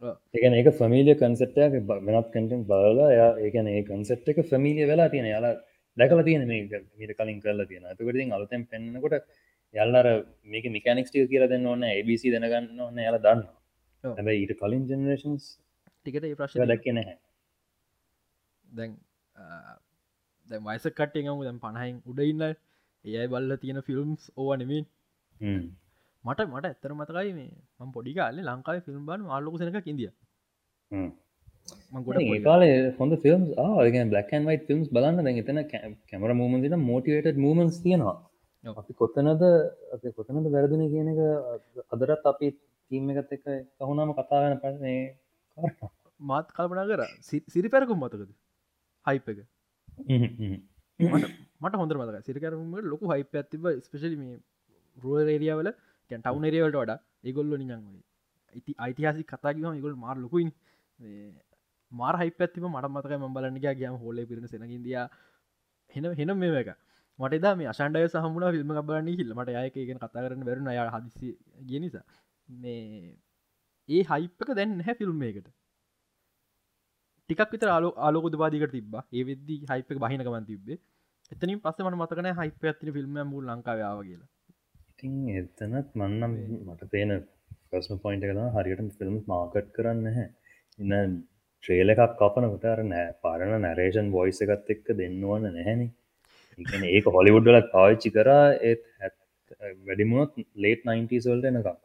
[0.02, 1.74] ඒකන ඒක ෆමිලිය කන්සෙට්ටයක්
[2.06, 5.26] වෙනත් කටෙන් බලලා යා ඒකන ඒ කන්සෙට් එක ෆමිලිය වෙලා තියෙන.
[5.26, 5.54] යාලා
[5.96, 9.24] දැකල තියෙන මේ මීට කලින් කරලා තියෙන ඇතකටින් අලුතැන් පෙන්න්නකොට
[9.74, 10.06] යල්ලර
[10.44, 13.42] මේක මිකනික්ස්ටිය කියල දෙන්න ඕන්න ABC දැනගන්න ඕන්න යාල දන්න
[14.04, 15.44] හැබයි ඊට කලින් ජනරේෂන්ස්
[15.96, 17.16] ටිකට ඒ ප්‍රශ් දැක්ක නැහැ.
[18.64, 18.96] දැන්
[20.48, 22.42] දැ වයිස කට්ටේ ගමු දැම් පණහයින් උඩඉන්න
[23.04, 24.84] ඒයි බල්ල තියෙන ෆිල්ම්ස් ඕවනෙමින්
[26.24, 27.50] මට මට ඇත්තර මතකයි මේ
[27.80, 30.10] ම පොඩිකාල ලංකාව ෆිල්ම් බන් ආලොකුසනක ඉදිය
[32.08, 32.18] ගොඩ
[32.48, 32.64] කාල
[32.98, 35.60] හොඳ ෆිල්ම් ආගෙන බ්ලක්න් වයි ෆිල්ම්ස් බලන්න දැ එතන
[36.10, 38.16] කැමර මූමන්සින මෝටිවේට මූමන්ස් තියෙනවා.
[38.64, 39.44] අපි කොත්තනද
[39.94, 41.20] අප කොතනද වැරදින කියන එක
[41.94, 42.50] අදරත් අපි
[42.90, 43.44] තීම එකත් එක
[43.78, 45.00] කහුණම කතාවෙන පන්නේ
[46.20, 47.02] මාත් කල්පනා කර.
[47.54, 48.30] සිරි පැරකුම් මතකද?
[49.06, 49.38] හයිප එක.
[51.60, 54.36] මට හොඳ මතක සිරිකරම ලොකු හයිප ඇතිබ ස්පෙශලි මේ
[54.96, 55.16] රුව
[56.10, 58.02] රේරියාවල කැන් ටවුන් එරියවලට වඩා ඒගොල්ල නියන්ගේ
[58.54, 60.50] ඉති අයිතිහාසි කතාගම ඉගොල් මාර ලොකුයින්
[61.92, 64.96] මාර හයි පැත්තිම මට මතක ම බලන්නගේ ගයාම හෝල පිරෙන සෙනගින්දිය
[65.90, 66.70] හෙන හෙනම් මේ එක.
[67.18, 71.32] මට දා මේ අශන්ඩය සහමුණ ෆිල්ම බලන්න හිල්ලමට යයකගෙන කතා කරන්න වැරුණ අය හදිසි
[71.62, 72.04] ගේ නිසා.
[72.48, 73.16] මේ
[73.88, 75.48] ඒ හයිප්ක දැන් හැ ෆිල්ම් එකට
[77.30, 80.78] ටිකක් විතර ආලෝ ආලෝක දවාදිකට තිබ ඒ වෙද්දි හයිපක බහිනකමන් තිබේ
[81.32, 84.28] එතනින් පස්ස මට මතකන හයිප ඇතින ෆිල්ම් මූ ලංකාවාව කියලා.
[85.00, 86.32] ඉතින් එතනත් මන්නම්
[86.66, 87.12] මට පේන
[87.70, 90.26] ප්‍රස්ම පොයින්ට කලා හරියට ෆිල්ම් මාකට් කරන්න හැ
[90.78, 91.14] ඉන්න
[91.62, 95.88] ට්‍රේල එකක් කපනකට අර නෑ පරණ නැරේෂන් වොයිස එකත් එක්ක දෙන්නවන්න නැහැනි.
[96.58, 98.84] ඉගන ඒක හොලිවුඩ්ඩලත් පාවිච්චි කරා ඒත්
[99.86, 101.80] වැඩිමුණොත් ලේට් 90සල්ට එනකම්.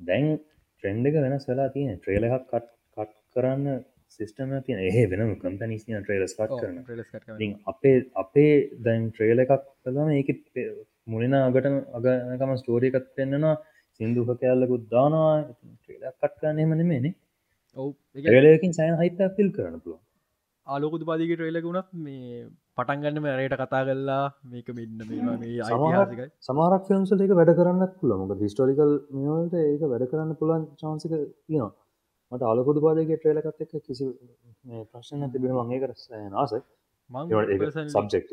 [0.00, 3.80] දැන් ට්‍රෙන්ඩ එක වෙනස් වෙලා තියෙන ට්‍රේල එකක් කට් කට් කරන්න
[4.18, 4.80] සිිස්ටම තියන.
[4.80, 8.54] ඒ වෙනම කම්පැනිස්න ට්‍රේලස් කට් කරන අපේ අපේ
[8.86, 10.38] දැන් ට්‍රේල එකක් කලම ඒක
[11.08, 11.66] මුලින අගට
[11.98, 13.54] අගනකම ස්ටෝරිකත් පෙන්න්නනවා
[14.00, 15.32] සිින්දුහ කෑල්ලකුත් දානවා.
[15.76, 17.14] ට්‍රේලක් කට් කරන්න එමනෙමේනේ
[17.76, 17.88] ඔව.
[18.36, 20.00] ඒලකින් සෑන් හිත පිල් කරන පුළුව
[20.66, 22.46] ආලෝකුතු පාදික ට්‍රේලක වුණත් මේ
[22.78, 24.98] පටන්ගන්න රයට කතා කල්ලා මේක මෙන්න
[25.42, 25.68] මේ
[26.48, 31.72] සමාරක් ෆිල්ම්සල එක වැඩ කරන්න පුල මොක හිස්ටෝලිකල් මියවලට ඒක වැඩ කරන්න පුලන් චාන්සික තියෙනවා.
[32.32, 34.06] මට අලකුතු පාදක ට්‍රේලකත් එක් කිසි
[34.92, 35.92] ප්‍රශ්න තිබෙන මගේ කර
[36.34, 36.52] නාස
[37.94, 38.32] සබ්ෙක්ට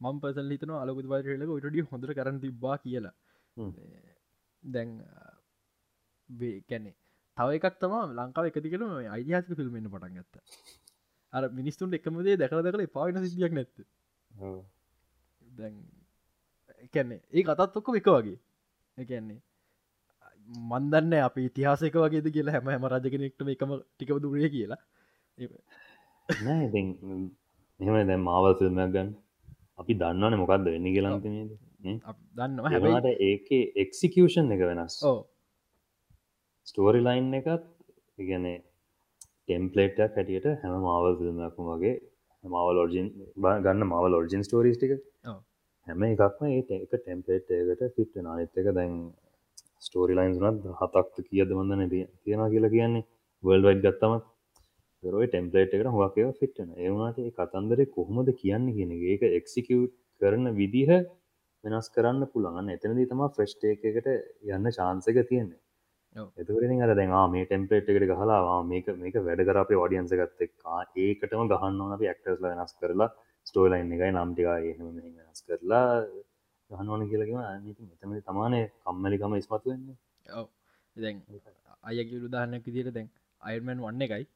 [0.00, 3.14] මම් පසල් හිතන අලකුතු පාටලක ටඩිය හොඳර කරන්න තිබ්බා කියලා.
[4.62, 4.90] දැන්
[6.68, 6.92] කැනෙ
[7.36, 10.34] තව එකක් තම ලංකාව එකතිකෙන අයිතිහාසික ෆිල්ම්මෙන්න්න පටන් ගත්ත.
[11.32, 13.76] අර මිනිස්තුන්ට එකමදේ දැකර දැකල පාවින සිදියක් නැත්ත
[15.42, 15.74] දැන්
[16.84, 18.38] එකන්නේ ඒ කතත් ඔක්කො එක වගේ.
[18.98, 19.40] එකන්නේ
[20.68, 24.80] මන්දන්න අප ඉතිහාසක වගේද කියලා හැම හැම රජගෙනෙක්ටම එකම ටිකව දුරේ කියලා.
[27.80, 29.10] මෙම දැ මාවල් ෆිල්මයක් ගන්න
[29.80, 31.50] අපි දන්නවන මොකක්ද වෙන්න කියලන්තමේද
[32.38, 32.70] දන්නවා.
[32.74, 33.48] හැමට ඒක
[33.84, 34.96] එක්සිකෂන් එක වෙනස්.
[36.66, 37.64] ස්ටෝරි ලයින් එකත්
[38.18, 38.46] ඉගැන
[39.44, 41.94] ටෙම්පලේට්ක් හැටියට හැම මාවල් ෆිල්ම්මක්ම වගේ
[42.44, 43.08] මවල් ෝර්ජින්
[43.64, 44.92] ගන්න මවල් ෝර්ජින් ස්ටෝරිස් ටික.
[45.86, 48.94] හැම එකක්ම ඒ එක ටෙම්පලේට් එකට ෆිට් නානත් එක දැන්
[49.86, 53.06] ස්ටෝරි ලයින්ස් වනත් හතක්ත කියද නැති තියෙන කියලා කියන්නේ
[53.42, 54.14] වල් වයිඩ් ගත්තම
[55.02, 59.88] රොයි ටෙම්පලේට් එකට හොකය ෆිට්න ඒවුණට කතන්දර කොහොමද කියන්න කියන ඒක එක්සිකව්
[60.20, 60.90] කරන විදිහ
[61.64, 64.08] වෙනස් කරන්න පුළන් එතනදී තම ෆ්‍රෙස්්ටේ එකට
[64.48, 65.60] යන්න චාන්සක තියෙන්නේ.
[66.36, 70.80] එතුකරින් අර දැන් මේ ටෙම්පලේට් එකට ගහලා මේක මේක වැඩ කර අපේ ඔඩියන්ස ගත්ත එක්කා.
[70.96, 73.08] ඒකටම ගහන්න ඕන අපි ඇක්ටර්ස්ල වෙනස් කරලා
[73.46, 75.86] ස්ටෝලයින් එකයි නම්ටිකා එහෙම වෙනස් කරලා
[76.70, 77.40] ගහන්න ඕන කියලකිම
[77.86, 79.88] මෙතම තමානේ කම්මලිකම ඉස්මතු වෙන්න.
[80.34, 80.46] ඔව.
[80.96, 81.24] දැන්
[81.84, 83.08] අයගේ උදාහන්නක් විදිර දැන්
[83.42, 84.28] අයිර්මන් වන්න එකයි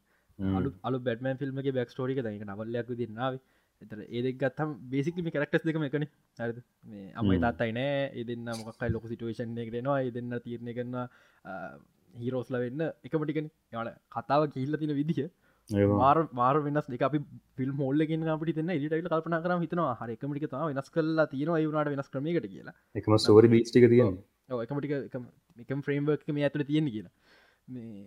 [0.87, 3.39] අලු බැටමන් ෆිල්ම්ගේ බැක් ස්ටෝරික දැක නවල්ලයක් දින්නාව
[3.83, 6.05] එතර ඒදක් ගත්තම් බේසිකලි කරක්ටස් දෙකම එකන.
[6.39, 6.59] හරද?
[6.91, 8.11] මේ අමයි තාත්තයි නෑ.
[8.21, 11.09] එදන්න මොකක්යි ලොක සිටුවේෂන් එකරෙනවා එදන්න තීරණය කරන්න
[12.25, 15.29] හිරෝස්ල වෙන්න එකමටිකන යාට කතාව කිල්ල තින විදිහ.
[16.03, 17.19] මාර මාර වෙනස් දෙක අපි
[17.57, 18.71] ෆිල් මෝල්ලගෙන අපට න.
[18.81, 21.61] ට කල්පන කරම හිතනවා හර එකමටික තම වෙනස් කරලා තියෙනවා.
[21.61, 22.75] ඒවුණට වෙනස් ක්‍රමකට කියලා.
[23.01, 24.19] එකම සෝරි බිස්ටික තියන
[24.67, 24.93] එකමටික
[25.65, 27.15] එකම ෆ්‍රේම්වර්ක් මේ ඇතුළ තියෙන කියලා.
[27.69, 28.07] මේ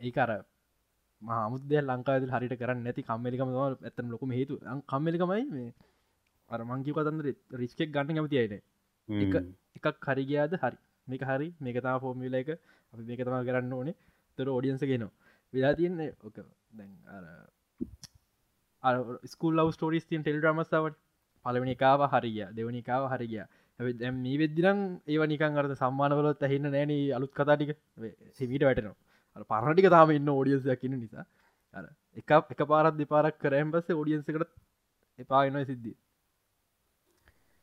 [0.00, 0.30] ඒකාර
[1.22, 5.70] මාමුදය ලංකාද හරිට කරන්න නැති කම්මලිකම ඇතන ලොකම හේතු කම්මලිකමයි මේ.
[6.50, 8.54] අර මංකි කතන්දර රිස්කෙක් ගන්න ඇමති අයින.
[9.08, 9.34] එක
[9.78, 10.78] එකක් හරිගයාද හරි.
[11.08, 12.50] මේක හරි මේකතා ෆෝමිල එක.
[12.92, 13.96] අපි මේක තම කරන්න ඕනේ.
[14.38, 15.12] තොර ෝඩියන්ස ගෙනවා
[15.52, 16.38] වෙලා තියන්නේ ඕක
[16.72, 16.90] දැන්
[18.82, 18.96] අර
[19.26, 20.98] ස්කූල් ලව ස්ටෝරිස් තියන් ටෙල් ්‍රමස්සාවට
[21.44, 23.42] පලවනි කාව හරිගිය දෙවනි කාව හරිගිය
[23.80, 27.70] ඇ මේ වෙද්දිරම් ඒව නිකන් අරත සම්මානවලොත් ඇහින්න නෑන අලුත් කතාටික
[28.40, 28.96] හිවිට වැටනවා
[29.44, 31.24] පරණටික තාම ඉන්න ෝඩියන්සයක් කියන නිසා.
[31.74, 31.84] අර
[32.16, 34.46] එක එක පාරත් දෙපාරක් කරෑම් පස්සේ ෝඩියන්සකට
[35.18, 35.96] එපාගෙනයි සිද්ධිය.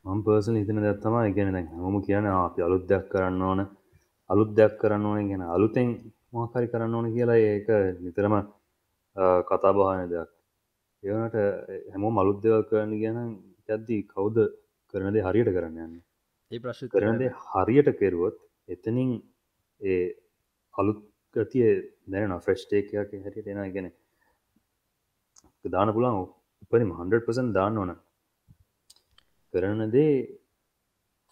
[0.06, 1.16] මම් පර්සන හිතන දත්තම
[1.50, 3.62] දැන් හොම කියන අපි අලුත් දෙයක් කරන්න ඕන.
[4.30, 5.28] අලුත් දෙයක් කරන්න ඕන.
[5.30, 5.88] ගැන අලුතෙන්
[6.32, 7.68] මොහකරි කරන්න ඕන කියලා ඒක
[8.00, 8.36] නිතරම
[9.46, 10.30] කතා බාන දෙයක්.
[11.04, 11.36] ඒවනට
[11.92, 13.20] හැමෝ මලුත් දෙවල් කරන්න ගැන
[13.70, 14.38] යද්දී කවුද
[14.94, 15.96] කරනදේ හරියට කරන්න යන්න?
[16.52, 19.12] ඒ ප්‍රශ් කරනදේ හරියට කෙරුවොත් එතනින්
[19.82, 20.04] ඒ
[20.74, 21.00] අලුත්
[21.38, 21.70] ගතිය
[22.08, 23.88] දැන ෆ්‍රෙස්්ටේකයක් හැට එෙන ගැන
[25.66, 26.18] දාන පුළන්
[26.64, 27.92] උපරිම 100% දාන්න ඕන
[29.54, 30.14] කරන දේ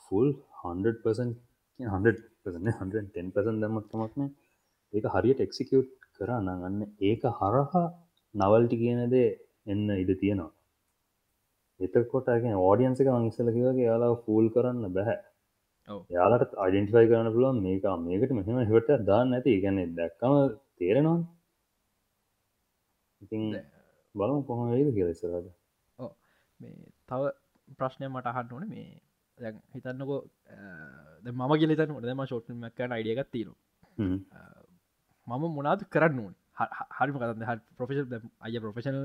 [0.05, 0.29] ෆුල්
[0.63, 1.35] 100%
[1.79, 2.15] 100
[3.31, 4.31] පසන් දමත්කමක්න
[4.93, 7.85] ඒක හරියට එක්සිකියුට් කරන්න ගන්න ඒක හරහා
[8.35, 9.29] නවල්ටි කියනදේ
[9.67, 10.51] එන්න ඉඩ තියෙනවා
[11.79, 15.32] එතකොටගේ ඕඩියන්සක මංස්සලකිවගේ යාලා ෆූල් කරන්න බැහැ ඔව්.
[16.09, 20.35] යාලට අයිඩෙන්ටිෆයි කරන්න පුළුවන් මේක මේකට මෙහෙම හිවට දාන්න ඇති ගැන දැක්කම
[20.77, 21.19] තේරෙනවා
[23.21, 23.43] ඉතින්
[24.15, 25.49] බලමු කොහොම වේද කියලෙසරද
[26.59, 27.21] මේ තව
[27.73, 28.67] ප්‍රශ්නය මට අහන්න ඕන.
[28.67, 29.01] මේ
[29.37, 30.19] දැන් හිතන්නකෝ
[31.31, 33.53] මම ගෙලතන ොදම ෂෝට් මැක්කන අයිඩියගත් තිීරු
[35.27, 36.33] මම මොනාද කරන්න ඕන?
[36.97, 38.99] හරිම කතන්න හ ප්‍රෆෙෂල් අය ප්‍රෆෙෂනල්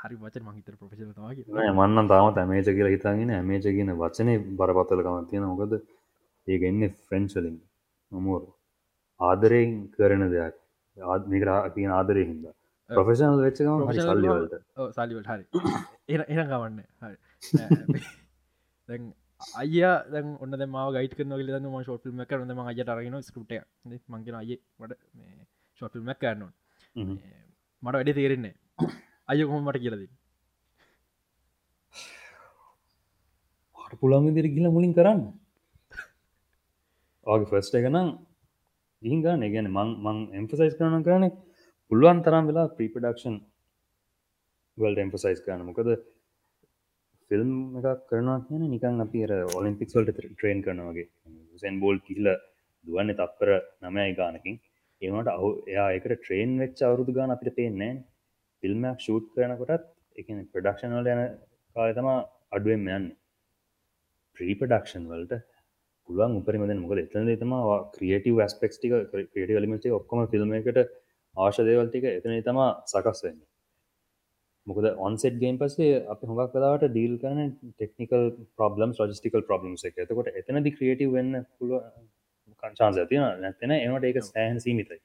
[0.00, 5.48] හරි වචන මහිතර ප්‍රෆෙෂල් තමගේ මන්න තාම ඇමේච කියලා හිතාගෙන ඇමේච කියන වචනය බරපත්තලකම තියෙන
[5.52, 5.74] මොකද
[6.48, 7.56] ඒක එන්න ෆ්‍රෙන්න්ස්වලින්
[8.12, 8.44] නොමුවර
[9.20, 10.56] ආදරයෙන් කරන දෙයක්
[10.96, 12.44] ආත්මිකරා කියන ආදරය හිද
[12.90, 14.54] ප්‍රොෆෙෂනල් වෙච්චකම සල්ලිවලට
[14.92, 15.44] සල්ලිවල් හරි
[16.10, 18.02] එ ගවන්න හරි
[18.88, 19.10] දැන්
[19.54, 23.52] අයියා දැන් ඔන්න ම ගයිට කන ල ම ෂෝටල්ම කරන ම අයට අරගෙන ස්කෘට
[24.08, 24.98] මංගෙන අය වට
[25.80, 26.52] ෂෝටල්ම කරනවා
[27.82, 28.54] මට වැඩි තේරෙන්නේ
[29.28, 30.02] අය කොහොම මට කියලද
[34.00, 35.22] පුළන් දිර ගිල මුලින් කරන්න
[37.28, 38.08] ආගේ ෆස්ට එකනම්
[39.02, 41.24] ගිහිගන්න ගැන මං මං එම්පසයිස් කරන කරන
[41.90, 43.36] පුළුවන් තරම් වෙලා ප්‍රීපඩක්ෂන්
[44.78, 45.90] වල්ට එම්පසයිස් කරන මොකද
[47.30, 47.50] ෆිල්ම්
[47.80, 51.08] එකක් කරනවා කියන නිකන් අපිර ඔලිම්පික්ස් වල්ට ට්‍රේන් කරනවාගේ
[51.60, 52.28] සැන් බෝල් කිහිල
[52.86, 53.50] දුවන්න තප්පර
[53.82, 54.56] නමයයි ගානකින්.
[55.02, 57.92] ඒමට අහු එයා එකට ට්‍රේන් වෙච්ච අවුරුදු ගාන අපිට පේන්නේ
[58.62, 59.84] ෆිල්ම්මයක් ෂූට් කරනකොටත්
[60.18, 61.22] එක ප්‍රඩක්ෂන් වල යන
[61.76, 62.08] කාල තම
[62.54, 63.06] අඩුවෙන් යන්න.
[64.36, 65.42] ප්‍රීපඩක්ෂන් වලට
[66.08, 67.54] පුළුවන් උපරිමද මොකද එතන තම
[67.94, 70.80] ක්‍රියටව ස්පෙක්ටික ක්‍රට ලිමට ඔක්කොම ෆිල්ම් එකට
[71.34, 73.40] ආශදේවල්ටික එතන තම සකස් වෙන්න.
[74.66, 78.24] මොකද ඔන්සෙට් ගේම් පසේ අප හොඟක් කලාට ඩීල් කරන ටෙක්නිකල්
[78.58, 79.94] ප්‍රබ්ලම් ෝජිස්ටිකල් ප්‍රබ්ලම් එක.
[79.98, 81.84] එතකොට එතනදි ක්‍රියටව වෙන්න පුළුව
[82.62, 85.00] කංචාන්ස තින නැතින එනට ඒක සෑහන් සීමිතයි.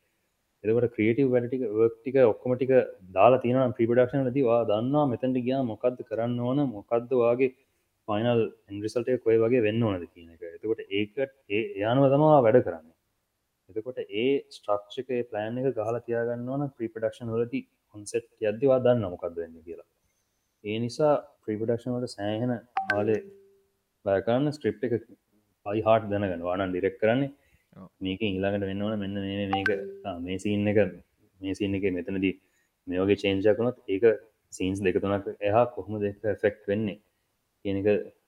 [0.64, 2.72] එතකට ක්‍රියටව වැඩටික වක්ටික ඔක්කොමටික
[3.16, 7.54] දාලා තියෙන ප්‍රිපඩක්ෂන ලතිවා දන්නවා මෙතැට ගියා මොකක්ද කරන්න ඕන මොකක්ද වගේ
[8.08, 10.42] පයිනල් එන්රිසල්ටය කොය වගේ වෙන්න ඕනද කියන එක.
[10.50, 12.90] එතකොට ඒකට ඒ යානුව තමා වැඩ කරන්න.
[13.70, 19.56] එතකොට ඒ ස්ට්‍රක්ෂක ප්ලෑන් එක ගහලා තියාගන්න ඕන ප්‍රිපඩක්ෂන් වලදී කොන්සෙට් යද්දිවා දන්න මොකක්ද වෙන්න
[19.60, 19.88] කියලා.
[20.64, 22.54] ඒ නිසා ප්‍රීපඩක්ෂනට සෑහෙන
[22.90, 23.22] ආලේ
[24.06, 24.94] බයකරන්න ස්ක්‍රිප් එක
[25.66, 26.44] පයි හාට් දැනගන්න.
[26.44, 27.32] වානන් ඩිරෙක් කරන්නේ
[28.02, 29.70] මේක ඉලාකට වෙන්නවන මෙන්න මේ මේක.
[30.22, 30.80] මේ සීන් එක
[31.42, 32.36] මේ සින්න එක මෙතනදී
[32.88, 34.04] මේෝගේ චේන්ජයකනොත් ඒක
[34.54, 37.00] සීන්ස් දෙක තුනක් එහා කොහොම දෙක ෆෙක්් වෙන්නේ
[37.66, 37.88] කියනක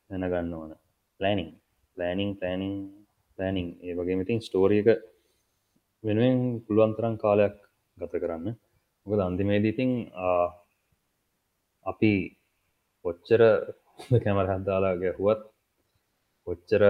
[0.09, 0.71] දැනගන්න ඕන.
[1.19, 1.49] පලනිින්
[1.97, 2.75] පලනිින් පලනිින්
[3.37, 4.87] පලනිින් ඒ වගේ මිතින් ස්ටෝරියක
[6.03, 7.55] වෙනුවෙන් පුළුවන්තරන් කාලයක්
[7.97, 8.47] ගත කරන්න.
[9.05, 9.91] මොකද අන්තිමේදීතින්
[11.85, 12.13] අපි
[13.05, 13.41] ඔච්චර
[14.23, 15.41] කැමර හදදාලාගේ හුවත්
[16.47, 16.83] ඔච්චර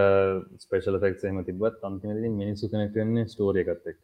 [0.64, 4.04] ස්පේෂල ෆෙක්ම තිබත් අන්තිමති මිනිස්සු කන කරන්නේ ස්ටෝරිය එකත් එක්ක.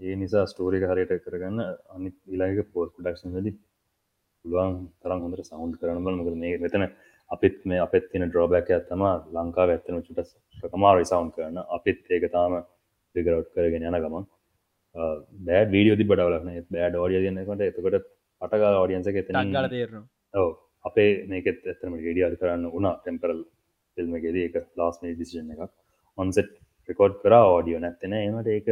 [0.00, 1.60] ඒ නිසා ස්ටෝරික හරියට කරගන්න
[1.94, 3.52] අනි ඉලාක පෝස් ඩක්ෂන් ද
[4.46, 6.86] පුළුවන් තරම් හොඳට සෞන්් කරන බල මොකද මේ මෙතන
[7.30, 9.02] අපිත් මේ අපත් තින ඩ්‍රෝබැක ඇත්තම
[9.34, 12.52] ලංකා ඇත්තන චුට කමාරි සෞන්් කරන අපිත් ඒක තාම
[13.14, 14.26] පිගරවට් කරගෙන යන ගමන්.
[15.46, 18.06] බෑඩ වීඩියෝ තිබට වලන බෑඩ ෝඩිය ගන්නකොට එතකොට
[18.42, 20.48] පටකාල ෝඩියන්සක එත ගල තේරන ඕ
[20.84, 22.94] අපේ මේකෙත් ඇතම ඩිය අද කරන්න වුණා.
[22.98, 23.42] ටෙම්පරල්
[23.96, 25.72] ෆිල්ම්ගෙද එක ලාස් මේ ඩිසිෂන් එක
[26.18, 26.52] ඔන්සෙට්
[26.88, 28.68] රෙකෝඩ් කර ෝඩියෝ නැත්තන ඒමට ඒක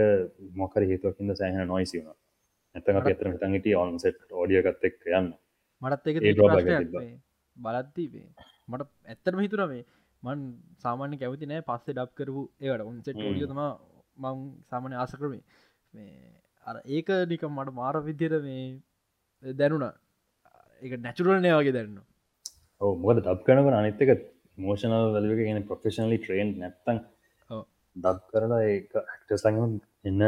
[0.55, 2.21] මොකර හේතුවකින්ද සෑහන නොයිසි වුණ.
[2.75, 5.33] ඇතම එතර තඟට ඔන්සෙට් ෝඩියගත් එක් යන්න
[5.83, 6.17] මටත් එක.
[7.57, 8.29] බලත්තිවේ
[8.69, 9.85] මට ඇත්තරම හිතුර මේ
[10.23, 10.41] මන්
[10.83, 13.27] සාමාන්‍ය කැවති නෑ පස්සේ ඩබ් කරපු ඒකට උන්සෙට හ්ම්.
[13.27, 13.61] ෝඩිය තම
[14.19, 14.39] මං
[14.71, 15.43] සාමානය ආස කරමේ
[15.93, 16.11] මේ
[16.67, 18.65] අර ඒක නික මට මාර විදිර මේ
[19.43, 19.87] දැනුණ
[20.83, 21.99] එක නැචුරල් නය වගේ දැන්න
[22.81, 24.11] ඔව මොකද ඩබ් කනක අනිත්තක
[24.59, 26.99] මෝෂනල් වලක ගෙන ප්‍රොෆෙෂනලි ට්‍රේන් නැත්තන්
[27.51, 27.63] ඔව්.
[27.97, 29.61] දබ් කරලා ඒ ඇක්ටසඟ
[30.05, 30.23] එන්න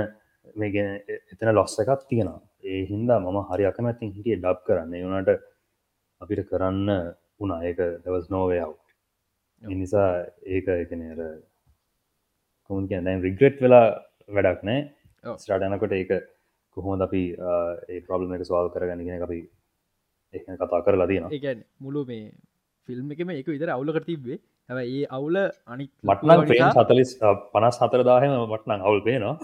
[0.57, 0.91] මේ ගැන
[1.33, 4.93] එතන ලොස්ස එකක් තියෙනවා ඒ හින්දා මම හරි අකමැතින් හිටිය ඩබ් කරන්න.
[5.05, 5.31] වනට
[6.21, 6.91] අපිට කරන්න
[7.39, 7.61] වුණා.
[7.69, 8.73] ඒක දවස් නෝවයාව.
[9.63, 10.09] නිසා
[10.47, 11.21] ඒක එකනර
[12.71, 13.87] කොමුන් දැන් රිග්‍රෙට් වෙලා
[14.29, 14.81] වැඩක් නෑ
[15.25, 15.37] ඔව්.
[15.39, 16.11] ස්ටාටනකොට ඒක
[16.77, 17.23] කොහොමද අපි
[17.89, 19.39] ඒ ප්‍රබ්ලම එක ස්වාල් කරගන්නගෙන අපි
[20.35, 22.25] ඒ කතා කරලා තියෙන ඒකැන් මුළු මේ
[22.89, 24.39] ෆිල්ම් එකම එක විතර අවුලක තිබ්බේ.
[24.69, 25.37] හැව ඒ අවුල
[25.67, 27.11] අනික් මටනම් නිසා- ්‍රේන් සතලිස්
[27.53, 29.37] පනස් හතරදාහම මටනම් අවුල් පේනවා.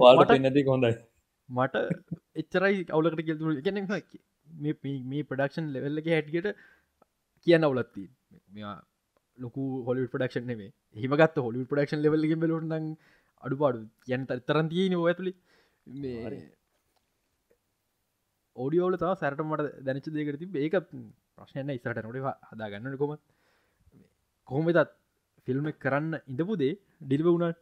[0.00, 0.92] වාල්ට මට- පෙන්නති හොඳයි
[1.52, 1.74] මට
[2.36, 3.80] එච්චරයි අවුලකට කෙල්තුර ගැන
[5.10, 6.48] මේ ප්‍රඩක්ෂන් ලෙවල්ලක හැටියට
[7.46, 8.04] කියන්න අවුලත්ති
[8.50, 8.76] මෙයා
[9.38, 12.88] ලොකු හොලි ප්‍රඩක්ෂන් නෙේ හිමගත් හොලි ප්‍රඩක්ෂන් ලෙවල්ලගේ බලොටන
[13.42, 14.98] අඩු පාඩු යන් තරන් තියෙන
[16.24, 16.40] හරි.
[18.56, 20.74] ඕඩියෝල තව සැරට මට දැනච දෙකට තිබ ඒක
[21.36, 22.18] ප්‍රශ්නයන්න ඉස්රට නොට
[22.50, 23.12] හදාගන්න කොම
[24.48, 24.92] කොහොමතත්
[25.48, 27.58] ෆිල්ම් කරන්න ඉඳපු දේ ඩිල්ව වුණට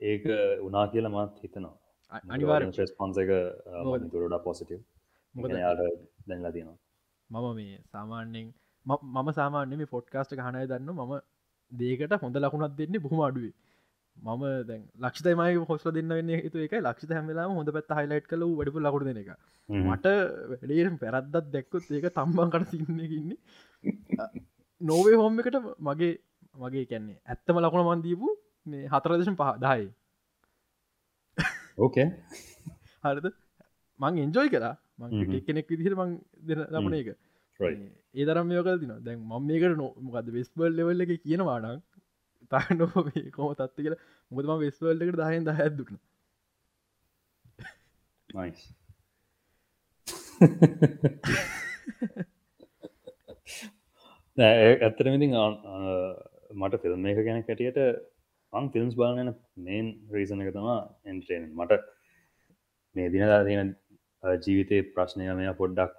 [0.00, 0.24] ඒක
[0.68, 1.74] උනා කියලා මත් හිතනවා
[2.12, 3.30] අනිවාර් ස්පොන්ස එක
[4.12, 4.80] තුරඩ පොසිටව
[6.28, 6.78] දැන්ලා තියෙනවා.
[7.30, 8.48] මම මේ සාමාන්‍යෙන්
[8.86, 11.12] මම සාමාන්‍ය මේ ෆොට්කාස්ට හනය දන්න මම
[11.72, 13.54] දේකට හොඳ ලකුණත් දෙන්නේ බොහම අඩුවේ
[14.16, 18.84] මම දැන් ලක්ෂතමයි හොස්ල දෙන්න වෙන්න තු එක ලක්ෂ හැමලා හොඳ පැත් හයිලයිට් කල වැඩපු
[18.86, 19.30] ලකුට දෙන එක.
[19.68, 20.06] මට
[20.50, 23.38] වැඩේරම් පැරද්දත් දැක්කොත් ඒක තම්බන් කට සින්නගන්නේ
[24.80, 26.12] නෝවේ හෝම එකට මගේ
[26.56, 28.28] මගේ කැන්නේ ඇත්තම ලකුණ මන්දීපු
[28.66, 29.86] මේ හතරදශම් පහදායි
[31.78, 32.12] ඕකේ
[33.04, 33.32] හරිද?
[34.00, 37.16] මං එන්ජෝයි කරා මං කෙනෙක් විදිහට මං දෙන ලබන එක.
[38.14, 41.82] ඒ තරම් යෝකල් තින දැන් මම මේකට නො මොකද වෙස්බල් ලෙවල්ල එක කියනවානක්
[42.50, 42.86] තා නො
[43.32, 44.00] කොම තත්ත කියලා.
[44.30, 45.98] මොකදම වෙස්වල්ල එකට දහයෙන් දහ දුටන
[48.28, 48.74] nice.
[54.38, 55.26] ඇත්තරමිති
[56.52, 57.78] මට ෆිල්ම් එක ගැන කැටියට
[58.52, 61.80] මං ෆිල්ම්ස් බලන මේන් රීසන එක තමා එන්ටේන් මට
[62.96, 63.70] මේ දිනදා තියෙන
[64.44, 65.94] ජීවිතය ප්‍රශ්නය මෙය පොඩ්ඩක්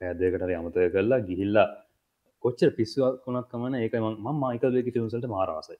[0.00, 1.68] පැදකට අමතය කරලා ගිහිල්ලා
[2.44, 3.74] කොච්චර පිස්සුවක් වුණක් කමන.
[3.76, 5.78] ඒක ම මයිකල්වේකි ෆිල්ම්සට මාරාසයි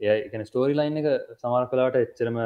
[0.00, 2.38] එය එකන ස්ටෝරි ලයින් එක සමාර කලාට එච්චරම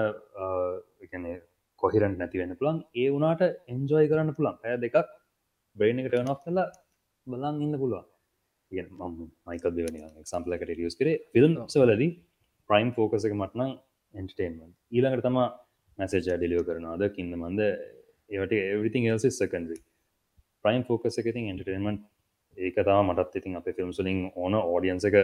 [1.82, 4.96] කොහිරට නැතිවෙන්න පුළන් ඒ වුනාට එන්ජෝයි කරන්න පුළන් ඇය දෙකක්
[5.76, 6.66] බ්‍රේන් එක ටනක් කලා
[7.26, 8.06] බලන් ඉන්න පුළුවන්.
[9.46, 11.22] මයිකල් දෙවනි එක්සම්පලකට ියස් කරේ.
[11.32, 12.10] ෆිල්ම් සවලදී
[12.70, 13.72] ප්‍රයිම් ෆෝකස එක මටනම්
[14.14, 15.38] එන්ටේන්මන් ඊළඟට තම
[15.98, 17.62] මැසේජ ඩිලියෝ කරනවාද කින්න මන්ද
[18.30, 19.78] ඒවට එවිතින් එල්සි සකන්ඩරි
[20.64, 22.04] ප්‍රයිම් ෆෝකස එක ඉතින් එන්ටර්ටේන්මන්ට්
[22.56, 25.16] ඒක තම මටත් ඉතින් අප ෆිල්ම්සලින් ඕන ඕඩියන්ස එක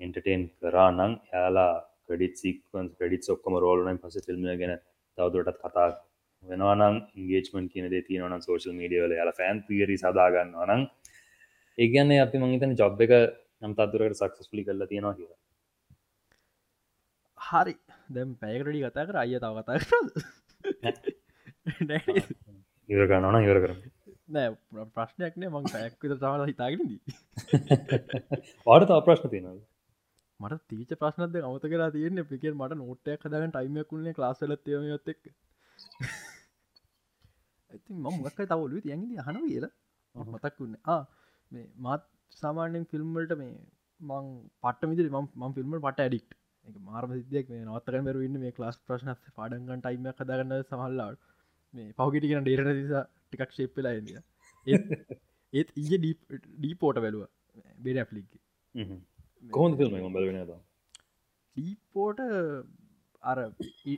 [0.00, 1.72] එන්ටර්ටේන් කරා නං යාලා
[2.04, 4.74] ක්‍රඩිත් සික්වන්ස් ක්‍රඩිත් ඔක්කම රෝලනයින් පස ෆිල්ම් ගැන
[5.18, 5.88] තවදුරටත් කතා
[6.44, 10.82] වෙනවානම් ඉගේමන් කියන දේ තියෙනවන සෝශල් මීඩියවල යාල ෆෑන් පිරි සදාගන්න නං
[11.78, 13.12] ඒගන්න අපි මංහිතන ජොබ් එක
[13.62, 15.39] නම් තත්දුරට සක්සස්ලි කරලා තියෙනවා කියලා.
[17.40, 17.74] හරි.
[18.16, 19.16] දැම් පැයකටඩි කතා කර.
[19.22, 19.76] අය තව කතා
[22.90, 23.80] ඉවර කරන්නන ඉවර කරන්න
[24.34, 24.48] නෑ
[24.96, 26.92] ප්‍රශ්නයක්න මං පැයක් විත තවල හිතාගෙනද
[28.66, 29.62] වාට තා ප්‍රශ්න තියෙනද
[30.40, 32.28] මට තීච ප්‍රශ්නද අමත කලා තියන්නේ.
[32.32, 35.20] පිකෙන් මට නොට්ටයක් හදග ටයිමයක්කුණේ ලාසලත්යම ොත්තෙක්
[37.70, 39.72] ඇති ම මොක්ක තවලු තියන්ගද හන කියලා.
[40.14, 40.76] මතක් වන්න
[41.52, 42.02] මේ මාත්
[42.40, 43.54] සාමාන්‍යෙන් ෆිල්ම්වලට මේ
[44.00, 44.24] මං
[44.64, 45.18] පට මිදිරි ම
[45.58, 46.28] ෆිල්ම් පට ඇඩික්්
[46.66, 51.20] එක මාර්ම සිදයක් මේ නවත්තකන් බැරවන්න මේ ලාස් ප්‍රශ්න පාඩගන් ටයිම කදාගන්න සමල්ලාට
[51.74, 54.18] මේ පහුගටිකන ඩේරන නිසා ටිකක් ශේප්පලා ඇදිය
[55.52, 57.28] ඒත් ඊය ඩීපෝට බැලුව.
[57.78, 58.26] බේඩ ඇප්ලික්
[59.50, 60.40] කොහොඳ ෆිල්ම් බලවෙන
[61.56, 62.20] ඩීපෝට
[63.22, 63.38] අර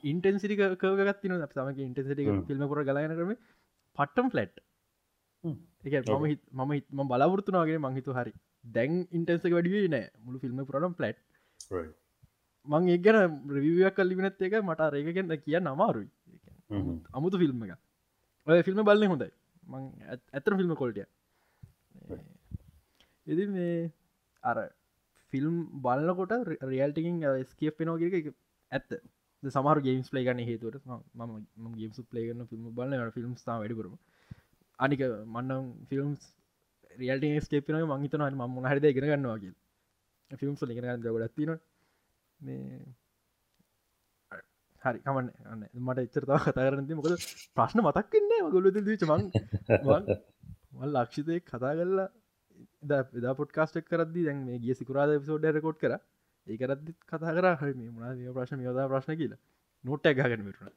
[0.05, 3.35] ඉන්ටන්සිරික කවගත්තින සමක ඉන්ටසිටික ෆිල්ම කොර ගලන කරම
[3.99, 4.63] පට්ටම් ෆලට්
[5.91, 8.33] එක මම හිත් මම හිත්ම බලවෘතුනාගේ මංහිතු හරි.
[8.69, 10.07] දැන් ඉන්ටන්සක වැඩිය නෑ.
[10.19, 11.19] මුළු ෆිල්ම් පුරනම් ෆලට්
[12.69, 16.09] මං ඒ ගැන රවියක් කල්ලිවෙනත් එක මට රේකගෙන්ද කිය නමාරුයි
[17.13, 17.81] අමුතු ෆිල්ම් එක
[18.47, 19.33] ඔය ෆිල්ම් බලන්න හොඳයි.
[19.67, 19.83] මං
[20.35, 21.07] ඇතර ෆිල්ම් කොල්ටිය
[23.27, 23.91] එදි මේ
[24.43, 24.59] අර
[25.33, 26.33] ෆිල්ම් බලන්නකොට
[26.71, 27.19] රියල්ටිකින්
[27.51, 28.33] ස්කප් පෙනෝගක
[28.73, 28.91] ඇත්ත.
[29.43, 33.97] සමර ගේම්ස් පලේ ගන්න හේතුවට ම ගේම්ස් පලේගන්න ෆිල්ම් බලන්න ෆිල්ම් වැඩිකරම
[34.79, 36.23] අනික මන්නම් ෆිල්ම්ස්
[37.01, 39.55] රියල්ට ස්කේපන මංහිතන ම හරිද ඉගෙන ගන්නවාගේ
[40.31, 41.53] ෆිල්ම්ස් ලිගෙන ගන්න ගොඩත්තින
[42.43, 42.81] මේ
[44.83, 47.15] හරි කමන්න අන්න මට එච්චරතාව කතා කරනති මොකද
[47.57, 49.23] ප්‍රශ්න මතක්කන්නේ ගොලු දීච මං
[50.73, 52.09] මල් ලක්ෂිතය කතා කරලා
[53.15, 55.95] එදා පොට්කාස්ටක් කරදදි දැන් මේ ගිය සිකුරාද පිසෝඩ රකෝඩ් කර.
[56.47, 58.61] ඒකරදදි කතා කර හරි මේ මනා ප්‍රශ්න?
[58.61, 59.41] යෝදා ප්‍රශ්න කියලා.
[59.85, 60.75] නොට්ට ඇගගෙන මිටුණ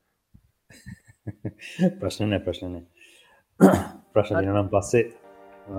[2.00, 2.82] ප්‍රශ්නනය ප්‍රශ්නනය
[4.14, 5.06] ප්‍රශ්න නම් පස්සේ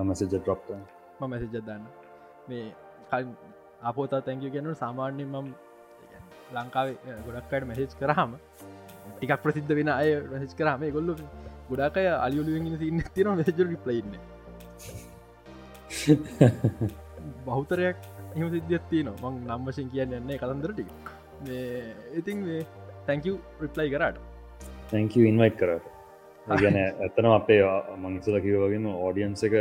[0.01, 0.69] මැසජ ඩොප්ට
[1.19, 1.83] ම මැසජ දන්න
[2.47, 2.65] මේ
[3.83, 5.47] අපෝතා තැංකි ගැනු සාමාන්‍ය මම්
[6.51, 8.31] ලංකාවේ ගොඩක්කට මැහෙච් කරහම
[9.09, 11.09] ටිකක් ප්‍රසිද්ධ වෙන අය රහෙච් කරහම ගොල්ල
[11.69, 14.13] ගොඩාකය අලියුලුවෙන් සින්න තින මෙසජ රිපලයින්න
[17.47, 17.97] බෞතරයක්
[18.33, 20.85] එම සිද්ධියත්තිය න මං නම්මශෙන් කියන්න යන්නේ කතන්දරටි
[22.13, 22.39] ඉතින්
[23.05, 24.17] තැංකව රිප්ලයි කරට.
[24.89, 25.85] තැංක ඉන්වයිට් කරට.
[26.47, 27.61] ගැන ඇත්තනම් අපේ
[27.97, 29.55] මංසල කිවවගේම ඕඩියන්ස එක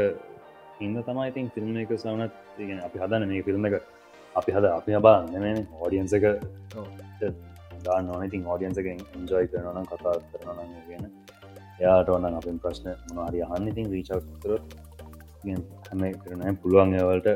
[0.81, 3.83] ඉන්න තමයි ඉතින් ෆිල්ම් එක සවනත් ගෙන අපි හදන මේ ෆිල්ම් එක
[4.39, 5.45] අපි හද අපි හබා නෙම
[5.83, 6.25] ඕඩියන්ස එක
[7.85, 11.05] දාන්න ඉතින් ඕඩියන්ස එක ඉන්ජෝයි කරනනම් කතා කරන කියන
[11.85, 13.69] යාට ඕන්න අපින් ප්‍රශ්න මොනහරි අහන්න.
[13.73, 14.65] ඉතින් රීචව් කරොත්
[15.89, 17.29] හැම කරන පුළුවන් ඒවලට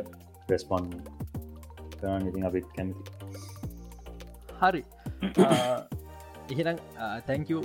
[0.52, 0.84] රෙස්පොන්
[2.00, 2.28] කරන්න.
[2.30, 3.02] ඉතින් අපිත් කැමති
[4.60, 4.82] හරි.
[6.52, 6.78] එහෙනම්
[7.28, 7.62] තැංකූ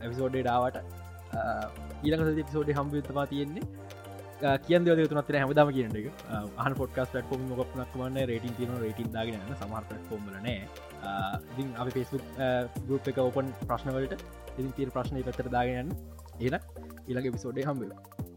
[0.00, 0.76] ඇවිසෝඩේ ඩාවට
[2.04, 3.64] ඊළඟ පිසෝඩි හම්බිතමා තියෙන්නේ
[4.40, 6.06] කියන් දෙව තුනත් හැමදාම කියන්න එක.
[6.56, 10.56] අහන් පොඩ්කස් පටෆෝම් මොක්නක්මන්න රේටින් තින රේටින් දාගෙන සමහර පටෆෝම්ලනෑ
[11.50, 12.24] ඉතින් අපි පෙස්බුක්
[12.86, 15.94] ගරුප් එක ඕපන් ප්‍රශ්නවලට ඉතින් තීර ප්‍රශ්නය පතර දාගෙනන්න
[16.40, 16.58] ඒන
[17.06, 18.28] ඉළඟ පිසෝඩේ හම්බේ